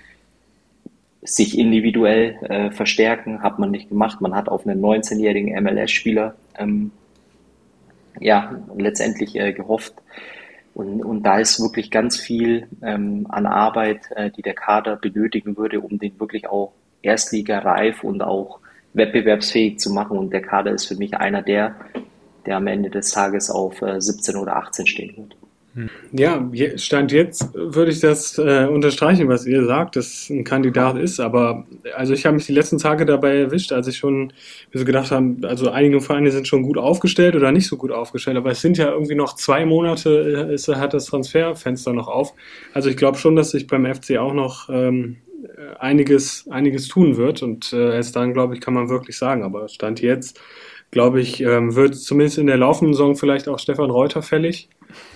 sich 1.23 1.57
individuell 1.57 2.37
äh, 2.43 2.71
verstärken. 2.71 3.41
Hat 3.41 3.59
man 3.59 3.71
nicht 3.71 3.89
gemacht. 3.89 4.21
Man 4.21 4.35
hat 4.35 4.49
auf 4.49 4.65
einen 4.65 4.81
19-jährigen 4.81 5.51
MLS-Spieler 5.63 6.35
ähm, 6.57 6.91
ja, 8.19 8.59
letztendlich 8.75 9.35
äh, 9.35 9.53
gehofft. 9.53 9.93
Und, 10.73 11.03
und 11.03 11.23
da 11.23 11.39
ist 11.39 11.59
wirklich 11.59 11.91
ganz 11.91 12.17
viel 12.17 12.67
ähm, 12.81 13.27
an 13.29 13.45
Arbeit, 13.45 14.09
äh, 14.15 14.31
die 14.31 14.41
der 14.41 14.53
Kader 14.53 14.95
benötigen 14.95 15.57
würde, 15.57 15.81
um 15.81 15.99
den 15.99 16.19
wirklich 16.19 16.47
auch 16.47 16.73
Erstliga-reif 17.01 18.03
und 18.03 18.21
auch 18.21 18.59
wettbewerbsfähig 18.93 19.79
zu 19.79 19.91
machen. 19.91 20.17
Und 20.17 20.31
der 20.31 20.41
Kader 20.41 20.71
ist 20.71 20.85
für 20.85 20.95
mich 20.95 21.15
einer 21.15 21.41
der, 21.41 21.75
der 22.45 22.57
am 22.57 22.67
Ende 22.67 22.89
des 22.89 23.11
Tages 23.11 23.49
auf 23.49 23.81
äh, 23.81 23.99
17 23.99 24.35
oder 24.35 24.57
18 24.57 24.87
stehen 24.87 25.17
wird. 25.17 25.35
Ja, 26.11 26.49
Stand 26.75 27.13
jetzt 27.13 27.53
würde 27.53 27.91
ich 27.91 28.01
das 28.01 28.37
äh, 28.37 28.65
unterstreichen, 28.65 29.29
was 29.29 29.45
ihr 29.45 29.65
sagt, 29.65 29.95
dass 29.95 30.29
ein 30.29 30.43
Kandidat 30.43 30.97
ist. 30.97 31.21
Aber 31.21 31.65
also 31.95 32.13
ich 32.13 32.25
habe 32.25 32.35
mich 32.35 32.45
die 32.45 32.51
letzten 32.51 32.77
Tage 32.77 33.05
dabei 33.05 33.37
erwischt, 33.37 33.71
als 33.71 33.87
ich 33.87 33.95
schon 33.95 34.33
so 34.73 34.83
gedacht 34.83 35.11
habe, 35.11 35.47
also 35.47 35.69
einige 35.69 36.01
Vereine 36.01 36.31
sind 36.31 36.45
schon 36.45 36.63
gut 36.63 36.77
aufgestellt 36.77 37.35
oder 37.35 37.53
nicht 37.53 37.67
so 37.67 37.77
gut 37.77 37.91
aufgestellt. 37.91 38.35
Aber 38.35 38.51
es 38.51 38.59
sind 38.59 38.77
ja 38.77 38.91
irgendwie 38.91 39.15
noch 39.15 39.35
zwei 39.35 39.65
Monate, 39.65 40.49
äh, 40.49 40.53
ist, 40.53 40.67
hat 40.67 40.93
das 40.93 41.05
Transferfenster 41.05 41.93
noch 41.93 42.09
auf. 42.09 42.33
Also 42.73 42.89
ich 42.89 42.97
glaube 42.97 43.17
schon, 43.17 43.37
dass 43.37 43.51
sich 43.51 43.67
beim 43.67 43.85
FC 43.85 44.17
auch 44.17 44.33
noch 44.33 44.69
ähm, 44.69 45.17
einiges, 45.79 46.47
einiges 46.49 46.87
tun 46.87 47.17
wird. 47.17 47.43
Und 47.43 47.73
äh, 47.73 47.95
erst 47.95 48.15
dann, 48.15 48.33
glaube 48.33 48.55
ich, 48.55 48.61
kann 48.61 48.73
man 48.73 48.89
wirklich 48.89 49.17
sagen. 49.17 49.43
Aber 49.43 49.67
Stand 49.67 50.01
jetzt, 50.01 50.39
glaube 50.91 51.21
ich, 51.21 51.41
ähm, 51.41 51.75
wird 51.75 51.95
zumindest 51.95 52.37
in 52.37 52.47
der 52.47 52.57
laufenden 52.57 52.93
Saison 52.93 53.15
vielleicht 53.15 53.47
auch 53.47 53.59
Stefan 53.59 53.89
Reuter 53.89 54.21
fällig. 54.21 54.69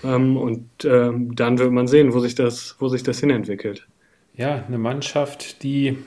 Ähm, 0.03 0.37
und 0.37 0.67
ähm, 0.85 1.35
dann 1.35 1.59
wird 1.59 1.71
man 1.71 1.87
sehen, 1.87 2.13
wo 2.13 2.19
sich 2.19 2.35
das, 2.35 2.75
wo 2.79 2.87
sich 2.87 3.03
das 3.03 3.19
hinentwickelt. 3.19 3.87
Ja, 4.37 4.63
eine 4.67 4.77
Mannschaft, 4.77 5.63
die 5.63 5.97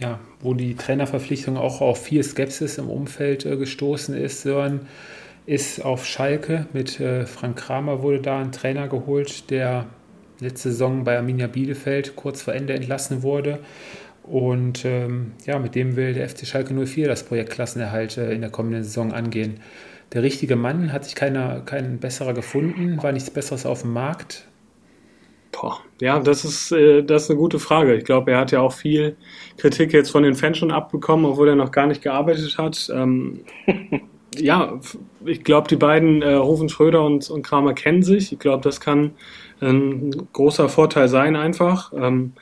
ja, 0.00 0.18
wo 0.40 0.54
die 0.54 0.74
Trainerverpflichtung 0.74 1.56
auch 1.56 1.80
auf 1.80 2.02
viel 2.02 2.24
Skepsis 2.24 2.78
im 2.78 2.88
Umfeld 2.88 3.44
äh, 3.44 3.56
gestoßen 3.56 4.16
ist. 4.16 4.42
Sören 4.42 4.86
ist 5.46 5.84
auf 5.84 6.06
Schalke 6.06 6.66
mit 6.72 7.00
äh, 7.00 7.26
Frank 7.26 7.58
Kramer 7.58 8.02
wurde 8.02 8.20
da 8.20 8.40
ein 8.40 8.52
Trainer 8.52 8.88
geholt, 8.88 9.50
der 9.50 9.86
letzte 10.40 10.70
Saison 10.70 11.04
bei 11.04 11.16
Arminia 11.16 11.46
Bielefeld 11.46 12.16
kurz 12.16 12.42
vor 12.42 12.54
Ende 12.54 12.74
entlassen 12.74 13.22
wurde. 13.22 13.60
Und 14.22 14.84
ähm, 14.84 15.32
ja, 15.46 15.58
mit 15.58 15.74
dem 15.74 15.96
will 15.96 16.14
der 16.14 16.28
FC 16.28 16.46
Schalke 16.46 16.74
04 16.74 17.08
das 17.08 17.24
Projekt 17.24 17.50
Klassenerhalt 17.50 18.16
äh, 18.16 18.32
in 18.32 18.40
der 18.42 18.50
kommenden 18.50 18.84
Saison 18.84 19.12
angehen 19.12 19.60
der 20.12 20.22
richtige 20.22 20.56
Mann, 20.56 20.92
hat 20.92 21.04
sich 21.04 21.14
keiner, 21.14 21.60
kein 21.60 21.98
besserer 21.98 22.34
gefunden, 22.34 23.02
war 23.02 23.12
nichts 23.12 23.30
Besseres 23.30 23.64
auf 23.64 23.82
dem 23.82 23.92
Markt. 23.92 24.46
Boah, 25.52 25.80
ja, 26.00 26.20
das 26.20 26.44
ist, 26.44 26.72
äh, 26.72 27.02
das 27.02 27.24
ist 27.24 27.30
eine 27.30 27.38
gute 27.38 27.58
Frage. 27.58 27.94
Ich 27.96 28.04
glaube, 28.04 28.32
er 28.32 28.38
hat 28.38 28.52
ja 28.52 28.60
auch 28.60 28.72
viel 28.72 29.16
Kritik 29.56 29.92
jetzt 29.92 30.10
von 30.10 30.22
den 30.22 30.34
Fans 30.34 30.58
schon 30.58 30.70
abbekommen, 30.70 31.26
obwohl 31.26 31.48
er 31.48 31.56
noch 31.56 31.72
gar 31.72 31.86
nicht 31.86 32.02
gearbeitet 32.02 32.56
hat. 32.56 32.90
Ähm, 32.94 33.40
ja, 34.36 34.80
ich 35.24 35.44
glaube, 35.44 35.68
die 35.68 35.76
beiden, 35.76 36.22
äh, 36.22 36.34
Rufen 36.34 36.68
Schröder 36.68 37.04
und, 37.04 37.28
und 37.30 37.42
Kramer, 37.42 37.74
kennen 37.74 38.02
sich. 38.02 38.32
Ich 38.32 38.38
glaube, 38.38 38.62
das 38.62 38.80
kann 38.80 39.12
ein 39.60 40.10
großer 40.32 40.68
Vorteil 40.68 41.08
sein, 41.08 41.36
einfach. 41.36 41.92
Ähm, 41.94 42.32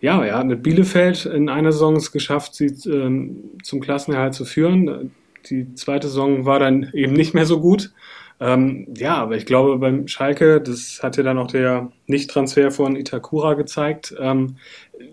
ja, 0.00 0.24
er 0.24 0.38
hat 0.38 0.46
mit 0.46 0.62
Bielefeld 0.62 1.26
in 1.26 1.48
einer 1.48 1.72
Saison 1.72 1.96
es 1.96 2.12
geschafft, 2.12 2.54
sie 2.54 2.66
ähm, 2.88 3.50
zum 3.62 3.80
Klassenerhalt 3.80 4.34
zu 4.34 4.44
führen 4.44 5.10
die 5.50 5.74
zweite 5.74 6.08
Saison 6.08 6.44
war 6.44 6.58
dann 6.58 6.90
eben 6.92 7.12
nicht 7.12 7.34
mehr 7.34 7.46
so 7.46 7.60
gut. 7.60 7.92
Ähm, 8.40 8.86
ja, 8.96 9.16
aber 9.16 9.36
ich 9.36 9.46
glaube 9.46 9.78
beim 9.78 10.06
Schalke, 10.06 10.60
das 10.60 11.00
hat 11.02 11.16
ja 11.16 11.24
dann 11.24 11.38
auch 11.38 11.48
der 11.48 11.90
Nicht-Transfer 12.06 12.70
von 12.70 12.94
Itakura 12.94 13.54
gezeigt, 13.54 14.14
ähm, 14.20 14.56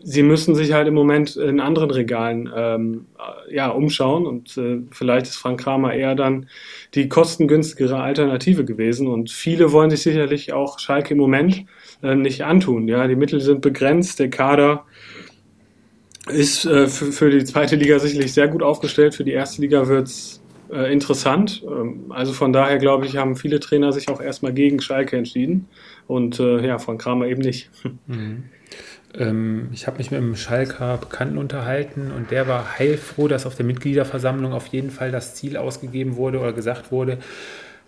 sie 0.04 0.22
müssen 0.22 0.54
sich 0.54 0.74
halt 0.74 0.88
im 0.88 0.94
Moment 0.94 1.36
in 1.36 1.60
anderen 1.60 1.90
Regalen 1.90 2.52
ähm, 2.56 3.06
ja, 3.50 3.70
umschauen 3.70 4.28
und 4.28 4.56
äh, 4.58 4.82
vielleicht 4.92 5.26
ist 5.26 5.38
Frank 5.38 5.62
Kramer 5.62 5.94
eher 5.94 6.14
dann 6.14 6.48
die 6.94 7.10
kostengünstigere 7.10 8.00
Alternative 8.00 8.64
gewesen 8.64 9.08
und 9.08 9.32
viele 9.32 9.72
wollen 9.72 9.90
sich 9.90 10.04
sicherlich 10.04 10.54
auch 10.54 10.78
Schalke 10.78 11.16
im 11.16 11.20
Moment 11.20 11.66
äh, 12.04 12.14
nicht 12.14 12.44
antun. 12.44 12.88
Ja, 12.88 13.08
die 13.08 13.16
Mittel 13.16 13.42
sind 13.42 13.62
begrenzt, 13.62 14.20
der 14.20 14.30
Kader 14.30 14.86
ist 16.28 16.66
äh, 16.66 16.88
für, 16.88 17.12
für 17.12 17.30
die 17.32 17.44
zweite 17.44 17.76
Liga 17.76 17.98
sicherlich 18.00 18.34
sehr 18.34 18.48
gut 18.48 18.64
aufgestellt. 18.64 19.16
Für 19.16 19.24
die 19.24 19.32
erste 19.32 19.62
Liga 19.62 19.88
wird's 19.88 20.42
äh, 20.76 20.92
interessant. 20.92 21.64
Ähm, 21.66 22.12
also 22.12 22.34
von 22.34 22.54
daher 22.54 22.78
glaube 22.78 23.06
ich, 23.06 23.18
haben 23.18 23.36
viele 23.36 23.60
Trainer 23.60 23.92
sich 23.94 24.10
auch 24.10 24.22
erstmal 24.22 24.54
gegen 24.54 24.82
Schalke 24.82 25.18
entschieden. 25.18 25.68
Und 26.08 26.40
äh, 26.40 26.66
ja, 26.66 26.78
von 26.78 26.98
Kramer 26.98 27.28
eben 27.28 27.42
nicht. 27.42 27.70
Mhm. 28.08 28.44
Ähm, 29.18 29.70
ich 29.74 29.88
habe 29.88 29.98
mich 29.98 30.12
mit 30.12 30.20
einem 30.20 30.36
Schalker 30.36 30.98
Bekannten 30.98 31.38
unterhalten 31.38 32.12
und 32.12 32.32
der 32.32 32.48
war 32.48 32.78
heilfroh, 32.78 33.28
dass 33.28 33.46
auf 33.46 33.56
der 33.56 33.66
Mitgliederversammlung 33.66 34.54
auf 34.54 34.68
jeden 34.68 34.92
Fall 34.92 35.12
das 35.12 35.36
Ziel 35.36 35.58
ausgegeben 35.58 36.18
wurde 36.18 36.40
oder 36.40 36.54
gesagt 36.54 36.92
wurde, 36.92 37.20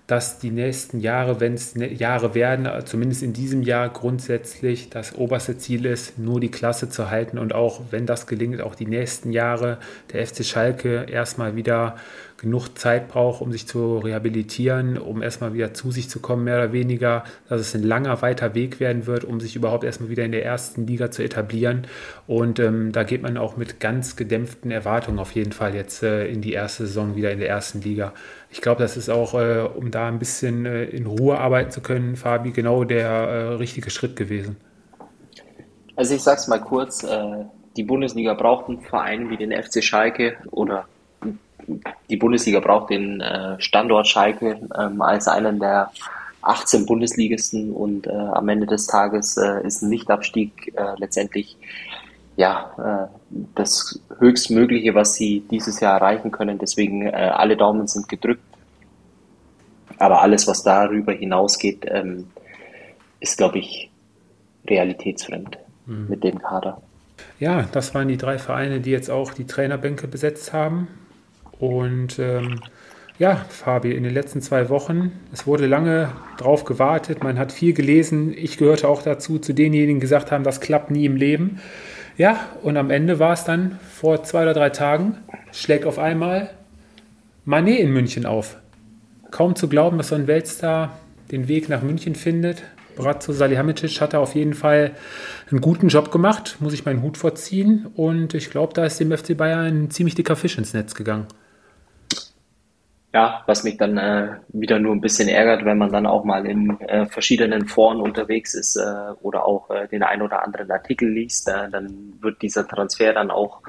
dass 0.07 0.39
die 0.39 0.51
nächsten 0.51 1.01
Jahre, 1.01 1.41
wenn 1.41 1.53
es 1.53 1.75
ne, 1.75 1.91
Jahre 1.91 2.33
werden, 2.33 2.67
zumindest 2.85 3.23
in 3.23 3.33
diesem 3.33 3.61
Jahr 3.61 3.89
grundsätzlich 3.89 4.89
das 4.89 5.15
oberste 5.15 5.57
Ziel 5.57 5.85
ist, 5.85 6.17
nur 6.17 6.39
die 6.39 6.49
Klasse 6.49 6.89
zu 6.89 7.09
halten 7.11 7.37
und 7.37 7.53
auch, 7.53 7.81
wenn 7.91 8.05
das 8.05 8.25
gelingt, 8.25 8.61
auch 8.61 8.75
die 8.75 8.85
nächsten 8.85 9.33
Jahre 9.33 9.79
der 10.13 10.25
FC 10.25 10.45
Schalke 10.45 11.07
erstmal 11.11 11.57
wieder 11.57 11.97
genug 12.37 12.77
Zeit 12.77 13.07
braucht, 13.07 13.41
um 13.41 13.51
sich 13.51 13.67
zu 13.67 13.97
rehabilitieren, 13.97 14.97
um 14.97 15.21
erstmal 15.23 15.53
wieder 15.53 15.73
zu 15.73 15.91
sich 15.91 16.09
zu 16.09 16.19
kommen, 16.19 16.43
mehr 16.43 16.57
oder 16.57 16.71
weniger, 16.71 17.23
dass 17.49 17.61
es 17.61 17.75
ein 17.75 17.83
langer, 17.83 18.21
weiter 18.21 18.53
Weg 18.53 18.79
werden 18.79 19.07
wird, 19.07 19.23
um 19.23 19.39
sich 19.39 19.55
überhaupt 19.55 19.83
erstmal 19.83 20.09
wieder 20.09 20.23
in 20.23 20.31
der 20.31 20.45
ersten 20.45 20.85
Liga 20.85 21.09
zu 21.09 21.23
etablieren. 21.23 21.87
Und 22.27 22.59
ähm, 22.59 22.91
da 22.91 23.03
geht 23.03 23.23
man 23.23 23.37
auch 23.37 23.57
mit 23.57 23.79
ganz 23.79 24.15
gedämpften 24.15 24.69
Erwartungen 24.69 25.17
auf 25.17 25.31
jeden 25.31 25.51
Fall 25.51 25.73
jetzt 25.73 26.03
äh, 26.03 26.27
in 26.27 26.41
die 26.41 26.53
erste 26.53 26.85
Saison 26.85 27.15
wieder 27.15 27.31
in 27.31 27.39
der 27.39 27.49
ersten 27.49 27.81
Liga. 27.81 28.13
Ich 28.51 28.61
glaube, 28.61 28.81
das 28.81 28.97
ist 28.97 29.09
auch, 29.09 29.33
äh, 29.33 29.61
um 29.61 29.89
da 29.89 30.07
ein 30.07 30.19
bisschen 30.19 30.65
äh, 30.65 30.85
in 30.85 31.07
Ruhe 31.07 31.39
arbeiten 31.39 31.71
zu 31.71 31.81
können, 31.81 32.15
Fabi, 32.15 32.51
genau 32.51 32.83
der 32.83 33.09
äh, 33.09 33.53
richtige 33.55 33.89
Schritt 33.89 34.15
gewesen. 34.15 34.57
Also 35.95 36.13
ich 36.13 36.21
sage 36.21 36.39
es 36.39 36.47
mal 36.47 36.61
kurz, 36.61 37.03
äh, 37.03 37.45
die 37.75 37.83
Bundesliga 37.83 38.35
braucht 38.35 38.69
einen 38.69 38.81
Verein 38.81 39.31
wie 39.31 39.37
den 39.37 39.51
FC 39.51 39.83
Schalke 39.83 40.37
oder 40.51 40.87
die 42.09 42.17
Bundesliga 42.17 42.59
braucht 42.59 42.89
den 42.89 43.21
äh, 43.21 43.59
Standort 43.59 44.07
Schalke 44.07 44.59
ähm, 44.77 45.01
als 45.01 45.27
einen 45.27 45.59
der 45.59 45.91
18 46.41 46.85
Bundesligisten 46.85 47.73
und 47.73 48.07
äh, 48.07 48.11
am 48.11 48.47
Ende 48.47 48.67
des 48.67 48.87
Tages 48.87 49.37
äh, 49.37 49.65
ist 49.65 49.81
ein 49.81 49.89
Nichtabstieg 49.89 50.73
letztendlich 50.97 51.57
ja 52.35 53.09
das 53.55 53.99
höchstmögliche, 54.19 54.93
was 54.93 55.15
sie 55.15 55.43
dieses 55.49 55.79
Jahr 55.79 55.95
erreichen 55.95 56.31
können. 56.31 56.59
Deswegen 56.59 57.09
alle 57.11 57.57
Daumen 57.57 57.87
sind 57.87 58.07
gedrückt. 58.07 58.43
Aber 59.97 60.21
alles, 60.21 60.47
was 60.47 60.63
darüber 60.63 61.13
hinausgeht, 61.13 61.85
ähm, 61.87 62.27
ist, 63.19 63.37
glaube 63.37 63.57
ich, 63.57 63.89
realitätsfremd 64.67 65.57
mhm. 65.85 66.07
mit 66.09 66.23
dem 66.23 66.39
Kader. 66.39 66.81
Ja, 67.39 67.63
das 67.71 67.95
waren 67.95 68.07
die 68.07 68.17
drei 68.17 68.37
Vereine, 68.37 68.79
die 68.79 68.91
jetzt 68.91 69.09
auch 69.09 69.33
die 69.33 69.47
Trainerbänke 69.47 70.07
besetzt 70.07 70.53
haben. 70.53 70.87
Und 71.59 72.19
ähm, 72.19 72.61
ja, 73.19 73.45
Fabi, 73.49 73.93
in 73.93 74.03
den 74.03 74.13
letzten 74.13 74.41
zwei 74.41 74.69
Wochen, 74.69 75.11
es 75.33 75.47
wurde 75.47 75.65
lange 75.65 76.11
drauf 76.37 76.65
gewartet, 76.65 77.23
man 77.23 77.39
hat 77.39 77.51
viel 77.51 77.73
gelesen. 77.73 78.33
Ich 78.37 78.57
gehörte 78.57 78.87
auch 78.87 79.01
dazu, 79.01 79.39
zu 79.39 79.53
denjenigen, 79.53 79.95
die 79.95 80.01
gesagt 80.01 80.31
haben, 80.31 80.43
das 80.43 80.61
klappt 80.61 80.91
nie 80.91 81.05
im 81.05 81.15
Leben. 81.15 81.59
Ja, 82.17 82.47
und 82.63 82.77
am 82.77 82.89
Ende 82.89 83.19
war 83.19 83.33
es 83.33 83.43
dann 83.43 83.79
vor 83.91 84.23
zwei 84.23 84.43
oder 84.43 84.53
drei 84.53 84.69
Tagen, 84.69 85.17
schlägt 85.51 85.85
auf 85.85 85.99
einmal 85.99 86.49
Manet 87.45 87.79
in 87.79 87.91
München 87.91 88.25
auf. 88.25 88.57
Kaum 89.31 89.55
zu 89.55 89.67
glauben, 89.67 89.97
dass 89.97 90.09
so 90.09 90.15
ein 90.15 90.27
Weltstar 90.27 90.97
den 91.31 91.47
Weg 91.47 91.69
nach 91.69 91.81
München 91.81 92.15
findet. 92.15 92.63
Bratzo 92.95 93.31
Salihamidzic 93.31 94.01
hat 94.01 94.13
da 94.13 94.19
auf 94.19 94.35
jeden 94.35 94.53
Fall 94.53 94.91
einen 95.51 95.61
guten 95.61 95.87
Job 95.87 96.11
gemacht, 96.11 96.57
muss 96.59 96.73
ich 96.73 96.85
meinen 96.85 97.01
Hut 97.03 97.17
vorziehen. 97.17 97.87
Und 97.95 98.33
ich 98.33 98.49
glaube, 98.49 98.73
da 98.73 98.85
ist 98.85 98.99
dem 98.99 99.15
FC 99.15 99.37
Bayern 99.37 99.65
ein 99.65 99.91
ziemlich 99.91 100.15
dicker 100.15 100.35
Fisch 100.35 100.57
ins 100.57 100.73
Netz 100.73 100.95
gegangen. 100.95 101.27
Ja, 103.13 103.41
was 103.45 103.63
mich 103.63 103.77
dann 103.77 103.97
äh, 103.97 104.35
wieder 104.49 104.79
nur 104.79 104.93
ein 104.93 104.99
bisschen 104.99 105.29
ärgert, 105.29 105.63
wenn 105.63 105.77
man 105.77 105.91
dann 105.93 106.05
auch 106.05 106.25
mal 106.25 106.45
in 106.45 106.79
äh, 106.81 107.05
verschiedenen 107.05 107.65
Foren 107.65 108.01
unterwegs 108.01 108.53
ist 108.53 108.75
äh, 108.75 109.13
oder 109.21 109.45
auch 109.45 109.69
äh, 109.69 109.87
den 109.87 110.03
ein 110.03 110.21
oder 110.21 110.43
anderen 110.43 110.69
Artikel 110.69 111.09
liest, 111.09 111.47
äh, 111.47 111.69
dann 111.71 112.17
wird 112.19 112.41
dieser 112.41 112.67
Transfer 112.67 113.13
dann 113.13 113.31
auch 113.31 113.61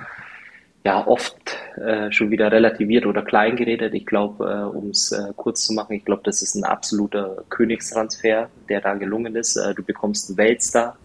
ja 0.84 1.07
oft 1.07 1.57
äh, 1.76 2.11
schon 2.11 2.32
wieder 2.32 2.51
relativiert 2.51 3.07
oder 3.07 3.22
klein 3.22 3.55
geredet. 3.55 3.95
Ich 3.95 4.07
glaube, 4.07 4.70
um 4.70 4.91
es 4.91 5.14
kurz 5.36 5.66
zu 5.66 5.72
machen, 5.72 5.93
ich 5.93 6.05
glaube, 6.05 6.22
das 6.24 6.43
ist 6.43 6.57
ein 6.57 6.64
absoluter 6.64 7.45
Königstransfer, 7.49 8.49
der 8.68 8.80
da 8.80 8.95
gelungen 8.95 9.36
ist. 9.36 9.57
Du 9.76 9.82
bekommst 9.84 10.30
einen 10.30 10.39
Weltstar, 10.39 10.97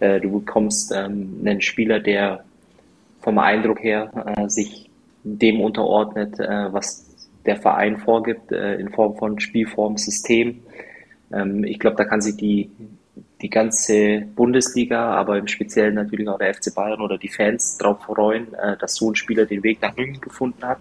du 0.00 0.40
bekommst 0.40 0.92
ähm, 0.94 1.40
einen 1.40 1.60
Spieler, 1.60 2.00
der 2.00 2.44
vom 3.20 3.38
Eindruck 3.38 3.82
her 3.82 4.10
sich 4.46 4.90
dem 5.24 5.60
unterordnet, 5.60 6.38
was 6.38 7.01
der 7.46 7.56
Verein 7.56 7.96
vorgibt 7.96 8.52
in 8.52 8.88
Form 8.90 9.16
von 9.16 9.40
Spielform, 9.40 9.96
System. 9.96 10.62
Ähm, 11.32 11.64
ich 11.64 11.78
glaube, 11.78 11.96
da 11.96 12.04
kann 12.04 12.20
sich 12.20 12.36
die 12.36 12.70
die 13.42 13.50
ganze 13.50 14.20
Bundesliga, 14.20 15.12
aber 15.12 15.36
im 15.36 15.48
Speziellen 15.48 15.94
natürlich 15.94 16.28
auch 16.28 16.38
der 16.38 16.54
FC 16.54 16.74
Bayern 16.74 17.00
oder 17.00 17.18
die 17.18 17.28
Fans 17.28 17.76
darauf 17.76 18.02
freuen, 18.02 18.54
äh, 18.54 18.76
dass 18.78 18.94
so 18.94 19.10
ein 19.10 19.16
Spieler 19.16 19.44
den 19.44 19.62
Weg 19.62 19.82
nach 19.82 19.96
München 19.96 20.20
gefunden 20.20 20.62
hat. 20.64 20.78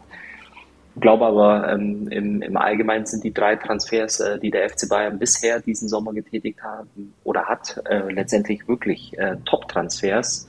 Ich 0.94 1.02
glaube 1.02 1.26
aber, 1.26 1.72
ähm, 1.74 2.08
im, 2.10 2.42
im 2.42 2.58
Allgemeinen 2.58 3.06
sind 3.06 3.24
die 3.24 3.34
drei 3.34 3.56
Transfers, 3.56 4.20
äh, 4.20 4.40
die 4.40 4.52
der 4.52 4.70
FC 4.70 4.88
Bayern 4.88 5.18
bisher 5.18 5.60
diesen 5.60 5.90
Sommer 5.90 6.14
getätigt 6.14 6.62
haben 6.62 7.14
oder 7.24 7.46
hat, 7.46 7.82
äh, 7.90 8.12
letztendlich 8.12 8.68
wirklich 8.68 9.18
äh, 9.18 9.38
Top-Transfers. 9.46 10.48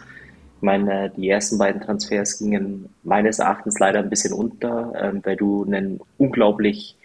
Meine, 0.62 1.06
äh, 1.06 1.10
die 1.10 1.28
ersten 1.28 1.58
beiden 1.58 1.80
Transfers 1.80 2.38
gingen 2.38 2.88
meines 3.02 3.40
Erachtens 3.40 3.80
leider 3.80 3.98
ein 3.98 4.08
bisschen 4.08 4.32
unter, 4.32 4.92
äh, 4.94 5.12
weil 5.24 5.36
du 5.36 5.64
einen 5.64 6.00
unglaublich 6.18 6.96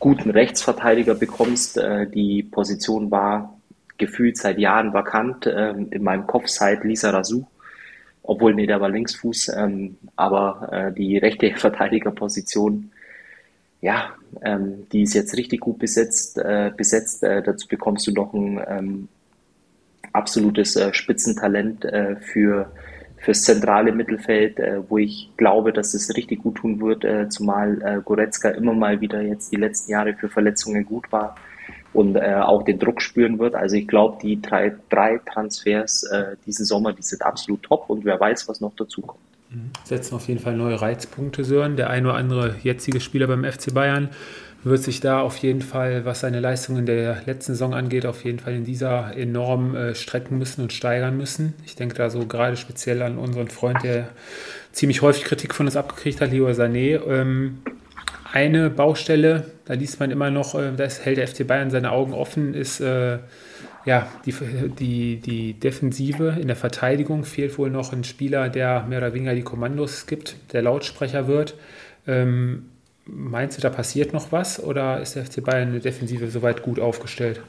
guten 0.00 0.30
Rechtsverteidiger 0.30 1.14
bekommst. 1.14 1.78
Äh, 1.78 2.08
die 2.08 2.42
Position 2.42 3.12
war 3.12 3.56
gefühlt 3.96 4.36
seit 4.36 4.58
Jahren 4.58 4.92
vakant. 4.92 5.46
Ähm, 5.46 5.86
in 5.92 6.02
meinem 6.02 6.26
Kopf 6.26 6.48
seit 6.48 6.82
Lisa 6.82 7.10
Razou, 7.10 7.46
obwohl, 8.24 8.54
nee, 8.54 8.66
der 8.66 8.80
war 8.80 8.88
Linksfuß, 8.88 9.52
ähm, 9.56 9.98
aber 10.16 10.68
äh, 10.72 10.92
die 10.92 11.16
rechte 11.16 11.54
Verteidigerposition, 11.56 12.90
ja, 13.80 14.16
ähm, 14.42 14.88
die 14.90 15.02
ist 15.02 15.14
jetzt 15.14 15.36
richtig 15.36 15.60
gut 15.60 15.78
besetzt. 15.78 16.38
Äh, 16.38 16.72
besetzt. 16.76 17.22
Äh, 17.22 17.40
dazu 17.40 17.68
bekommst 17.68 18.08
du 18.08 18.10
noch 18.10 18.34
ein 18.34 18.60
ähm, 18.66 19.08
absolutes 20.12 20.74
äh, 20.74 20.92
Spitzentalent 20.92 21.84
äh, 21.84 22.16
für 22.16 22.72
fürs 23.26 23.42
zentrale 23.42 23.90
Mittelfeld, 23.90 24.60
äh, 24.60 24.80
wo 24.88 24.98
ich 24.98 25.30
glaube, 25.36 25.72
dass 25.72 25.94
es 25.94 26.16
richtig 26.16 26.44
gut 26.44 26.58
tun 26.58 26.80
wird, 26.80 27.04
äh, 27.04 27.28
zumal 27.28 27.82
äh, 27.82 28.00
Goretzka 28.00 28.50
immer 28.50 28.72
mal 28.72 29.00
wieder 29.00 29.20
jetzt 29.20 29.50
die 29.50 29.56
letzten 29.56 29.90
Jahre 29.90 30.14
für 30.14 30.28
Verletzungen 30.28 30.86
gut 30.86 31.10
war 31.10 31.34
und 31.92 32.14
äh, 32.14 32.36
auch 32.36 32.62
den 32.62 32.78
Druck 32.78 33.02
spüren 33.02 33.40
wird. 33.40 33.56
Also 33.56 33.74
ich 33.74 33.88
glaube, 33.88 34.18
die 34.22 34.40
drei, 34.40 34.76
drei 34.90 35.18
Transfers 35.18 36.04
äh, 36.04 36.36
diesen 36.46 36.64
Sommer, 36.64 36.92
die 36.92 37.02
sind 37.02 37.22
absolut 37.22 37.64
top 37.64 37.90
und 37.90 38.04
wer 38.04 38.20
weiß, 38.20 38.46
was 38.48 38.60
noch 38.60 38.72
dazu 38.76 39.00
kommt. 39.00 39.20
Mhm. 39.50 39.70
Setzen 39.82 40.14
auf 40.14 40.28
jeden 40.28 40.38
Fall 40.38 40.56
neue 40.56 40.80
Reizpunkte, 40.80 41.42
Sören. 41.42 41.76
Der 41.76 41.90
ein 41.90 42.06
oder 42.06 42.14
andere 42.14 42.54
jetzige 42.62 43.00
Spieler 43.00 43.26
beim 43.26 43.42
FC 43.42 43.74
Bayern 43.74 44.10
wird 44.66 44.82
sich 44.82 44.98
da 44.98 45.20
auf 45.20 45.36
jeden 45.38 45.62
Fall, 45.62 46.04
was 46.04 46.20
seine 46.20 46.40
Leistungen 46.40 46.86
der 46.86 47.22
letzten 47.24 47.52
Saison 47.52 47.72
angeht, 47.72 48.04
auf 48.04 48.24
jeden 48.24 48.40
Fall 48.40 48.54
in 48.54 48.64
dieser 48.64 49.16
enorm 49.16 49.76
äh, 49.76 49.94
strecken 49.94 50.38
müssen 50.38 50.60
und 50.60 50.72
steigern 50.72 51.16
müssen. 51.16 51.54
Ich 51.64 51.76
denke 51.76 51.94
da 51.94 52.10
so 52.10 52.26
gerade 52.26 52.56
speziell 52.56 53.00
an 53.02 53.16
unseren 53.16 53.48
Freund, 53.48 53.84
der 53.84 54.08
ziemlich 54.72 55.02
häufig 55.02 55.22
Kritik 55.22 55.54
von 55.54 55.66
uns 55.66 55.76
abgekriegt 55.76 56.20
hat, 56.20 56.32
Leo 56.32 56.48
Sané. 56.48 57.00
Ähm, 57.08 57.58
eine 58.32 58.68
Baustelle, 58.68 59.44
da 59.66 59.74
liest 59.74 60.00
man 60.00 60.10
immer 60.10 60.30
noch, 60.30 60.56
äh, 60.56 60.72
da 60.76 60.88
hält 60.88 61.18
der 61.18 61.28
FC 61.28 61.46
Bayern 61.46 61.70
seine 61.70 61.92
Augen 61.92 62.12
offen, 62.12 62.52
ist 62.52 62.80
äh, 62.80 63.18
ja, 63.84 64.08
die, 64.24 64.34
die, 64.80 65.16
die 65.20 65.54
Defensive. 65.54 66.36
In 66.40 66.48
der 66.48 66.56
Verteidigung 66.56 67.24
fehlt 67.24 67.56
wohl 67.56 67.70
noch 67.70 67.92
ein 67.92 68.02
Spieler, 68.02 68.48
der 68.48 68.84
mehr 68.88 68.98
oder 68.98 69.14
weniger 69.14 69.34
die 69.36 69.42
Kommandos 69.42 70.08
gibt, 70.08 70.34
der 70.52 70.62
Lautsprecher 70.62 71.28
wird. 71.28 71.54
Ähm, 72.08 72.64
meinst 73.06 73.56
du, 73.56 73.62
da 73.62 73.70
passiert 73.70 74.12
noch 74.12 74.32
was 74.32 74.62
oder 74.62 75.00
ist 75.00 75.16
der 75.16 75.24
FC 75.24 75.42
Bayern 75.42 75.68
in 75.68 75.74
der 75.74 75.82
Defensive 75.82 76.28
soweit 76.28 76.62
gut 76.62 76.80
aufgestellt? 76.80 77.40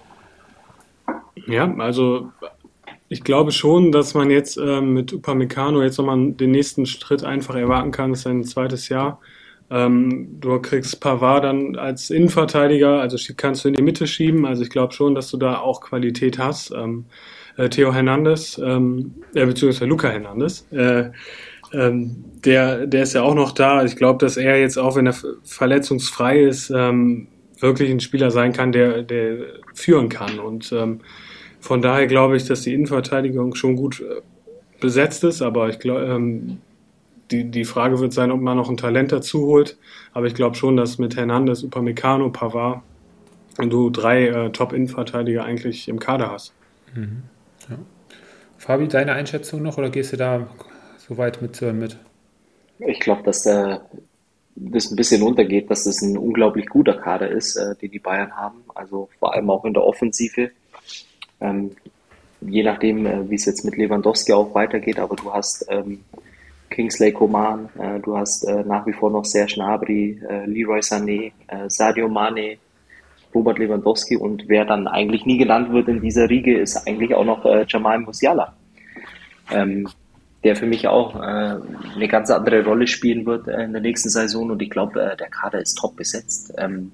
Ja, 1.47 1.73
also 1.77 2.31
ich 3.09 3.23
glaube 3.23 3.51
schon, 3.51 3.91
dass 3.91 4.13
man 4.13 4.29
jetzt 4.29 4.57
ähm, 4.57 4.93
mit 4.93 5.13
Upamecano 5.13 5.81
jetzt 5.81 5.97
nochmal 5.97 6.31
den 6.31 6.51
nächsten 6.51 6.85
Schritt 6.85 7.23
einfach 7.23 7.55
erwarten 7.55 7.91
kann. 7.91 8.11
Das 8.11 8.19
ist 8.21 8.27
ein 8.27 8.43
zweites 8.43 8.89
Jahr. 8.89 9.21
Ähm, 9.69 10.39
du 10.39 10.59
kriegst 10.59 10.99
Pavard 10.99 11.43
dann 11.43 11.75
als 11.75 12.09
Innenverteidiger, 12.09 13.01
also 13.01 13.17
kannst 13.35 13.63
du 13.63 13.69
in 13.69 13.75
die 13.75 13.83
Mitte 13.83 14.07
schieben. 14.07 14.45
Also 14.45 14.63
ich 14.63 14.69
glaube 14.69 14.93
schon, 14.93 15.15
dass 15.15 15.29
du 15.29 15.37
da 15.37 15.59
auch 15.59 15.81
Qualität 15.81 16.37
hast. 16.37 16.71
Ähm, 16.71 17.05
äh, 17.57 17.69
Theo 17.69 17.93
Hernandez, 17.93 18.59
ähm, 18.63 19.15
äh, 19.33 19.45
beziehungsweise 19.45 19.85
Luca 19.85 20.09
Hernandez, 20.09 20.65
äh, 20.71 21.09
ähm, 21.73 22.25
der, 22.45 22.87
der 22.87 23.03
ist 23.03 23.13
ja 23.13 23.23
auch 23.23 23.35
noch 23.35 23.51
da. 23.51 23.83
Ich 23.83 23.95
glaube, 23.95 24.23
dass 24.23 24.37
er 24.37 24.59
jetzt 24.59 24.77
auch, 24.77 24.95
wenn 24.95 25.07
er 25.07 25.15
verletzungsfrei 25.43 26.41
ist, 26.41 26.69
ähm, 26.69 27.27
wirklich 27.59 27.89
ein 27.89 27.99
Spieler 27.99 28.31
sein 28.31 28.53
kann, 28.53 28.71
der, 28.71 29.03
der 29.03 29.37
führen 29.73 30.09
kann. 30.09 30.39
Und 30.39 30.71
ähm, 30.71 31.01
von 31.59 31.81
daher 31.81 32.07
glaube 32.07 32.37
ich, 32.37 32.45
dass 32.45 32.61
die 32.61 32.73
Innenverteidigung 32.73 33.55
schon 33.55 33.75
gut 33.75 34.01
äh, 34.01 34.21
besetzt 34.79 35.23
ist, 35.23 35.41
aber 35.41 35.69
ich 35.69 35.79
glaube, 35.79 36.05
ähm, 36.05 36.59
die, 37.31 37.45
die 37.45 37.65
Frage 37.65 37.99
wird 37.99 38.13
sein, 38.13 38.31
ob 38.31 38.39
man 38.39 38.55
noch 38.55 38.69
ein 38.69 38.77
Talent 38.77 39.11
dazu 39.11 39.45
holt. 39.47 39.77
Aber 40.13 40.27
ich 40.27 40.35
glaube 40.35 40.55
schon, 40.55 40.77
dass 40.77 40.97
mit 40.97 41.17
Hernandez, 41.17 41.63
Upamecano, 41.63 42.29
Pavard 42.29 42.81
du 43.57 43.89
drei 43.89 44.27
äh, 44.27 44.49
Top-Innenverteidiger 44.51 45.43
eigentlich 45.43 45.89
im 45.89 45.99
Kader 45.99 46.31
hast. 46.31 46.53
Mhm. 46.95 47.23
Ja. 47.69 47.77
Fabi, 48.57 48.87
deine 48.87 49.13
Einschätzung 49.13 49.61
noch 49.61 49.77
oder 49.77 49.89
gehst 49.89 50.13
du 50.13 50.17
da 50.17 50.47
so 51.07 51.17
weit 51.17 51.41
mit 51.41 51.61
mit? 51.61 51.97
Ich 52.79 52.99
glaube, 52.99 53.23
dass 53.23 53.45
äh, 53.45 53.79
das 54.55 54.91
ein 54.91 54.95
bisschen 54.95 55.23
untergeht, 55.23 55.69
dass 55.69 55.85
es 55.85 56.01
ein 56.01 56.17
unglaublich 56.17 56.67
guter 56.67 56.95
Kader 56.95 57.29
ist, 57.29 57.55
äh, 57.55 57.75
den 57.75 57.91
die 57.91 57.99
Bayern 57.99 58.35
haben. 58.35 58.63
Also 58.75 59.09
vor 59.19 59.33
allem 59.33 59.49
auch 59.49 59.65
in 59.65 59.73
der 59.73 59.83
Offensive. 59.83 60.51
Ähm, 61.39 61.71
je 62.41 62.63
nachdem, 62.63 63.05
äh, 63.05 63.29
wie 63.29 63.35
es 63.35 63.45
jetzt 63.45 63.65
mit 63.65 63.77
Lewandowski 63.77 64.33
auch 64.33 64.53
weitergeht, 64.53 64.99
aber 64.99 65.15
du 65.15 65.31
hast 65.33 65.65
ähm, 65.69 66.03
Kingsley 66.69 67.11
Coman, 67.11 67.69
äh, 67.79 67.99
du 67.99 68.17
hast 68.17 68.43
äh, 68.43 68.63
nach 68.63 68.85
wie 68.85 68.93
vor 68.93 69.11
noch 69.11 69.25
Serge 69.25 69.55
Gnabry, 69.55 70.21
äh, 70.27 70.45
Leroy 70.45 70.79
Sané, 70.79 71.31
äh, 71.47 71.69
Sadio 71.69 72.09
Mane, 72.09 72.57
Robert 73.33 73.59
Lewandowski 73.59 74.17
und 74.17 74.47
wer 74.47 74.65
dann 74.65 74.87
eigentlich 74.87 75.25
nie 75.25 75.37
genannt 75.37 75.71
wird 75.71 75.87
in 75.87 76.01
dieser 76.01 76.29
Riege, 76.29 76.57
ist 76.57 76.87
eigentlich 76.87 77.13
auch 77.13 77.25
noch 77.25 77.45
äh, 77.45 77.65
Jamal 77.67 77.99
Musiala, 77.99 78.53
ähm, 79.51 79.87
der 80.47 80.55
für 80.55 80.65
mich 80.65 80.87
auch 80.87 81.15
äh, 81.15 81.59
eine 81.95 82.07
ganz 82.07 82.29
andere 82.31 82.63
Rolle 82.63 82.87
spielen 82.87 83.25
wird 83.25 83.47
in 83.47 83.73
der 83.73 83.81
nächsten 83.81 84.09
Saison 84.09 84.49
und 84.49 84.61
ich 84.61 84.69
glaube, 84.69 85.15
der 85.19 85.29
Kader 85.29 85.59
ist 85.59 85.75
top 85.75 85.97
besetzt. 85.97 86.53
Ähm, 86.57 86.93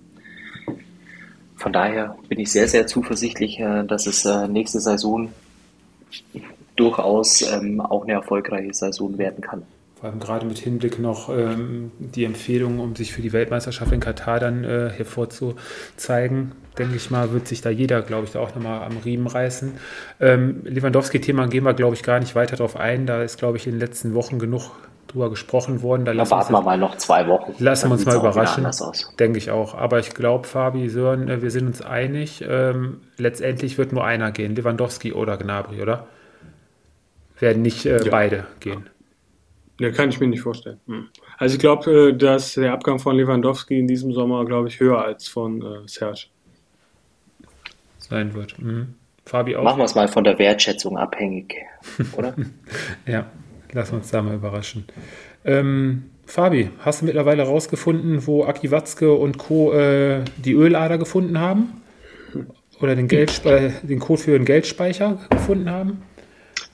von 1.56 1.72
daher 1.72 2.18
bin 2.28 2.40
ich 2.40 2.52
sehr, 2.52 2.68
sehr 2.68 2.88
zuversichtlich, 2.88 3.62
dass 3.88 4.06
es 4.06 4.26
nächste 4.50 4.82
Saison 4.82 5.30
durchaus 6.76 7.42
ähm, 7.42 7.80
auch 7.82 8.04
eine 8.04 8.14
erfolgreiche 8.14 8.74
Saison 8.74 9.18
werden 9.18 9.42
kann. 9.42 9.64
Vor 9.96 10.10
allem 10.10 10.20
gerade 10.20 10.46
mit 10.46 10.58
Hinblick 10.58 11.00
noch 11.00 11.30
ähm, 11.30 11.92
die 11.98 12.26
Empfehlung, 12.26 12.80
um 12.80 12.96
sich 12.96 13.14
für 13.14 13.22
die 13.22 13.32
Weltmeisterschaft 13.32 13.92
in 13.92 14.00
Katar 14.00 14.40
dann 14.40 14.64
äh, 14.64 14.90
hervorzuzeigen, 14.90 16.52
denke 16.78 16.96
ich 16.96 17.12
mal, 17.12 17.32
wird 17.32 17.48
sich 17.48 17.62
da 17.62 17.70
jeder, 17.70 18.02
glaube 18.02 18.26
ich, 18.26 18.32
da 18.32 18.40
auch 18.40 18.56
nochmal 18.56 18.84
am 18.84 18.98
Riemen 18.98 19.28
reißen. 19.28 19.74
Ähm, 20.20 20.62
Lewandowski-Thema 20.64 21.48
gehen 21.48 21.64
wir, 21.64 21.74
glaube 21.74 21.96
ich, 21.96 22.04
gar 22.04 22.20
nicht 22.20 22.36
weiter 22.36 22.56
drauf 22.56 22.76
ein. 22.76 23.06
Da 23.06 23.22
ist, 23.24 23.38
glaube 23.38 23.58
ich, 23.58 23.68
in 23.68 23.74
den 23.74 23.80
letzten 23.80 24.14
Wochen 24.14 24.40
genug 24.40 24.72
drüber 25.08 25.30
gesprochen 25.30 25.82
worden. 25.82 26.06
Da, 26.06 26.30
warten 26.32 26.54
wir 26.54 26.62
mal 26.62 26.78
noch 26.78 26.98
zwei 26.98 27.28
Wochen. 27.28 27.54
Lassen 27.60 27.90
wir 27.90 27.94
uns 27.94 28.06
mal 28.06 28.16
überraschen. 28.16 28.66
Denke 29.20 29.38
ich 29.38 29.52
auch. 29.52 29.76
Aber 29.76 30.00
ich 30.00 30.14
glaube, 30.14 30.48
Fabi, 30.48 30.90
Sören, 30.90 31.30
äh, 31.30 31.42
wir 31.42 31.52
sind 31.52 31.68
uns 31.68 31.82
einig. 31.82 32.44
Ähm, 32.48 33.02
letztendlich 33.18 33.78
wird 33.78 33.92
nur 33.92 34.04
einer 34.04 34.32
gehen, 34.32 34.56
Lewandowski 34.56 35.14
oder 35.14 35.38
Gnabry, 35.38 35.82
oder? 35.82 36.08
werden 37.44 37.62
nicht 37.62 37.86
äh, 37.86 38.04
ja. 38.04 38.10
beide 38.10 38.48
gehen. 38.60 38.90
Ja, 39.80 39.92
kann 39.92 40.10
ich 40.10 40.20
mir 40.20 40.28
nicht 40.28 40.42
vorstellen. 40.42 40.80
Hm. 40.88 41.10
Also 41.38 41.56
ich 41.56 41.60
glaube, 41.60 42.10
äh, 42.10 42.18
dass 42.18 42.54
der 42.54 42.74
Abgang 42.74 43.00
von 43.00 43.16
Lewandowski 43.16 43.78
in 43.78 43.88
diesem 43.88 44.14
Sommer, 44.14 44.46
glaube 44.46 44.68
ich, 44.68 44.80
höher 44.80 45.04
als 45.04 45.28
von 45.28 45.62
äh, 45.62 45.88
Serge 45.88 46.28
sein 48.04 48.34
wird. 48.34 48.60
Mhm. 48.60 48.96
Fabi 49.26 49.56
auch. 49.56 49.64
Machen 49.64 49.80
wir 49.80 49.86
es 49.86 49.96
mal 49.96 50.08
von 50.08 50.24
der 50.24 50.38
Wertschätzung 50.38 50.98
abhängig, 50.98 51.56
oder? 52.18 52.36
ja, 53.08 53.26
lass 53.72 53.92
uns 53.92 54.12
da 54.12 54.22
mal 54.22 54.36
überraschen. 54.36 54.86
Ähm, 55.46 56.10
Fabi, 56.26 56.70
hast 56.80 57.02
du 57.02 57.06
mittlerweile 57.06 57.44
rausgefunden, 57.44 58.28
wo 58.28 58.44
Aki 58.44 58.72
Watzke 58.72 59.14
und 59.14 59.38
Co. 59.38 59.74
Äh, 59.74 60.24
die 60.38 60.54
Ölader 60.54 60.98
gefunden 60.98 61.40
haben? 61.40 61.82
Oder 62.82 62.96
den, 62.96 63.08
Geldspe 63.08 63.72
den 63.84 64.00
Code 64.00 64.22
für 64.22 64.32
den 64.32 64.46
Geldspeicher 64.46 65.20
gefunden 65.30 65.70
haben? 65.70 66.02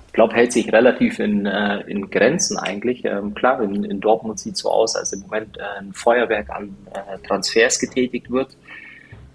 ich 0.10 0.14
glaube, 0.14 0.34
hält 0.34 0.52
sich 0.52 0.74
relativ 0.74 1.20
in, 1.20 1.46
äh, 1.46 1.82
in 1.82 2.10
Grenzen 2.10 2.58
eigentlich. 2.58 3.06
Ähm, 3.06 3.36
klar, 3.36 3.62
in, 3.62 3.84
in 3.84 4.00
Dortmund 4.00 4.40
sieht 4.40 4.56
es 4.56 4.62
so 4.62 4.72
aus, 4.72 4.96
als 4.96 5.14
im 5.14 5.22
Moment 5.22 5.58
äh, 5.58 5.62
ein 5.80 5.94
Feuerwerk 5.94 6.50
an 6.50 6.76
äh, 6.96 7.20
Transfers 7.28 7.78
getätigt 7.78 8.32
wird. 8.32 8.58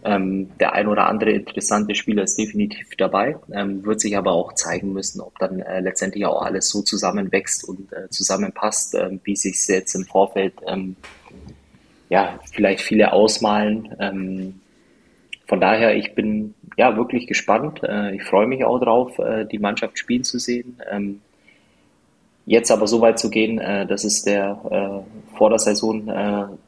Ähm, 0.05 0.50
der 0.61 0.74
ein 0.74 0.86
oder 0.86 1.07
andere 1.07 1.30
interessante 1.30 1.94
Spieler 1.94 2.24
ist 2.24 2.36
definitiv 2.36 2.94
dabei, 2.98 3.36
ähm, 3.52 3.84
wird 3.86 4.00
sich 4.00 4.16
aber 4.18 4.32
auch 4.32 4.52
zeigen 4.52 4.92
müssen, 4.92 5.22
ob 5.22 5.38
dann 5.38 5.61
äh, 5.61 5.80
letztendlich 5.80 6.26
auch 6.26 6.42
alles 6.42 6.68
so 6.68 6.82
zusammenwächst 6.82 7.66
und 7.66 7.90
äh, 7.92 8.11
zusammenpasst, 8.11 8.94
äh, 8.94 9.18
wie 9.24 9.34
sich 9.34 9.66
jetzt 9.66 9.94
im 9.94 10.05
Vorfeld 10.05 10.55
ähm, 10.66 10.96
ja 12.11 12.38
vielleicht 12.52 12.82
viele 12.82 13.12
ausmalen. 13.12 13.94
Ähm, 13.98 14.61
von 15.46 15.61
daher, 15.61 15.96
ich 15.96 16.14
bin 16.14 16.55
ja 16.76 16.96
wirklich 16.96 17.26
gespannt. 17.26 17.80
Äh, 17.82 18.16
ich 18.16 18.22
freue 18.22 18.46
mich 18.46 18.64
auch 18.64 18.78
drauf, 18.78 19.18
äh, 19.18 19.44
die 19.44 19.59
Mannschaft 19.59 19.98
spielen 19.98 20.24
zu 20.24 20.38
sehen. 20.38 20.80
Ähm, 20.90 21.20
jetzt 22.46 22.70
aber 22.70 22.86
so 22.86 23.00
weit 23.00 23.18
zu 23.18 23.30
gehen, 23.30 23.59
äh, 23.59 23.86
dass 23.86 24.05
es 24.05 24.22
der 24.22 25.05
vor 25.36 25.50
der 25.50 25.59
Saison 25.59 26.59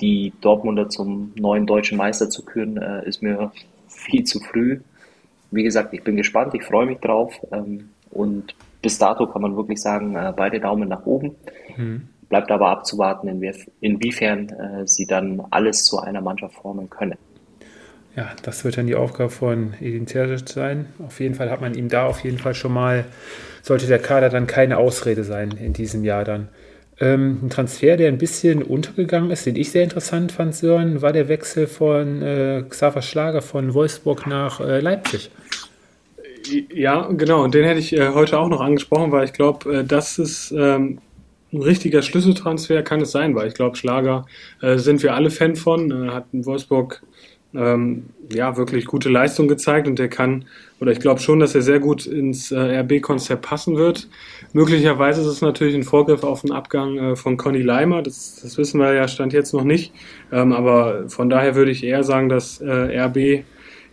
die 0.00 0.32
Dortmunder 0.40 0.88
zum 0.88 1.32
neuen 1.36 1.66
deutschen 1.66 1.98
Meister 1.98 2.30
zu 2.30 2.44
küren, 2.44 2.76
äh, 2.76 3.06
ist 3.08 3.22
mir 3.22 3.52
viel 3.88 4.24
zu 4.24 4.40
früh. 4.40 4.80
Wie 5.50 5.62
gesagt, 5.62 5.94
ich 5.94 6.02
bin 6.02 6.16
gespannt, 6.16 6.54
ich 6.54 6.64
freue 6.64 6.86
mich 6.86 6.98
drauf. 6.98 7.34
Ähm, 7.52 7.90
und 8.10 8.54
bis 8.82 8.98
dato 8.98 9.26
kann 9.26 9.42
man 9.42 9.56
wirklich 9.56 9.80
sagen, 9.80 10.14
äh, 10.16 10.32
beide 10.36 10.60
Daumen 10.60 10.88
nach 10.88 11.06
oben. 11.06 11.34
Mhm. 11.76 12.08
Bleibt 12.28 12.50
aber 12.50 12.68
abzuwarten, 12.68 13.28
inwiefern 13.80 14.48
äh, 14.48 14.86
sie 14.86 15.06
dann 15.06 15.42
alles 15.50 15.84
zu 15.84 16.00
einer 16.00 16.20
Mannschaft 16.20 16.54
formen 16.54 16.90
können. 16.90 17.16
Ja, 18.16 18.30
das 18.42 18.64
wird 18.64 18.76
dann 18.76 18.86
die 18.86 18.94
Aufgabe 18.94 19.30
von 19.30 19.74
Edin 19.80 20.06
Terzic 20.06 20.48
sein. 20.48 20.86
Auf 21.04 21.20
jeden 21.20 21.34
Fall 21.34 21.50
hat 21.50 21.60
man 21.60 21.74
ihm 21.74 21.88
da 21.88 22.06
auf 22.06 22.22
jeden 22.22 22.38
Fall 22.38 22.54
schon 22.54 22.72
mal, 22.72 23.04
sollte 23.62 23.86
der 23.86 23.98
Kader 23.98 24.28
dann 24.28 24.46
keine 24.46 24.78
Ausrede 24.78 25.24
sein 25.24 25.52
in 25.52 25.72
diesem 25.72 26.04
Jahr 26.04 26.24
dann. 26.24 26.48
Ähm, 27.00 27.40
ein 27.42 27.50
Transfer, 27.50 27.96
der 27.96 28.08
ein 28.08 28.18
bisschen 28.18 28.62
untergegangen 28.62 29.30
ist, 29.30 29.46
den 29.46 29.56
ich 29.56 29.70
sehr 29.72 29.82
interessant 29.82 30.30
fand, 30.30 30.54
Sören, 30.54 31.02
war 31.02 31.12
der 31.12 31.28
Wechsel 31.28 31.66
von 31.66 32.22
äh, 32.22 32.64
Xaver 32.68 33.02
Schlager 33.02 33.42
von 33.42 33.74
Wolfsburg 33.74 34.26
nach 34.26 34.60
äh, 34.60 34.80
Leipzig. 34.80 35.30
Ja, 36.72 37.08
genau. 37.10 37.42
Und 37.42 37.54
den 37.54 37.64
hätte 37.64 37.80
ich 37.80 37.92
äh, 37.94 38.10
heute 38.10 38.38
auch 38.38 38.48
noch 38.48 38.60
angesprochen, 38.60 39.10
weil 39.12 39.24
ich 39.24 39.32
glaube, 39.32 39.78
äh, 39.78 39.84
das 39.84 40.18
ist 40.18 40.52
ähm, 40.52 40.98
ein 41.52 41.62
richtiger 41.62 42.02
Schlüsseltransfer, 42.02 42.82
kann 42.82 43.00
es 43.00 43.12
sein, 43.12 43.34
weil 43.34 43.48
ich 43.48 43.54
glaube, 43.54 43.76
Schlager 43.76 44.26
äh, 44.60 44.76
sind 44.78 45.02
wir 45.02 45.14
alle 45.14 45.30
Fan 45.30 45.56
von. 45.56 45.90
Äh, 45.90 46.10
hat 46.10 46.26
in 46.32 46.44
Wolfsburg 46.44 47.02
ähm, 47.54 48.06
ja 48.32 48.56
wirklich 48.56 48.84
gute 48.86 49.08
Leistung 49.08 49.48
gezeigt 49.48 49.86
und 49.86 49.98
der 49.98 50.08
kann, 50.08 50.44
oder 50.80 50.92
ich 50.92 51.00
glaube 51.00 51.20
schon, 51.20 51.40
dass 51.40 51.54
er 51.54 51.62
sehr 51.62 51.80
gut 51.80 52.06
ins 52.06 52.50
äh, 52.50 52.80
RB-Konzept 52.80 53.42
passen 53.42 53.76
wird. 53.76 54.08
Möglicherweise 54.54 55.20
ist 55.20 55.26
es 55.26 55.40
natürlich 55.42 55.74
ein 55.74 55.82
Vorgriff 55.82 56.22
auf 56.22 56.42
den 56.42 56.52
Abgang 56.52 56.96
äh, 56.96 57.16
von 57.16 57.36
Conny 57.36 57.60
Leimer, 57.60 58.02
das, 58.02 58.38
das 58.40 58.56
wissen 58.56 58.78
wir 58.78 58.94
ja 58.94 59.08
Stand 59.08 59.32
jetzt 59.32 59.52
noch 59.52 59.64
nicht, 59.64 59.92
ähm, 60.30 60.52
aber 60.52 61.08
von 61.08 61.28
daher 61.28 61.56
würde 61.56 61.72
ich 61.72 61.82
eher 61.82 62.04
sagen, 62.04 62.28
dass 62.28 62.60
äh, 62.60 62.96
RB 63.00 63.44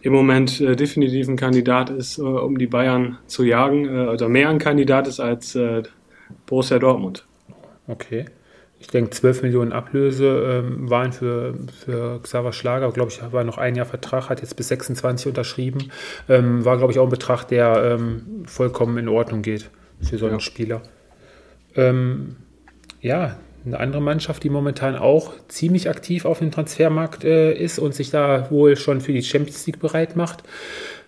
im 0.03 0.14
Moment 0.14 0.62
äh, 0.62 0.76
definitiv 0.76 1.28
ein 1.28 1.36
Kandidat 1.36 1.89
ist, 1.89 2.20
um 2.20 2.59
die 2.59 2.68
Bayern 2.68 3.18
zu 3.26 3.43
jagen, 3.43 4.07
oder 4.07 4.30
mehr 4.30 4.49
ein 4.49 4.59
Kandidat 4.59 5.07
ist 5.07 5.20
als 5.20 5.57
Borussia 6.45 6.78
Dortmund. 6.80 7.26
Okay 7.88 8.26
ich 8.80 8.88
denke, 8.88 9.12
12 9.12 9.43
Millionen 9.43 9.74
Ablöse 9.74 10.64
ähm, 10.66 10.89
waren 10.89 11.14
für, 11.14 11.53
für 11.86 12.20
Xaver 12.24 12.51
Schlager, 12.51 12.91
glaube 12.91 13.12
ich, 13.12 13.22
war 13.32 13.43
noch 13.43 13.59
ein 13.59 13.76
Jahr 13.76 13.86
Vertrag, 13.86 14.28
hat 14.28 14.41
jetzt 14.41 14.55
bis 14.55 14.70
26 14.70 15.28
unterschrieben. 15.28 15.91
Ähm, 16.28 16.66
war, 16.66 16.78
glaube 16.78 16.91
ich, 16.91 16.97
auch 16.97 17.03
ein 17.03 17.12
Betrag, 17.12 17.43
der 17.43 17.99
vollkommen 18.47 18.97
in 18.97 19.07
Ordnung 19.07 19.43
geht 19.43 19.70
für 20.01 20.17
so 20.17 20.25
einen 20.25 20.35
ja. 20.35 20.39
Spieler. 20.39 20.81
Ähm, 21.75 22.37
ja, 23.01 23.37
eine 23.65 23.79
andere 23.79 24.01
Mannschaft, 24.01 24.43
die 24.43 24.49
momentan 24.49 24.95
auch 24.95 25.33
ziemlich 25.47 25.89
aktiv 25.89 26.25
auf 26.25 26.39
dem 26.39 26.51
Transfermarkt 26.51 27.23
äh, 27.23 27.53
ist 27.53 27.79
und 27.79 27.93
sich 27.93 28.09
da 28.09 28.49
wohl 28.49 28.75
schon 28.75 29.01
für 29.01 29.13
die 29.13 29.23
Champions 29.23 29.65
League 29.67 29.79
bereit 29.79 30.15
macht. 30.15 30.43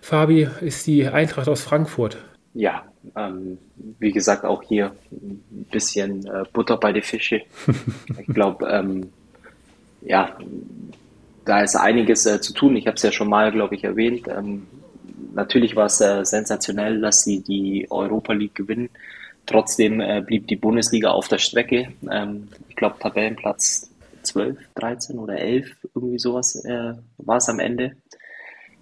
Fabi, 0.00 0.48
ist 0.60 0.86
die 0.86 1.06
Eintracht 1.06 1.48
aus 1.48 1.62
Frankfurt. 1.62 2.18
Ja, 2.54 2.84
ähm, 3.16 3.58
wie 3.98 4.12
gesagt, 4.12 4.44
auch 4.44 4.62
hier 4.62 4.92
ein 5.10 5.66
bisschen 5.70 6.26
äh, 6.26 6.44
Butter 6.52 6.76
bei 6.76 6.92
die 6.92 7.02
Fische. 7.02 7.42
ich 8.18 8.26
glaube, 8.26 8.66
ähm, 8.68 9.10
ja, 10.02 10.36
da 11.44 11.62
ist 11.62 11.74
einiges 11.74 12.26
äh, 12.26 12.40
zu 12.40 12.52
tun. 12.52 12.76
Ich 12.76 12.86
habe 12.86 12.96
es 12.96 13.02
ja 13.02 13.10
schon 13.10 13.28
mal, 13.28 13.50
glaube 13.50 13.74
ich, 13.74 13.82
erwähnt. 13.82 14.28
Ähm, 14.28 14.66
natürlich 15.34 15.76
war 15.76 15.86
es 15.86 16.00
äh, 16.00 16.24
sensationell, 16.24 17.00
dass 17.00 17.22
sie 17.22 17.42
die 17.42 17.86
Europa 17.90 18.32
League 18.32 18.54
gewinnen. 18.54 18.90
Trotzdem 19.46 20.00
äh, 20.00 20.22
blieb 20.24 20.46
die 20.48 20.56
Bundesliga 20.56 21.10
auf 21.10 21.28
der 21.28 21.38
Strecke. 21.38 21.88
Ähm, 22.10 22.48
ich 22.68 22.76
glaube, 22.76 22.96
Tabellenplatz 22.98 23.90
12, 24.22 24.58
13 24.74 25.18
oder 25.18 25.38
11, 25.38 25.70
irgendwie 25.94 26.18
sowas 26.18 26.64
äh, 26.64 26.94
war 27.18 27.36
es 27.36 27.48
am 27.48 27.60
Ende. 27.60 27.92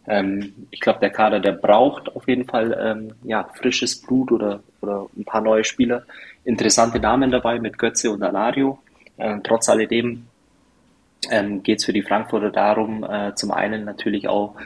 Ähm, 0.07 0.67
ich 0.71 0.81
glaube, 0.81 1.01
der 1.01 1.11
Kader, 1.11 1.41
der 1.41 1.53
braucht 1.53 2.15
auf 2.15 2.27
jeden 2.29 2.45
Fall 2.45 2.77
ähm, 2.81 3.15
ja, 3.25 3.49
frisches 3.55 4.01
Blut 4.01 4.33
oder, 4.33 4.63
oder 4.81 5.07
ein 5.17 5.25
paar 5.25 5.41
neue 5.41 5.65
Spieler. 5.65 6.05
Interessante 6.45 6.99
Namen 6.99 7.31
dabei 7.31 7.59
mit 7.59 7.79
Götze 7.79 8.11
und 8.11 8.23
Alario. 8.23 8.79
Ähm, 9.19 9.43
trotz 9.45 9.69
alledem 9.69 10.27
ähm, 11.31 11.63
geht 11.63 11.79
es 11.79 11.85
für 11.85 11.93
die 11.93 12.03
Frankfurter 12.03 12.51
darum, 12.51 13.05
äh, 13.05 13.35
zum 13.35 13.53
einen 13.53 13.85
natürlich 13.85 14.29
auch 14.29 14.57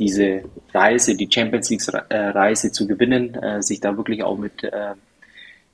diese 0.00 0.42
Reise, 0.74 1.16
die 1.16 1.28
Champions 1.30 1.70
League-Reise 1.70 2.68
äh, 2.68 2.72
zu 2.72 2.88
gewinnen, 2.88 3.34
äh, 3.34 3.62
sich 3.62 3.80
da 3.80 3.96
wirklich 3.96 4.24
auch 4.24 4.36
mit 4.36 4.64
äh, 4.64 4.94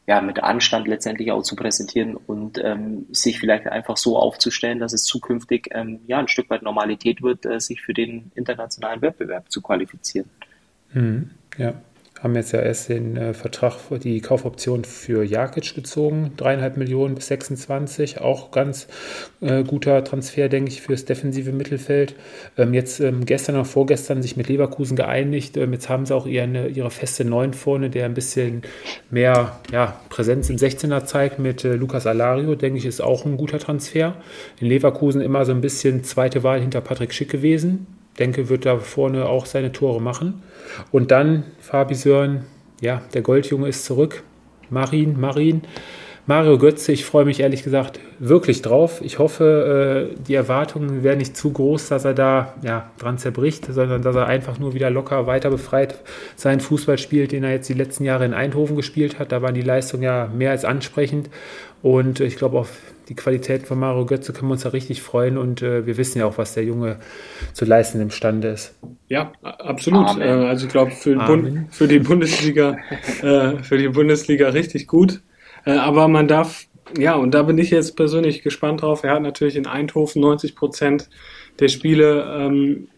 ja, 0.09 0.21
mit 0.21 0.41
Anstand 0.41 0.87
letztendlich 0.87 1.33
auch 1.33 1.43
zu 1.43 1.57
präsentieren 1.57 2.15
und 2.15 2.63
ähm, 2.63 3.07
sich 3.11 3.41
vielleicht 3.41 3.67
einfach 3.67 3.97
so 3.97 4.17
aufzustellen, 4.17 4.79
dass 4.79 4.93
es 4.93 5.03
zukünftig 5.03 5.71
ähm, 5.73 5.99
ja, 6.07 6.19
ein 6.19 6.29
Stück 6.29 6.49
weit 6.49 6.63
Normalität 6.63 7.23
wird, 7.23 7.45
sich 7.61 7.83
für 7.83 7.93
den 7.93 8.31
internationalen 8.37 9.03
Wettbewerb 9.03 9.51
zu 9.51 9.61
qualifizieren. 9.63 10.31
Mhm, 10.93 11.31
ja 11.59 11.75
haben 12.23 12.35
jetzt 12.35 12.53
ja 12.53 12.61
erst 12.61 12.89
den 12.89 13.17
äh, 13.17 13.35
Vertrag, 13.35 13.75
die 14.03 14.21
Kaufoption 14.21 14.85
für 14.85 15.23
Jakic 15.23 15.75
gezogen, 15.75 16.33
dreieinhalb 16.37 16.77
Millionen 16.77 17.15
bis 17.15 17.27
26, 17.27 18.21
auch 18.21 18.51
ganz 18.51 18.89
äh, 19.41 19.65
guter 19.65 20.03
Transfer, 20.03 20.49
denke 20.49 20.71
ich, 20.71 20.81
fürs 20.81 21.05
defensive 21.05 21.53
Mittelfeld. 21.53 22.15
Ähm, 22.57 22.73
jetzt 22.73 23.01
ähm, 23.01 23.27
gestern 23.27 23.57
oder 23.57 23.65
vorgestern 23.67 24.23
sich 24.23 24.37
mit 24.37 24.49
Leverkusen 24.49 24.97
geeinigt, 24.97 25.57
ähm, 25.57 25.73
jetzt 25.75 25.89
haben 25.89 26.07
sie 26.07 26.15
auch 26.15 26.27
ihre, 26.27 26.69
ihre 26.69 26.91
feste 26.91 27.25
Neun 27.25 27.53
vorne, 27.53 27.91
der 27.91 28.07
ein 28.07 28.15
bisschen 28.15 28.63
mehr 29.11 29.61
ja, 29.71 30.01
Präsenz 30.09 30.49
im 30.49 30.57
16er 30.57 31.05
zeigt 31.05 31.39
mit 31.39 31.65
äh, 31.65 31.75
Lukas 31.75 32.07
Alario, 32.07 32.55
denke 32.55 32.79
ich, 32.79 32.87
ist 32.87 33.03
auch 33.03 33.27
ein 33.27 33.37
guter 33.37 33.59
Transfer. 33.59 34.15
In 34.59 34.69
Leverkusen 34.69 35.21
immer 35.21 35.45
so 35.45 35.53
ein 35.53 35.61
bisschen 35.61 36.03
zweite 36.03 36.43
Wahl 36.43 36.61
hinter 36.61 36.81
Patrick 36.81 37.13
Schick 37.13 37.31
gewesen, 37.31 37.87
denke, 38.19 38.49
wird 38.49 38.67
da 38.67 38.79
vorne 38.79 39.27
auch 39.27 39.47
seine 39.47 39.73
Tore 39.73 40.01
machen. 40.01 40.43
Und 40.91 41.11
dann 41.11 41.45
Fabi 41.61 41.95
Sören, 41.95 42.45
ja, 42.81 43.03
der 43.15 43.23
Goldjunge 43.23 43.69
ist 43.69 43.85
zurück. 43.85 44.23
Marin, 44.71 45.19
Marin. 45.19 45.63
Mario 46.29 46.59
Götze, 46.59 46.91
ich 46.91 47.05
freue 47.05 47.25
mich 47.25 47.39
ehrlich 47.39 47.63
gesagt 47.63 48.01
wirklich 48.19 48.61
drauf. 48.61 49.01
Ich 49.01 49.21
hoffe, 49.21 50.11
äh, 50.13 50.23
die 50.27 50.35
Erwartungen 50.35 51.05
werden 51.05 51.19
nicht 51.19 51.37
zu 51.37 51.53
groß, 51.53 51.89
dass 51.89 52.05
er 52.05 52.15
da 52.15 52.55
ja, 52.63 52.91
dran 52.99 53.17
zerbricht, 53.17 53.67
sondern 53.73 54.03
dass 54.03 54.17
er 54.17 54.27
einfach 54.27 54.59
nur 54.59 54.75
wieder 54.75 54.91
locker 54.91 55.29
weiter 55.29 55.51
befreit 55.51 56.01
seinen 56.35 56.59
Fußball 56.59 56.99
spielt, 56.99 57.31
den 57.31 57.45
er 57.45 57.53
jetzt 57.53 57.69
die 57.69 57.75
letzten 57.75 58.03
Jahre 58.03 58.25
in 58.25 58.35
Eindhoven 58.35 58.75
gespielt 58.75 59.21
hat. 59.21 59.31
Da 59.31 59.41
waren 59.41 59.55
die 59.55 59.63
Leistungen 59.63 60.03
ja 60.03 60.29
mehr 60.37 60.51
als 60.51 60.65
ansprechend. 60.65 61.31
Und 61.81 62.19
ich 62.19 62.35
glaube, 62.35 62.59
auf 62.59 62.71
die 63.09 63.15
Qualität 63.15 63.67
von 63.67 63.79
Mario 63.79 64.07
Götze 64.07 64.33
können 64.33 64.49
wir 64.49 64.53
uns 64.53 64.63
da 64.63 64.71
richtig 64.71 65.03
freuen. 65.03 65.39
Und 65.39 65.63
äh, 65.63 65.87
wir 65.87 65.97
wissen 65.97 66.19
ja 66.19 66.27
auch, 66.27 66.39
was 66.39 66.55
der 66.55 66.65
Junge 66.65 66.99
zu 67.53 67.65
leisten 67.65 68.01
imstande 68.01 68.49
ist. 68.49 68.75
Ja, 69.09 69.33
absolut. 69.43 70.19
Äh, 70.19 70.25
also 70.25 70.67
ich 70.67 70.73
glaube, 70.73 70.91
für, 70.91 71.67
für, 71.71 71.89
die 71.89 71.99
Bundesliga, 72.01 72.77
äh, 73.23 73.59
für 73.63 73.79
die 73.79 73.89
Bundesliga 73.89 74.49
richtig 74.49 74.87
gut. 74.87 75.21
Äh, 75.65 75.73
aber 75.73 76.09
man 76.09 76.29
darf, 76.29 76.67
ja, 76.99 77.15
und 77.15 77.33
da 77.33 77.43
bin 77.43 77.59
ich 77.59 77.71
jetzt 77.71 77.97
persönlich 77.97 78.43
gespannt 78.43 78.83
drauf. 78.83 79.05
Er 79.05 79.15
hat 79.15 79.23
natürlich 79.23 79.57
in 79.57 79.67
Eindhoven 79.67 80.23
90 80.23 80.57
Prozent 80.57 81.09
der 81.59 81.69
Spiele 81.69 82.25
ähm, 82.39 82.89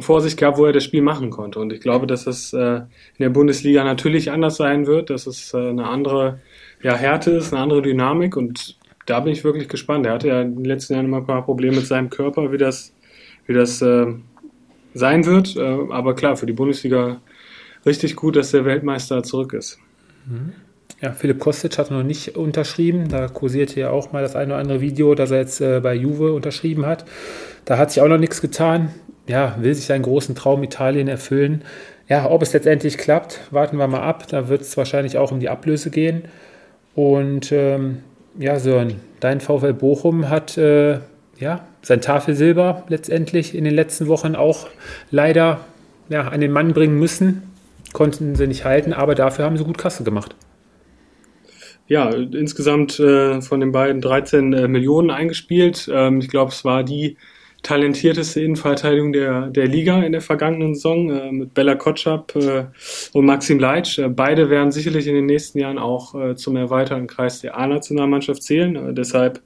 vor 0.00 0.20
sich 0.20 0.36
gehabt, 0.36 0.58
wo 0.58 0.66
er 0.66 0.72
das 0.72 0.84
Spiel 0.84 1.02
machen 1.02 1.30
konnte. 1.30 1.60
Und 1.60 1.72
ich 1.72 1.80
glaube, 1.80 2.06
dass 2.06 2.26
es 2.26 2.52
äh, 2.52 2.76
in 2.76 2.86
der 3.20 3.30
Bundesliga 3.30 3.84
natürlich 3.84 4.30
anders 4.30 4.56
sein 4.56 4.86
wird, 4.86 5.10
dass 5.10 5.26
es 5.26 5.54
äh, 5.54 5.58
eine 5.58 5.86
andere 5.86 6.40
ja, 6.82 6.94
Härte 6.94 7.32
ist, 7.32 7.52
eine 7.52 7.62
andere 7.62 7.82
Dynamik. 7.82 8.36
Und 8.36 8.76
da 9.06 9.20
bin 9.20 9.32
ich 9.32 9.44
wirklich 9.44 9.68
gespannt. 9.68 10.04
Er 10.06 10.12
hatte 10.12 10.28
ja 10.28 10.42
in 10.42 10.56
den 10.56 10.64
letzten 10.64 10.94
Jahren 10.94 11.06
immer 11.06 11.18
ein 11.18 11.26
paar 11.26 11.44
Probleme 11.44 11.76
mit 11.76 11.86
seinem 11.86 12.10
Körper, 12.10 12.52
wie 12.52 12.58
das, 12.58 12.92
wie 13.46 13.54
das 13.54 13.80
äh, 13.80 14.06
sein 14.94 15.24
wird. 15.24 15.56
Äh, 15.56 15.60
aber 15.90 16.14
klar, 16.14 16.36
für 16.36 16.46
die 16.46 16.52
Bundesliga 16.52 17.20
richtig 17.86 18.16
gut, 18.16 18.36
dass 18.36 18.50
der 18.50 18.64
Weltmeister 18.64 19.22
zurück 19.22 19.52
ist. 19.52 19.78
Mhm. 20.26 20.52
Ja, 21.00 21.12
Philipp 21.12 21.38
Kostic 21.38 21.76
hat 21.78 21.90
noch 21.90 22.02
nicht 22.02 22.36
unterschrieben. 22.36 23.08
Da 23.08 23.28
kursierte 23.28 23.78
ja 23.78 23.90
auch 23.90 24.12
mal 24.12 24.22
das 24.22 24.34
eine 24.34 24.54
oder 24.54 24.60
andere 24.60 24.80
Video, 24.80 25.14
dass 25.14 25.30
er 25.30 25.38
jetzt 25.38 25.60
äh, 25.60 25.80
bei 25.80 25.94
Juve 25.94 26.32
unterschrieben 26.32 26.86
hat. 26.86 27.04
Da 27.64 27.78
hat 27.78 27.92
sich 27.92 28.02
auch 28.02 28.08
noch 28.08 28.18
nichts 28.18 28.40
getan. 28.40 28.90
Ja, 29.28 29.56
will 29.60 29.74
sich 29.74 29.86
seinen 29.86 30.02
großen 30.02 30.34
Traum 30.34 30.62
Italien 30.62 31.08
erfüllen. 31.08 31.62
Ja, 32.08 32.30
ob 32.30 32.42
es 32.42 32.52
letztendlich 32.52 32.96
klappt, 32.96 33.40
warten 33.50 33.76
wir 33.76 33.88
mal 33.88 34.00
ab. 34.00 34.26
Da 34.28 34.48
wird 34.48 34.62
es 34.62 34.76
wahrscheinlich 34.76 35.18
auch 35.18 35.32
um 35.32 35.40
die 35.40 35.48
Ablöse 35.48 35.90
gehen. 35.90 36.22
Und 36.94 37.52
ähm, 37.52 37.98
ja, 38.38 38.58
Sören, 38.58 39.00
dein 39.20 39.40
VfL 39.40 39.72
Bochum 39.72 40.28
hat 40.28 40.56
äh, 40.58 41.00
ja, 41.38 41.66
sein 41.82 42.00
Tafelsilber 42.00 42.84
letztendlich 42.88 43.54
in 43.54 43.64
den 43.64 43.74
letzten 43.74 44.08
Wochen 44.08 44.34
auch 44.34 44.66
leider 45.10 45.60
ja, 46.08 46.28
an 46.28 46.40
den 46.40 46.52
Mann 46.52 46.72
bringen 46.72 46.98
müssen. 46.98 47.42
Konnten 47.92 48.34
sie 48.34 48.46
nicht 48.46 48.64
halten, 48.64 48.92
aber 48.92 49.14
dafür 49.14 49.44
haben 49.44 49.56
sie 49.56 49.64
gut 49.64 49.78
Kasse 49.78 50.04
gemacht. 50.04 50.34
Ja, 51.88 52.10
insgesamt 52.10 52.98
äh, 52.98 53.40
von 53.40 53.60
den 53.60 53.70
beiden 53.70 54.00
13 54.00 54.52
äh, 54.52 54.68
Millionen 54.68 55.10
eingespielt. 55.10 55.88
Ähm, 55.92 56.18
ich 56.18 56.28
glaube, 56.28 56.50
es 56.50 56.64
war 56.64 56.82
die 56.82 57.16
talentierteste 57.66 58.40
Innenverteidigung 58.40 59.12
der, 59.12 59.48
der 59.48 59.66
Liga 59.66 60.00
in 60.02 60.12
der 60.12 60.20
vergangenen 60.20 60.76
Saison 60.76 61.10
äh, 61.10 61.32
mit 61.32 61.52
Bella 61.52 61.74
Kotschap 61.74 62.36
äh, 62.36 62.66
und 63.12 63.26
Maxim 63.26 63.58
Leitsch. 63.58 63.98
Äh, 63.98 64.08
beide 64.08 64.50
werden 64.50 64.70
sicherlich 64.70 65.08
in 65.08 65.16
den 65.16 65.26
nächsten 65.26 65.58
Jahren 65.58 65.78
auch 65.78 66.14
äh, 66.14 66.36
zum 66.36 66.54
erweiterten 66.54 67.08
Kreis 67.08 67.40
der 67.40 67.58
A-Nationalmannschaft 67.58 68.44
zählen. 68.44 68.76
Äh, 68.76 68.94
deshalb, 68.94 69.40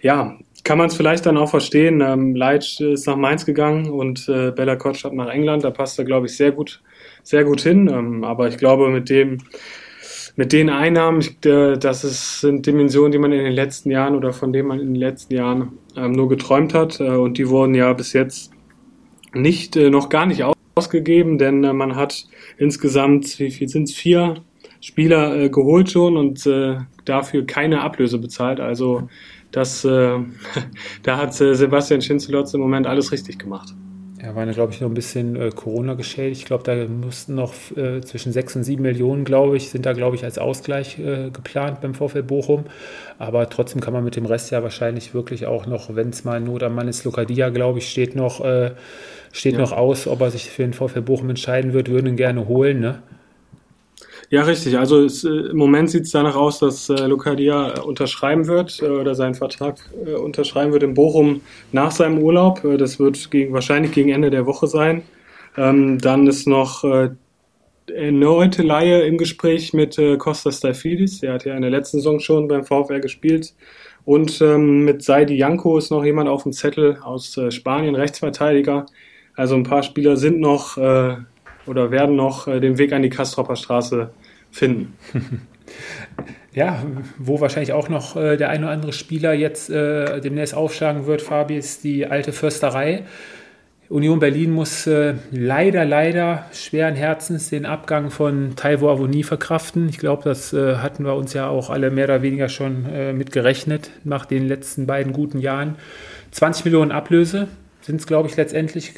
ja, 0.00 0.38
kann 0.64 0.78
man 0.78 0.86
es 0.86 0.96
vielleicht 0.96 1.26
dann 1.26 1.36
auch 1.36 1.50
verstehen. 1.50 2.00
Ähm, 2.00 2.34
Leitsch 2.34 2.80
ist 2.80 3.06
nach 3.06 3.16
Mainz 3.16 3.44
gegangen 3.44 3.90
und 3.90 4.26
äh, 4.30 4.50
Bella 4.50 4.76
Kotschap 4.76 5.12
nach 5.12 5.28
England. 5.28 5.62
Da 5.62 5.70
passt 5.70 5.98
er, 5.98 6.06
glaube 6.06 6.26
ich, 6.26 6.36
sehr 6.38 6.52
gut, 6.52 6.80
sehr 7.22 7.44
gut 7.44 7.60
hin. 7.60 7.88
Ähm, 7.88 8.24
aber 8.24 8.48
ich 8.48 8.56
glaube, 8.56 8.88
mit 8.88 9.10
dem 9.10 9.38
mit 10.38 10.52
den 10.52 10.70
Einnahmen, 10.70 11.20
äh, 11.44 11.76
das 11.78 12.04
ist, 12.04 12.42
sind 12.42 12.64
Dimensionen, 12.64 13.10
die 13.10 13.18
man 13.18 13.32
in 13.32 13.42
den 13.42 13.52
letzten 13.52 13.90
Jahren 13.90 14.14
oder 14.14 14.32
von 14.32 14.52
denen 14.52 14.68
man 14.68 14.78
in 14.78 14.94
den 14.94 14.94
letzten 14.94 15.34
Jahren 15.34 15.72
ähm, 15.96 16.12
nur 16.12 16.28
geträumt 16.28 16.74
hat. 16.74 17.00
Äh, 17.00 17.08
und 17.08 17.38
die 17.38 17.48
wurden 17.48 17.74
ja 17.74 17.92
bis 17.92 18.12
jetzt 18.12 18.52
nicht, 19.34 19.74
äh, 19.74 19.90
noch 19.90 20.08
gar 20.08 20.26
nicht 20.26 20.44
ausgegeben, 20.76 21.38
denn 21.38 21.62
man 21.76 21.96
hat 21.96 22.28
insgesamt, 22.56 23.40
wie 23.40 23.50
viel 23.50 23.68
sind 23.68 23.88
es, 23.88 23.94
vier 23.96 24.36
Spieler 24.80 25.48
geholt 25.48 25.90
schon 25.90 26.16
und 26.16 26.48
dafür 27.04 27.44
keine 27.44 27.80
Ablöse 27.80 28.18
bezahlt. 28.18 28.60
Also 28.60 29.08
das, 29.50 29.82
da 31.02 31.16
hat 31.16 31.34
Sebastian 31.34 32.00
Schinzelotz 32.00 32.54
im 32.54 32.60
Moment 32.60 32.86
alles 32.86 33.10
richtig 33.10 33.40
gemacht. 33.40 33.74
Ja, 34.28 34.34
waren 34.34 34.46
ja, 34.46 34.52
glaube 34.52 34.74
ich, 34.74 34.80
noch 34.82 34.90
ein 34.90 34.94
bisschen 34.94 35.36
äh, 35.36 35.50
Corona 35.50 35.94
geschädigt. 35.94 36.42
Ich 36.42 36.44
glaube, 36.44 36.62
da 36.62 36.74
mussten 36.86 37.34
noch 37.34 37.54
äh, 37.78 38.02
zwischen 38.02 38.30
6 38.30 38.56
und 38.56 38.64
7 38.64 38.82
Millionen, 38.82 39.24
glaube 39.24 39.56
ich, 39.56 39.70
sind 39.70 39.86
da, 39.86 39.94
glaube 39.94 40.16
ich, 40.16 40.24
als 40.24 40.36
Ausgleich 40.36 40.98
äh, 40.98 41.30
geplant 41.30 41.80
beim 41.80 41.94
VfL 41.94 42.22
Bochum. 42.22 42.64
Aber 43.18 43.48
trotzdem 43.48 43.80
kann 43.80 43.94
man 43.94 44.04
mit 44.04 44.16
dem 44.16 44.26
Rest 44.26 44.50
ja 44.50 44.62
wahrscheinlich 44.62 45.14
wirklich 45.14 45.46
auch 45.46 45.64
noch, 45.64 45.96
wenn 45.96 46.10
es 46.10 46.24
mal 46.24 46.42
Not 46.42 46.62
am 46.62 46.74
Mann 46.74 46.88
ist, 46.88 47.04
Lokadia, 47.04 47.48
glaube 47.48 47.78
ich, 47.78 47.88
steht 47.88 48.16
noch, 48.16 48.44
äh, 48.44 48.72
steht 49.32 49.54
ja. 49.54 49.60
noch 49.60 49.72
aus, 49.72 50.06
ob 50.06 50.20
er 50.20 50.30
sich 50.30 50.50
für 50.50 50.62
den 50.62 50.74
VfL 50.74 51.00
Bochum 51.00 51.30
entscheiden 51.30 51.72
wird, 51.72 51.88
würden 51.88 52.08
ihn 52.08 52.16
gerne 52.16 52.46
holen, 52.48 52.80
ne? 52.80 53.02
Ja, 54.30 54.42
richtig. 54.42 54.76
Also 54.78 55.04
es, 55.04 55.24
äh, 55.24 55.28
im 55.28 55.56
Moment 55.56 55.90
sieht 55.90 56.02
es 56.04 56.10
danach 56.10 56.36
aus, 56.36 56.58
dass 56.58 56.90
äh, 56.90 57.06
Lokadia 57.06 57.74
äh, 57.76 57.80
unterschreiben 57.80 58.46
wird 58.46 58.82
äh, 58.82 58.86
oder 58.86 59.14
seinen 59.14 59.34
Vertrag 59.34 59.78
äh, 60.04 60.12
unterschreiben 60.14 60.72
wird 60.72 60.82
in 60.82 60.92
Bochum 60.92 61.40
nach 61.72 61.90
seinem 61.92 62.18
Urlaub. 62.18 62.62
Äh, 62.62 62.76
das 62.76 62.98
wird 62.98 63.30
gegen, 63.30 63.54
wahrscheinlich 63.54 63.92
gegen 63.92 64.10
Ende 64.10 64.28
der 64.30 64.44
Woche 64.44 64.66
sein. 64.66 65.02
Ähm, 65.56 65.98
dann 65.98 66.26
ist 66.26 66.46
noch 66.46 66.84
äh, 66.84 67.10
erneute 67.90 68.62
Laie 68.62 69.02
im 69.06 69.16
Gespräch 69.16 69.72
mit 69.72 69.98
äh, 69.98 70.18
Kostas 70.18 70.58
Stafidis. 70.58 71.20
Der 71.20 71.32
hat 71.32 71.46
ja 71.46 71.54
in 71.54 71.62
der 71.62 71.70
letzten 71.70 71.98
Saison 71.98 72.20
schon 72.20 72.48
beim 72.48 72.64
VfR 72.64 73.00
gespielt. 73.00 73.54
Und 74.04 74.42
ähm, 74.42 74.84
mit 74.84 75.02
Saidi 75.02 75.36
Janko 75.36 75.78
ist 75.78 75.90
noch 75.90 76.04
jemand 76.04 76.28
auf 76.28 76.42
dem 76.42 76.52
Zettel 76.52 76.98
aus 77.02 77.34
äh, 77.38 77.50
Spanien, 77.50 77.94
Rechtsverteidiger. 77.94 78.86
Also 79.36 79.54
ein 79.54 79.62
paar 79.62 79.82
Spieler 79.82 80.18
sind 80.18 80.38
noch 80.38 80.76
äh, 80.76 81.16
oder 81.68 81.90
werden 81.90 82.16
noch 82.16 82.48
äh, 82.48 82.60
den 82.60 82.78
Weg 82.78 82.92
an 82.92 83.02
die 83.02 83.10
Kastropper 83.10 83.56
Straße 83.56 84.10
finden. 84.50 84.96
Ja, 86.54 86.82
wo 87.18 87.40
wahrscheinlich 87.40 87.72
auch 87.72 87.88
noch 87.88 88.16
äh, 88.16 88.36
der 88.36 88.48
ein 88.48 88.64
oder 88.64 88.72
andere 88.72 88.92
Spieler 88.92 89.32
jetzt 89.32 89.70
äh, 89.70 90.20
demnächst 90.20 90.54
aufschlagen 90.54 91.06
wird, 91.06 91.22
Fabi, 91.22 91.56
ist 91.56 91.84
die 91.84 92.06
alte 92.06 92.32
Försterei. 92.32 93.04
Union 93.88 94.18
Berlin 94.18 94.50
muss 94.50 94.86
äh, 94.86 95.14
leider, 95.30 95.84
leider 95.84 96.46
schweren 96.52 96.94
Herzens 96.94 97.48
den 97.48 97.64
Abgang 97.64 98.10
von 98.10 98.54
Taiwo 98.56 98.90
Avoni 98.90 99.22
verkraften. 99.22 99.88
Ich 99.88 99.98
glaube, 99.98 100.24
das 100.24 100.52
äh, 100.52 100.76
hatten 100.76 101.04
wir 101.04 101.14
uns 101.14 101.32
ja 101.32 101.48
auch 101.48 101.70
alle 101.70 101.90
mehr 101.90 102.04
oder 102.04 102.22
weniger 102.22 102.48
schon 102.48 102.86
äh, 102.86 103.12
mit 103.12 103.30
gerechnet 103.30 103.90
nach 104.04 104.26
den 104.26 104.48
letzten 104.48 104.86
beiden 104.86 105.12
guten 105.12 105.38
Jahren. 105.38 105.76
20 106.32 106.66
Millionen 106.66 106.92
Ablöse 106.92 107.48
sind 107.80 108.00
es, 108.00 108.06
glaube 108.06 108.28
ich, 108.28 108.36
letztendlich 108.36 108.94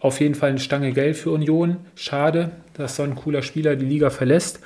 auf 0.00 0.20
jeden 0.20 0.34
Fall 0.34 0.50
eine 0.50 0.60
Stange 0.60 0.92
Geld 0.92 1.16
für 1.16 1.30
Union. 1.30 1.78
Schade, 1.94 2.50
dass 2.74 2.96
so 2.96 3.02
ein 3.02 3.14
cooler 3.14 3.42
Spieler 3.42 3.76
die 3.76 3.86
Liga 3.86 4.10
verlässt. 4.10 4.60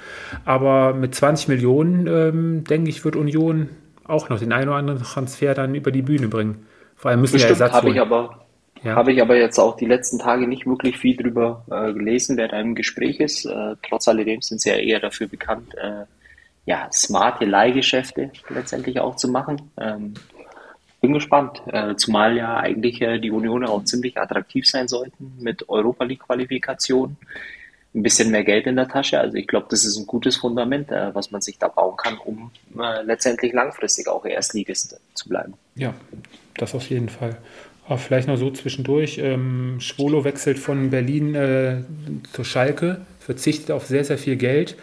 Aber 0.45 0.93
mit 0.95 1.15
20 1.15 1.49
Millionen, 1.49 2.07
ähm, 2.07 2.65
denke 2.65 2.91
ich, 2.91 3.05
wird 3.05 3.17
Union 3.17 3.71
auch 4.05 4.29
noch 4.29 4.39
den 4.39 4.53
einen 4.53 4.69
oder 4.69 4.79
anderen 4.79 5.03
Transfer 5.03 5.55
dann 5.55 5.75
über 5.75 5.91
die 5.91 6.03
Bühne 6.03 6.29
bringen. 6.29 6.67
Vor 6.97 7.11
allem 7.11 7.21
müssen 7.21 7.35
Bestimmt, 7.35 7.59
ja 7.59 7.67
Ersatz 7.67 7.73
habe 7.73 7.91
ich 7.91 8.01
aber 8.01 8.43
ja. 8.85 8.97
Habe 8.97 9.13
ich 9.13 9.23
aber 9.23 9.37
jetzt 9.37 9.59
auch 9.61 9.77
die 9.77 9.87
letzten 9.87 10.19
Tage 10.19 10.49
nicht 10.49 10.67
wirklich 10.67 10.99
viel 10.99 11.17
drüber 11.17 11.65
äh, 11.71 11.93
gelesen, 11.93 12.37
wer 12.37 12.49
da 12.49 12.59
im 12.59 12.75
Gespräch 12.75 13.21
ist. 13.21 13.45
Äh, 13.45 13.77
trotz 13.89 14.09
alledem 14.09 14.43
sind 14.43 14.61
sie 14.61 14.71
ja 14.71 14.77
eher 14.77 14.99
dafür 14.99 15.29
bekannt, 15.29 15.75
äh, 15.77 16.05
ja, 16.65 16.89
smarte 16.93 17.45
Leihgeschäfte 17.45 18.33
letztendlich 18.49 18.99
auch 19.01 19.17
zu 19.17 19.29
machen. 19.29 19.71
Ähm, 19.79 20.15
bin 21.03 21.13
gespannt, 21.13 21.61
äh, 21.67 21.97
zumal 21.97 22.37
ja 22.37 22.57
eigentlich 22.57 23.03
äh, 23.03 23.19
die 23.19 23.33
Union 23.33 23.67
auch 23.67 23.85
ziemlich 23.85 24.17
attraktiv 24.17 24.67
sein 24.67 24.87
sollten 24.87 25.33
mit 25.41 25.69
Europa 25.69 26.05
League 26.05 26.21
Qualifikation. 26.21 27.17
Ein 27.95 28.05
bisschen 28.05 28.31
mehr 28.31 28.45
Geld 28.45 28.67
in 28.67 28.77
der 28.77 28.89
Tasche. 28.89 29.19
Also 29.21 29.37
ich 29.37 29.49
glaube, 29.49 29.67
das 29.69 29.85
ist 29.85 29.99
ein 29.99 30.07
gutes 30.07 30.37
Fundament, 30.37 30.91
äh, 30.91 31.13
was 31.13 31.33
man 31.33 31.43
sich 31.43 31.59
da 31.59 31.69
bauen 31.69 31.97
kann, 31.97 32.17
um 32.19 32.51
letztendlich 33.05 33.53
langfristig 33.53 34.09
auch 34.09 34.25
Erstligist 34.25 34.99
zu 35.13 35.29
bleiben. 35.29 35.55
Ja, 35.75 35.93
das 36.57 36.75
auf 36.75 36.89
jeden 36.89 37.11
Fall. 37.11 37.37
Aber 37.85 37.99
vielleicht 37.99 38.29
noch 38.29 38.37
so 38.37 38.51
zwischendurch. 38.51 39.19
Ähm, 39.19 39.79
Schwolo 39.81 40.25
wechselt 40.25 40.59
von 40.59 40.91
Berlin 40.91 41.85
zur 42.33 42.45
Schalke, 42.45 43.03
verzichtet 43.19 43.73
auf 43.73 43.87
sehr, 43.87 44.05
sehr 44.05 44.19
viel 44.19 44.37
Geld. 44.37 44.77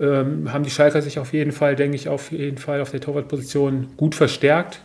Ähm, 0.00 0.52
haben 0.52 0.64
die 0.64 0.70
Schalker 0.70 1.02
sich 1.02 1.18
auf 1.18 1.32
jeden 1.32 1.52
Fall, 1.52 1.76
denke 1.76 1.96
ich, 1.96 2.08
auf 2.08 2.32
jeden 2.32 2.58
Fall 2.58 2.80
auf 2.80 2.90
der 2.90 3.00
Torwartposition 3.00 3.88
gut 3.96 4.14
verstärkt 4.14 4.80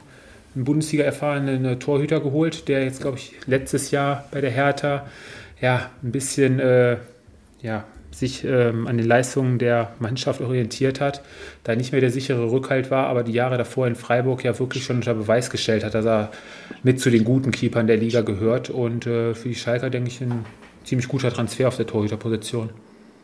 einen 0.56 0.66
Bundesliga 0.66 1.04
erfahrenen 1.04 1.80
Torhüter 1.80 2.20
geholt, 2.20 2.68
der 2.68 2.84
jetzt, 2.84 3.02
glaube 3.02 3.18
ich, 3.18 3.34
letztes 3.46 3.92
Jahr 3.92 4.26
bei 4.32 4.42
der 4.42 4.52
Hertha 4.52 5.06
ja 5.62 5.90
ein 6.04 6.12
bisschen 6.12 6.60
äh, 6.60 6.98
ja, 7.62 7.86
sich 8.12 8.44
ähm, 8.44 8.88
an 8.88 8.98
den 8.98 9.08
Leistungen 9.08 9.58
der 9.58 9.94
Mannschaft 10.00 10.42
orientiert 10.42 11.00
hat, 11.00 11.22
da 11.64 11.76
nicht 11.76 11.92
mehr 11.92 12.02
der 12.02 12.12
sichere 12.12 12.52
Rückhalt 12.52 12.92
war, 12.92 13.08
aber 13.08 13.24
die 13.24 13.32
Jahre 13.32 13.58
davor 13.58 13.88
in 13.88 13.96
Freiburg 13.96 14.44
ja 14.44 14.58
wirklich 14.60 14.84
schon 14.84 14.98
unter 14.98 15.14
Beweis 15.14 15.50
gestellt 15.50 15.84
hat, 15.84 15.94
dass 15.94 16.06
er 16.06 16.32
mit 16.84 17.00
zu 17.00 17.10
den 17.10 17.24
guten 17.24 17.52
Keepern 17.52 17.88
der 17.88 17.98
Liga 17.98 18.22
gehört. 18.22 18.70
Und 18.70 19.08
äh, 19.08 19.34
für 19.34 19.50
die 19.50 19.56
Schalker, 19.56 19.90
denke 19.90 20.10
ich, 20.10 20.22
ein 20.22 20.46
ziemlich 20.84 21.08
guter 21.08 21.32
Transfer 21.32 21.68
auf 21.68 21.78
der 21.78 21.88
Torhüterposition. 21.88 22.72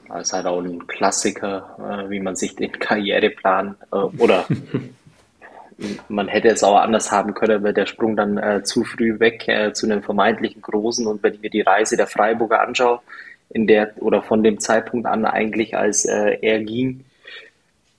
Das 0.08 0.28
ist 0.28 0.34
halt 0.34 0.46
auch 0.46 0.62
ein 0.62 0.88
Klassiker, 0.88 2.06
äh, 2.06 2.10
wie 2.10 2.22
man 2.22 2.36
sich 2.36 2.56
den 2.56 2.72
Karriereplan 2.72 3.76
äh, 3.92 3.96
oder 3.96 4.46
man 6.10 6.28
hätte 6.28 6.48
es 6.48 6.64
auch 6.64 6.78
anders 6.78 7.12
haben 7.12 7.34
können, 7.34 7.64
weil 7.64 7.74
der 7.74 7.86
Sprung 7.86 8.16
dann 8.16 8.38
äh, 8.38 8.64
zu 8.64 8.84
früh 8.84 9.20
weg 9.20 9.48
äh, 9.48 9.74
zu 9.74 9.86
einem 9.86 10.02
vermeintlichen 10.02 10.62
Großen. 10.62 11.06
Und 11.06 11.22
wenn 11.24 11.36
ich 11.36 11.42
mir 11.42 11.50
die 11.50 11.62
Reise 11.62 11.98
der 11.98 12.08
Freiburger 12.08 12.62
anschaue, 12.62 13.00
in 13.50 13.68
der 13.68 13.92
oder 13.98 14.22
von 14.22 14.44
dem 14.44 14.60
Zeitpunkt 14.60 15.06
an 15.06 15.26
eigentlich, 15.26 15.78
als 15.78 16.06
äh, 16.06 16.38
er 16.42 16.60
ging, 16.60 17.06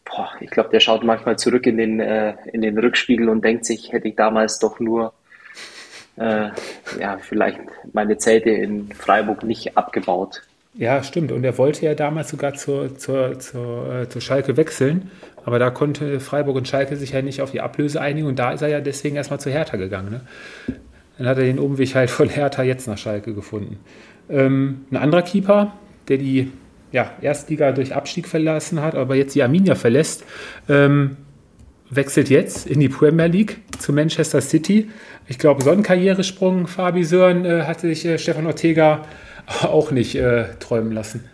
boah, 0.04 0.30
ich 0.40 0.50
glaube, 0.50 0.70
der 0.70 0.80
schaut 0.80 1.04
manchmal 1.04 1.38
zurück 1.38 1.66
in 1.66 1.76
den, 1.76 2.00
äh, 2.00 2.34
in 2.52 2.62
den 2.62 2.78
Rückspiegel 2.78 3.28
und 3.28 3.44
denkt 3.44 3.64
sich, 3.64 3.92
hätte 3.92 4.08
ich 4.08 4.16
damals 4.16 4.58
doch 4.58 4.80
nur 4.80 5.12
äh, 6.16 6.50
ja, 6.98 7.18
vielleicht 7.20 7.60
meine 7.92 8.18
Zelte 8.18 8.50
in 8.50 8.90
Freiburg 8.92 9.44
nicht 9.44 9.76
abgebaut. 9.76 10.42
Ja, 10.74 11.02
stimmt. 11.02 11.32
Und 11.32 11.44
er 11.44 11.58
wollte 11.58 11.86
ja 11.86 11.94
damals 11.94 12.30
sogar 12.30 12.54
zur, 12.54 12.96
zur, 12.98 13.38
zur, 13.40 13.92
äh, 13.92 14.08
zur 14.08 14.20
Schalke 14.20 14.56
wechseln. 14.56 15.10
Aber 15.48 15.58
da 15.58 15.70
konnte 15.70 16.20
Freiburg 16.20 16.56
und 16.56 16.68
Schalke 16.68 16.94
sich 16.94 17.12
ja 17.12 17.22
nicht 17.22 17.40
auf 17.40 17.52
die 17.52 17.62
Ablöse 17.62 18.02
einigen. 18.02 18.26
Und 18.26 18.38
da 18.38 18.52
ist 18.52 18.60
er 18.60 18.68
ja 18.68 18.82
deswegen 18.82 19.16
erstmal 19.16 19.40
zu 19.40 19.48
Hertha 19.48 19.78
gegangen. 19.78 20.10
Ne? 20.10 20.20
Dann 21.16 21.26
hat 21.26 21.38
er 21.38 21.44
den 21.44 21.58
Umweg 21.58 21.94
halt 21.94 22.10
von 22.10 22.28
Hertha 22.28 22.62
jetzt 22.62 22.86
nach 22.86 22.98
Schalke 22.98 23.32
gefunden. 23.32 23.78
Ähm, 24.28 24.82
ein 24.90 24.98
anderer 24.98 25.22
Keeper, 25.22 25.72
der 26.08 26.18
die 26.18 26.52
ja, 26.92 27.12
Erstliga 27.22 27.72
durch 27.72 27.94
Abstieg 27.94 28.28
verlassen 28.28 28.82
hat, 28.82 28.94
aber 28.94 29.14
jetzt 29.14 29.34
die 29.34 29.42
Arminia 29.42 29.74
verlässt, 29.74 30.22
ähm, 30.68 31.16
wechselt 31.88 32.28
jetzt 32.28 32.66
in 32.66 32.78
die 32.78 32.90
Premier 32.90 33.28
League 33.28 33.62
zu 33.78 33.94
Manchester 33.94 34.42
City. 34.42 34.90
Ich 35.28 35.38
glaube, 35.38 35.64
so 35.64 35.70
einen 35.70 35.82
Karrieresprung, 35.82 36.66
Fabi 36.66 37.04
Sören, 37.04 37.46
äh, 37.46 37.62
hatte 37.62 37.88
sich 37.88 38.04
äh, 38.04 38.18
Stefan 38.18 38.44
Ortega 38.44 39.06
auch 39.62 39.92
nicht 39.92 40.14
äh, 40.14 40.44
träumen 40.60 40.92
lassen. 40.92 41.24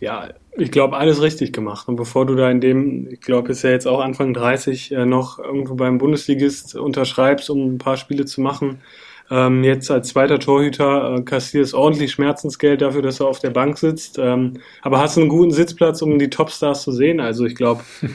Ja, 0.00 0.28
ich 0.56 0.70
glaube, 0.70 0.96
alles 0.96 1.22
richtig 1.22 1.52
gemacht. 1.52 1.88
Und 1.88 1.96
bevor 1.96 2.26
du 2.26 2.34
da 2.34 2.50
in 2.50 2.60
dem, 2.60 3.08
ich 3.10 3.20
glaube, 3.20 3.50
ist 3.52 3.62
ja 3.62 3.70
jetzt 3.70 3.86
auch 3.86 4.00
Anfang 4.00 4.34
30, 4.34 4.92
äh, 4.92 5.06
noch 5.06 5.38
irgendwo 5.38 5.74
beim 5.74 5.98
Bundesligist 5.98 6.74
unterschreibst, 6.74 7.50
um 7.50 7.74
ein 7.74 7.78
paar 7.78 7.96
Spiele 7.96 8.24
zu 8.24 8.40
machen, 8.40 8.80
ähm, 9.30 9.62
jetzt 9.62 9.90
als 9.90 10.08
zweiter 10.08 10.40
Torhüter 10.40 11.16
äh, 11.18 11.22
kassierst 11.22 11.72
ordentlich 11.72 12.10
Schmerzensgeld 12.10 12.82
dafür, 12.82 13.02
dass 13.02 13.20
er 13.20 13.28
auf 13.28 13.38
der 13.38 13.50
Bank 13.50 13.78
sitzt. 13.78 14.18
Ähm, 14.18 14.54
aber 14.82 14.98
hast 14.98 15.16
einen 15.16 15.28
guten 15.28 15.52
Sitzplatz, 15.52 16.02
um 16.02 16.18
die 16.18 16.30
Topstars 16.30 16.82
zu 16.82 16.90
sehen. 16.90 17.20
Also 17.20 17.44
ich 17.46 17.54
glaube, 17.54 17.82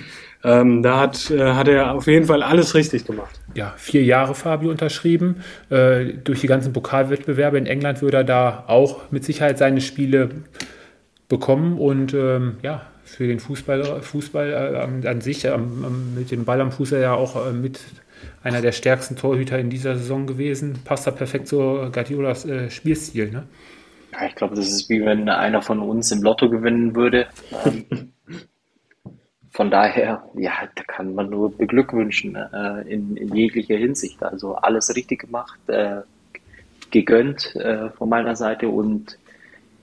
Ähm, 0.45 0.83
da 0.83 0.99
hat, 0.99 1.31
äh, 1.31 1.53
hat 1.53 1.67
er 1.67 1.95
auf 1.95 2.05
jeden 2.05 2.27
Fall 2.27 2.43
alles 2.43 2.75
richtig 2.75 3.05
gemacht. 3.05 3.39
Ja, 3.55 3.73
vier 3.77 4.03
Jahre 4.03 4.35
Fabio 4.35 4.69
unterschrieben. 4.69 5.37
Äh, 5.71 6.13
durch 6.23 6.41
die 6.41 6.47
ganzen 6.47 6.71
Pokalwettbewerbe 6.71 7.57
in 7.57 7.65
England 7.65 8.03
würde 8.03 8.17
er 8.17 8.23
da 8.23 8.63
auch 8.67 9.09
mit 9.09 9.25
Sicherheit 9.25 9.57
seine 9.57 9.81
Spiele 9.81 10.29
bekommen 11.27 11.77
und 11.79 12.13
ähm, 12.13 12.57
ja, 12.61 12.85
für 13.03 13.27
den 13.27 13.39
Fußball, 13.39 14.01
Fußball 14.01 15.03
äh, 15.03 15.07
an 15.07 15.21
sich, 15.21 15.45
äh, 15.45 15.57
mit 15.57 16.31
dem 16.31 16.43
Ball 16.45 16.59
am 16.59 16.71
Fuß 16.71 16.91
ja 16.91 17.13
auch 17.13 17.47
äh, 17.47 17.53
mit 17.53 17.79
einer 18.43 18.61
der 18.61 18.71
stärksten 18.71 19.15
Torhüter 19.15 19.59
in 19.59 19.69
dieser 19.69 19.95
Saison 19.95 20.25
gewesen. 20.25 20.79
Passt 20.83 21.05
da 21.07 21.11
perfekt 21.11 21.47
zu 21.47 21.89
Guardiolas 21.91 22.45
äh, 22.45 22.69
Spielstil, 22.69 23.31
ne? 23.31 23.43
Ja, 24.11 24.27
ich 24.27 24.35
glaube, 24.35 24.55
das 24.55 24.67
ist 24.67 24.89
wie 24.89 25.05
wenn 25.05 25.29
einer 25.29 25.61
von 25.61 25.79
uns 25.79 26.11
im 26.11 26.23
Lotto 26.23 26.49
gewinnen 26.49 26.95
würde. 26.95 27.27
Ähm, 27.65 28.13
von 29.51 29.69
daher, 29.69 30.23
ja, 30.35 30.53
da 30.73 30.83
kann 30.83 31.13
man 31.13 31.29
nur 31.29 31.55
beglückwünschen 31.55 32.35
äh, 32.35 32.81
in, 32.81 33.17
in, 33.17 33.35
jeglicher 33.35 33.75
Hinsicht. 33.75 34.21
Also 34.23 34.55
alles 34.55 34.95
richtig 34.95 35.19
gemacht, 35.19 35.59
äh, 35.67 36.01
gegönnt 36.91 37.57
von 37.97 38.07
meiner 38.07 38.37
Seite 38.37 38.69
und 38.69 39.17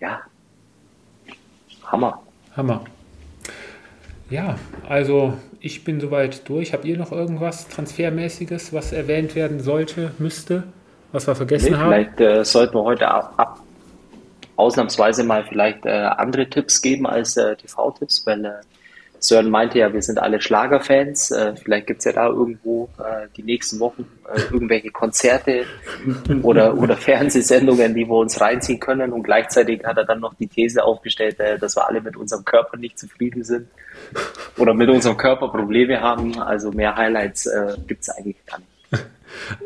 ja, 0.01 0.23
Hammer. 1.87 2.23
Hammer. 2.57 2.85
Ja, 4.31 4.57
also 4.89 5.35
ich 5.61 5.85
bin 5.85 6.01
soweit 6.01 6.49
durch. 6.49 6.73
Habt 6.73 6.85
ihr 6.85 6.97
noch 6.97 7.13
irgendwas 7.13 7.69
Transfermäßiges, 7.69 8.73
was 8.73 8.93
erwähnt 8.93 9.35
werden 9.35 9.61
sollte, 9.61 10.13
müsste, 10.19 10.65
was 11.13 11.27
wir 11.27 11.35
vergessen 11.35 11.73
nee, 11.73 11.77
haben? 11.77 11.91
Vielleicht 11.91 12.21
äh, 12.21 12.45
sollten 12.45 12.75
wir 12.75 12.83
heute 12.83 13.09
ab, 13.09 13.35
ab, 13.37 13.61
ausnahmsweise 14.57 15.25
mal 15.25 15.45
vielleicht 15.45 15.85
äh, 15.85 15.91
andere 15.91 16.49
Tipps 16.49 16.81
geben 16.81 17.07
als 17.07 17.37
äh, 17.37 17.57
TV-Tipps, 17.57 18.27
weil 18.27 18.45
äh, 18.45 18.51
Sören 19.23 19.51
meinte 19.51 19.79
ja, 19.79 19.93
wir 19.93 20.03
sind 20.03 20.19
alle 20.19 20.41
Schlagerfans. 20.41 21.31
Äh, 21.31 21.55
vielleicht 21.55 21.87
gibt 21.87 22.01
es 22.01 22.07
ja 22.07 22.13
da 22.13 22.27
irgendwo 22.27 22.89
äh, 22.99 23.29
die 23.37 23.45
nächsten 23.45 23.79
Wochen 23.79 24.05
äh, 24.29 24.41
irgendwelche 24.53 24.91
Konzerte 24.91 25.65
oder, 26.43 26.77
oder 26.77 26.97
Fernsehsendungen, 26.97 27.95
die 27.95 28.05
wir 28.05 28.17
uns 28.17 28.41
reinziehen 28.41 28.81
können. 28.81 29.13
Und 29.13 29.23
gleichzeitig 29.23 29.85
hat 29.85 29.97
er 29.97 30.05
dann 30.05 30.19
noch 30.19 30.35
die 30.35 30.49
These 30.49 30.83
aufgestellt, 30.83 31.39
äh, 31.39 31.57
dass 31.57 31.77
wir 31.77 31.89
alle 31.89 32.01
mit 32.01 32.17
unserem 32.17 32.45
Körper 32.45 32.77
nicht 32.77 32.99
zufrieden 32.99 33.45
sind 33.45 33.69
oder 34.59 34.75
mit 34.75 34.89
unserem 34.89 35.17
Körper 35.17 35.49
Probleme 35.49 36.01
haben. 36.01 36.41
Also 36.41 36.73
mehr 36.73 36.97
Highlights 36.97 37.47
äh, 37.47 37.77
gibt 37.87 38.03
es 38.03 38.09
eigentlich 38.09 38.45
gar 38.47 38.59
nicht. 38.59 38.72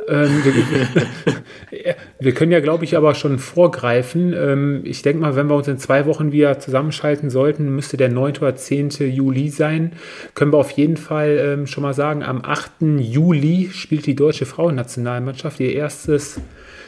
Ähm, 0.08 0.42
wir, 0.44 1.96
wir, 2.18 2.34
können 2.34 2.52
ja, 2.52 2.60
glaube 2.60 2.84
ich, 2.84 2.96
aber 2.96 3.14
schon 3.14 3.38
vorgreifen. 3.38 4.32
Ähm, 4.32 4.80
ich 4.84 5.02
denke 5.02 5.20
mal, 5.20 5.36
wenn 5.36 5.48
wir 5.48 5.54
uns 5.54 5.68
in 5.68 5.78
zwei 5.78 6.06
Wochen 6.06 6.32
wieder 6.32 6.58
zusammenschalten 6.58 7.28
sollten, 7.28 7.74
müsste 7.74 7.96
der 7.96 8.08
9. 8.08 8.38
oder 8.38 8.56
10. 8.56 8.90
Juli 9.00 9.50
sein. 9.50 9.92
Können 10.34 10.52
wir 10.52 10.58
auf 10.58 10.70
jeden 10.70 10.96
Fall 10.96 11.38
ähm, 11.40 11.66
schon 11.66 11.82
mal 11.82 11.94
sagen, 11.94 12.22
am 12.22 12.42
8. 12.42 12.98
Juli 12.98 13.70
spielt 13.72 14.06
die 14.06 14.14
deutsche 14.14 14.46
Frauennationalmannschaft 14.46 15.60
ihr 15.60 15.72
erstes 15.72 16.40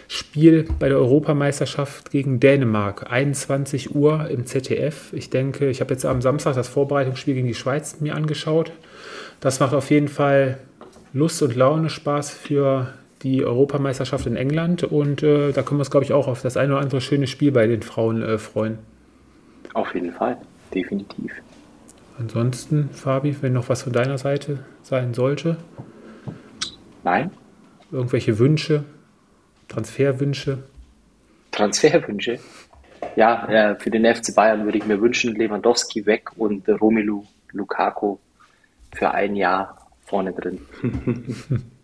Spiel 0.07 0.67
bei 0.79 0.89
der 0.89 0.99
Europameisterschaft 0.99 2.11
gegen 2.11 2.41
Dänemark. 2.41 3.11
21 3.11 3.95
Uhr 3.95 4.29
im 4.31 4.47
ZDF. 4.47 5.13
Ich 5.13 5.29
denke, 5.29 5.69
ich 5.69 5.81
habe 5.81 5.93
jetzt 5.93 6.07
am 6.07 6.23
Samstag 6.23 6.55
das 6.55 6.69
Vorbereitungsspiel 6.69 7.35
gegen 7.35 7.49
die 7.49 7.55
Schweiz 7.55 8.01
mir 8.01 8.15
angeschaut. 8.15 8.73
Das 9.41 9.61
macht 9.61 9.75
auf 9.75 9.91
jeden 9.91 10.09
Fall 10.09 10.59
Lust 11.13 11.43
und 11.43 11.57
Laune, 11.57 11.91
Spaß 11.91 12.31
für 12.31 12.93
die 13.23 13.45
Europameisterschaft 13.45 14.27
in 14.27 14.37
England 14.37 14.85
und 14.85 15.23
äh, 15.23 15.53
da 15.53 15.63
können 15.63 15.79
wir 15.79 15.83
uns, 15.83 15.91
glaube 15.91 16.05
ich, 16.05 16.13
auch 16.13 16.29
auf 16.29 16.43
das 16.43 16.57
eine 16.57 16.75
oder 16.75 16.83
andere 16.83 17.01
schöne 17.01 17.27
Spiel 17.27 17.51
bei 17.51 17.67
den 17.67 17.83
Frauen 17.83 18.23
äh, 18.23 18.39
freuen. 18.39 18.79
Auf 19.75 19.95
jeden 19.95 20.13
Fall, 20.13 20.37
definitiv. 20.73 21.33
Ansonsten, 22.19 22.91
Fabi, 22.93 23.37
wenn 23.41 23.53
noch 23.53 23.69
was 23.69 23.83
von 23.83 23.93
deiner 23.93 24.19
Seite 24.19 24.61
sein 24.83 25.15
sollte? 25.15 25.57
Nein. 27.05 27.31
Irgendwelche 27.91 28.39
Wünsche, 28.39 28.85
Transferwünsche? 29.69 30.65
Transferwünsche? 31.53 32.39
Ja, 33.17 33.47
äh, 33.49 33.77
für 33.77 33.91
den 33.91 34.05
FC 34.05 34.35
Bayern 34.35 34.65
würde 34.65 34.79
ich 34.79 34.87
mir 34.87 35.01
wünschen, 35.01 35.35
Lewandowski 35.35 36.07
weg 36.07 36.31
und 36.37 36.69
Romelu 36.69 37.25
Lukaku 37.53 38.19
für 38.95 39.11
ein 39.11 39.37
Jahr 39.37 39.88
vorne 40.09 40.33
drin. 40.33 40.59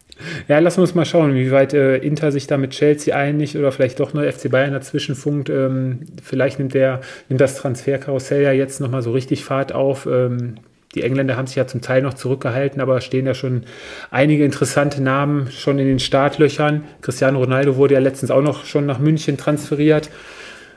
Ja, 0.46 0.58
lassen 0.60 0.78
wir 0.78 0.82
uns 0.82 0.94
mal 0.94 1.04
schauen, 1.04 1.34
wie 1.34 1.50
weit 1.50 1.74
äh, 1.74 1.96
Inter 1.96 2.30
sich 2.30 2.46
da 2.46 2.56
mit 2.56 2.70
Chelsea 2.70 3.16
einigt 3.16 3.56
oder 3.56 3.72
vielleicht 3.72 3.98
doch 3.98 4.14
nur 4.14 4.30
FC 4.30 4.50
Bayern 4.50 4.72
dazwischen 4.72 5.16
funkt. 5.16 5.50
Ähm, 5.50 6.00
vielleicht 6.22 6.58
nimmt, 6.58 6.74
der, 6.74 7.00
nimmt 7.28 7.40
das 7.40 7.56
Transferkarussell 7.56 8.42
ja 8.42 8.52
jetzt 8.52 8.80
nochmal 8.80 9.02
so 9.02 9.10
richtig 9.10 9.44
Fahrt 9.44 9.72
auf. 9.72 10.06
Ähm, 10.06 10.56
die 10.94 11.02
Engländer 11.02 11.36
haben 11.36 11.48
sich 11.48 11.56
ja 11.56 11.66
zum 11.66 11.80
Teil 11.80 12.02
noch 12.02 12.14
zurückgehalten, 12.14 12.80
aber 12.80 13.00
stehen 13.00 13.26
ja 13.26 13.34
schon 13.34 13.64
einige 14.12 14.44
interessante 14.44 15.02
Namen 15.02 15.50
schon 15.50 15.80
in 15.80 15.88
den 15.88 15.98
Startlöchern. 15.98 16.84
Cristiano 17.00 17.40
Ronaldo 17.40 17.76
wurde 17.76 17.94
ja 17.94 18.00
letztens 18.00 18.30
auch 18.30 18.42
noch 18.42 18.64
schon 18.64 18.86
nach 18.86 19.00
München 19.00 19.36
transferiert, 19.36 20.10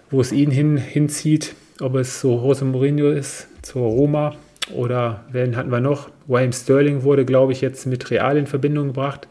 wo 0.09 0.19
es 0.19 0.31
ihn 0.31 0.49
hin, 0.49 0.77
hinzieht. 0.77 1.53
Ob 1.79 1.93
es 1.93 2.21
so 2.21 2.41
Jose 2.41 2.65
Mourinho 2.65 3.11
ist, 3.11 3.47
zur 3.61 3.83
Roma 3.83 4.33
oder 4.73 5.25
wen 5.31 5.55
hatten 5.55 5.71
wir 5.71 5.79
noch? 5.79 6.09
Wayne 6.27 6.53
Sterling 6.53 7.03
wurde, 7.03 7.25
glaube 7.25 7.51
ich, 7.51 7.61
jetzt 7.61 7.85
mit 7.85 8.09
Real 8.11 8.37
in 8.37 8.47
Verbindung 8.47 8.87
gebracht. 8.87 9.27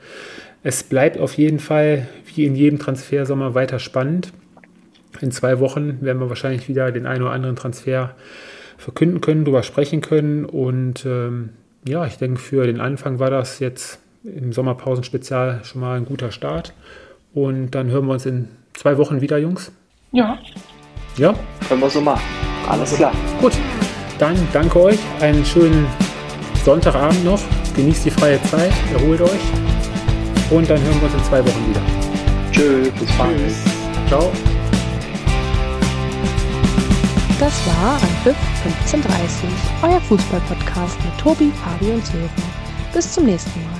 Es 0.62 0.82
bleibt 0.82 1.18
auf 1.18 1.34
jeden 1.34 1.58
Fall, 1.58 2.08
wie 2.34 2.44
in 2.44 2.56
jedem 2.56 2.78
Transfersommer, 2.78 3.54
weiter 3.54 3.78
spannend. 3.78 4.32
In 5.20 5.30
zwei 5.30 5.60
Wochen 5.60 5.98
werden 6.00 6.20
wir 6.20 6.28
wahrscheinlich 6.28 6.68
wieder 6.68 6.90
den 6.92 7.06
einen 7.06 7.22
oder 7.22 7.32
anderen 7.32 7.56
Transfer 7.56 8.14
verkünden 8.76 9.20
können, 9.20 9.44
darüber 9.44 9.62
sprechen 9.62 10.00
können. 10.00 10.44
Und 10.44 11.06
ähm, 11.06 11.50
ja, 11.86 12.06
ich 12.06 12.18
denke, 12.18 12.40
für 12.40 12.66
den 12.66 12.80
Anfang 12.80 13.18
war 13.18 13.30
das 13.30 13.58
jetzt 13.60 14.00
im 14.24 14.52
Sommerpausenspezial 14.52 15.60
schon 15.64 15.80
mal 15.80 15.96
ein 15.96 16.04
guter 16.04 16.32
Start. 16.32 16.74
Und 17.32 17.70
dann 17.70 17.90
hören 17.90 18.06
wir 18.06 18.14
uns 18.14 18.26
in 18.26 18.48
zwei 18.74 18.98
Wochen 18.98 19.20
wieder, 19.20 19.38
Jungs. 19.38 19.72
Ja. 20.12 20.38
Ja? 21.16 21.34
Können 21.68 21.80
wir 21.80 21.90
so 21.90 22.00
machen. 22.00 22.22
Alles 22.68 22.94
klar. 22.94 23.12
Gut. 23.40 23.52
Dann 24.18 24.36
danke 24.52 24.80
euch, 24.80 24.98
einen 25.20 25.44
schönen 25.44 25.86
Sonntagabend 26.64 27.24
noch. 27.24 27.40
Genießt 27.74 28.06
die 28.06 28.10
freie 28.10 28.42
Zeit, 28.44 28.72
erholt 28.92 29.20
euch. 29.20 29.40
Und 30.50 30.68
dann 30.70 30.80
hören 30.80 31.00
wir 31.00 31.04
uns 31.04 31.14
in 31.14 31.24
zwei 31.24 31.40
Wochen 31.40 31.68
wieder. 31.68 31.82
Tschüss, 32.52 32.90
bis 32.98 33.12
bald. 33.16 33.52
Ciao. 34.08 34.32
Das 37.38 37.52
war 37.66 37.94
Anpfiff 37.94 38.36
1530, 38.64 39.50
euer 39.82 40.00
Fußballpodcast 40.00 40.96
mit 41.04 41.18
Tobi, 41.18 41.52
Fabi 41.62 41.92
und 41.92 42.06
Sören. 42.06 42.30
Bis 42.94 43.12
zum 43.12 43.26
nächsten 43.26 43.60
Mal. 43.64 43.75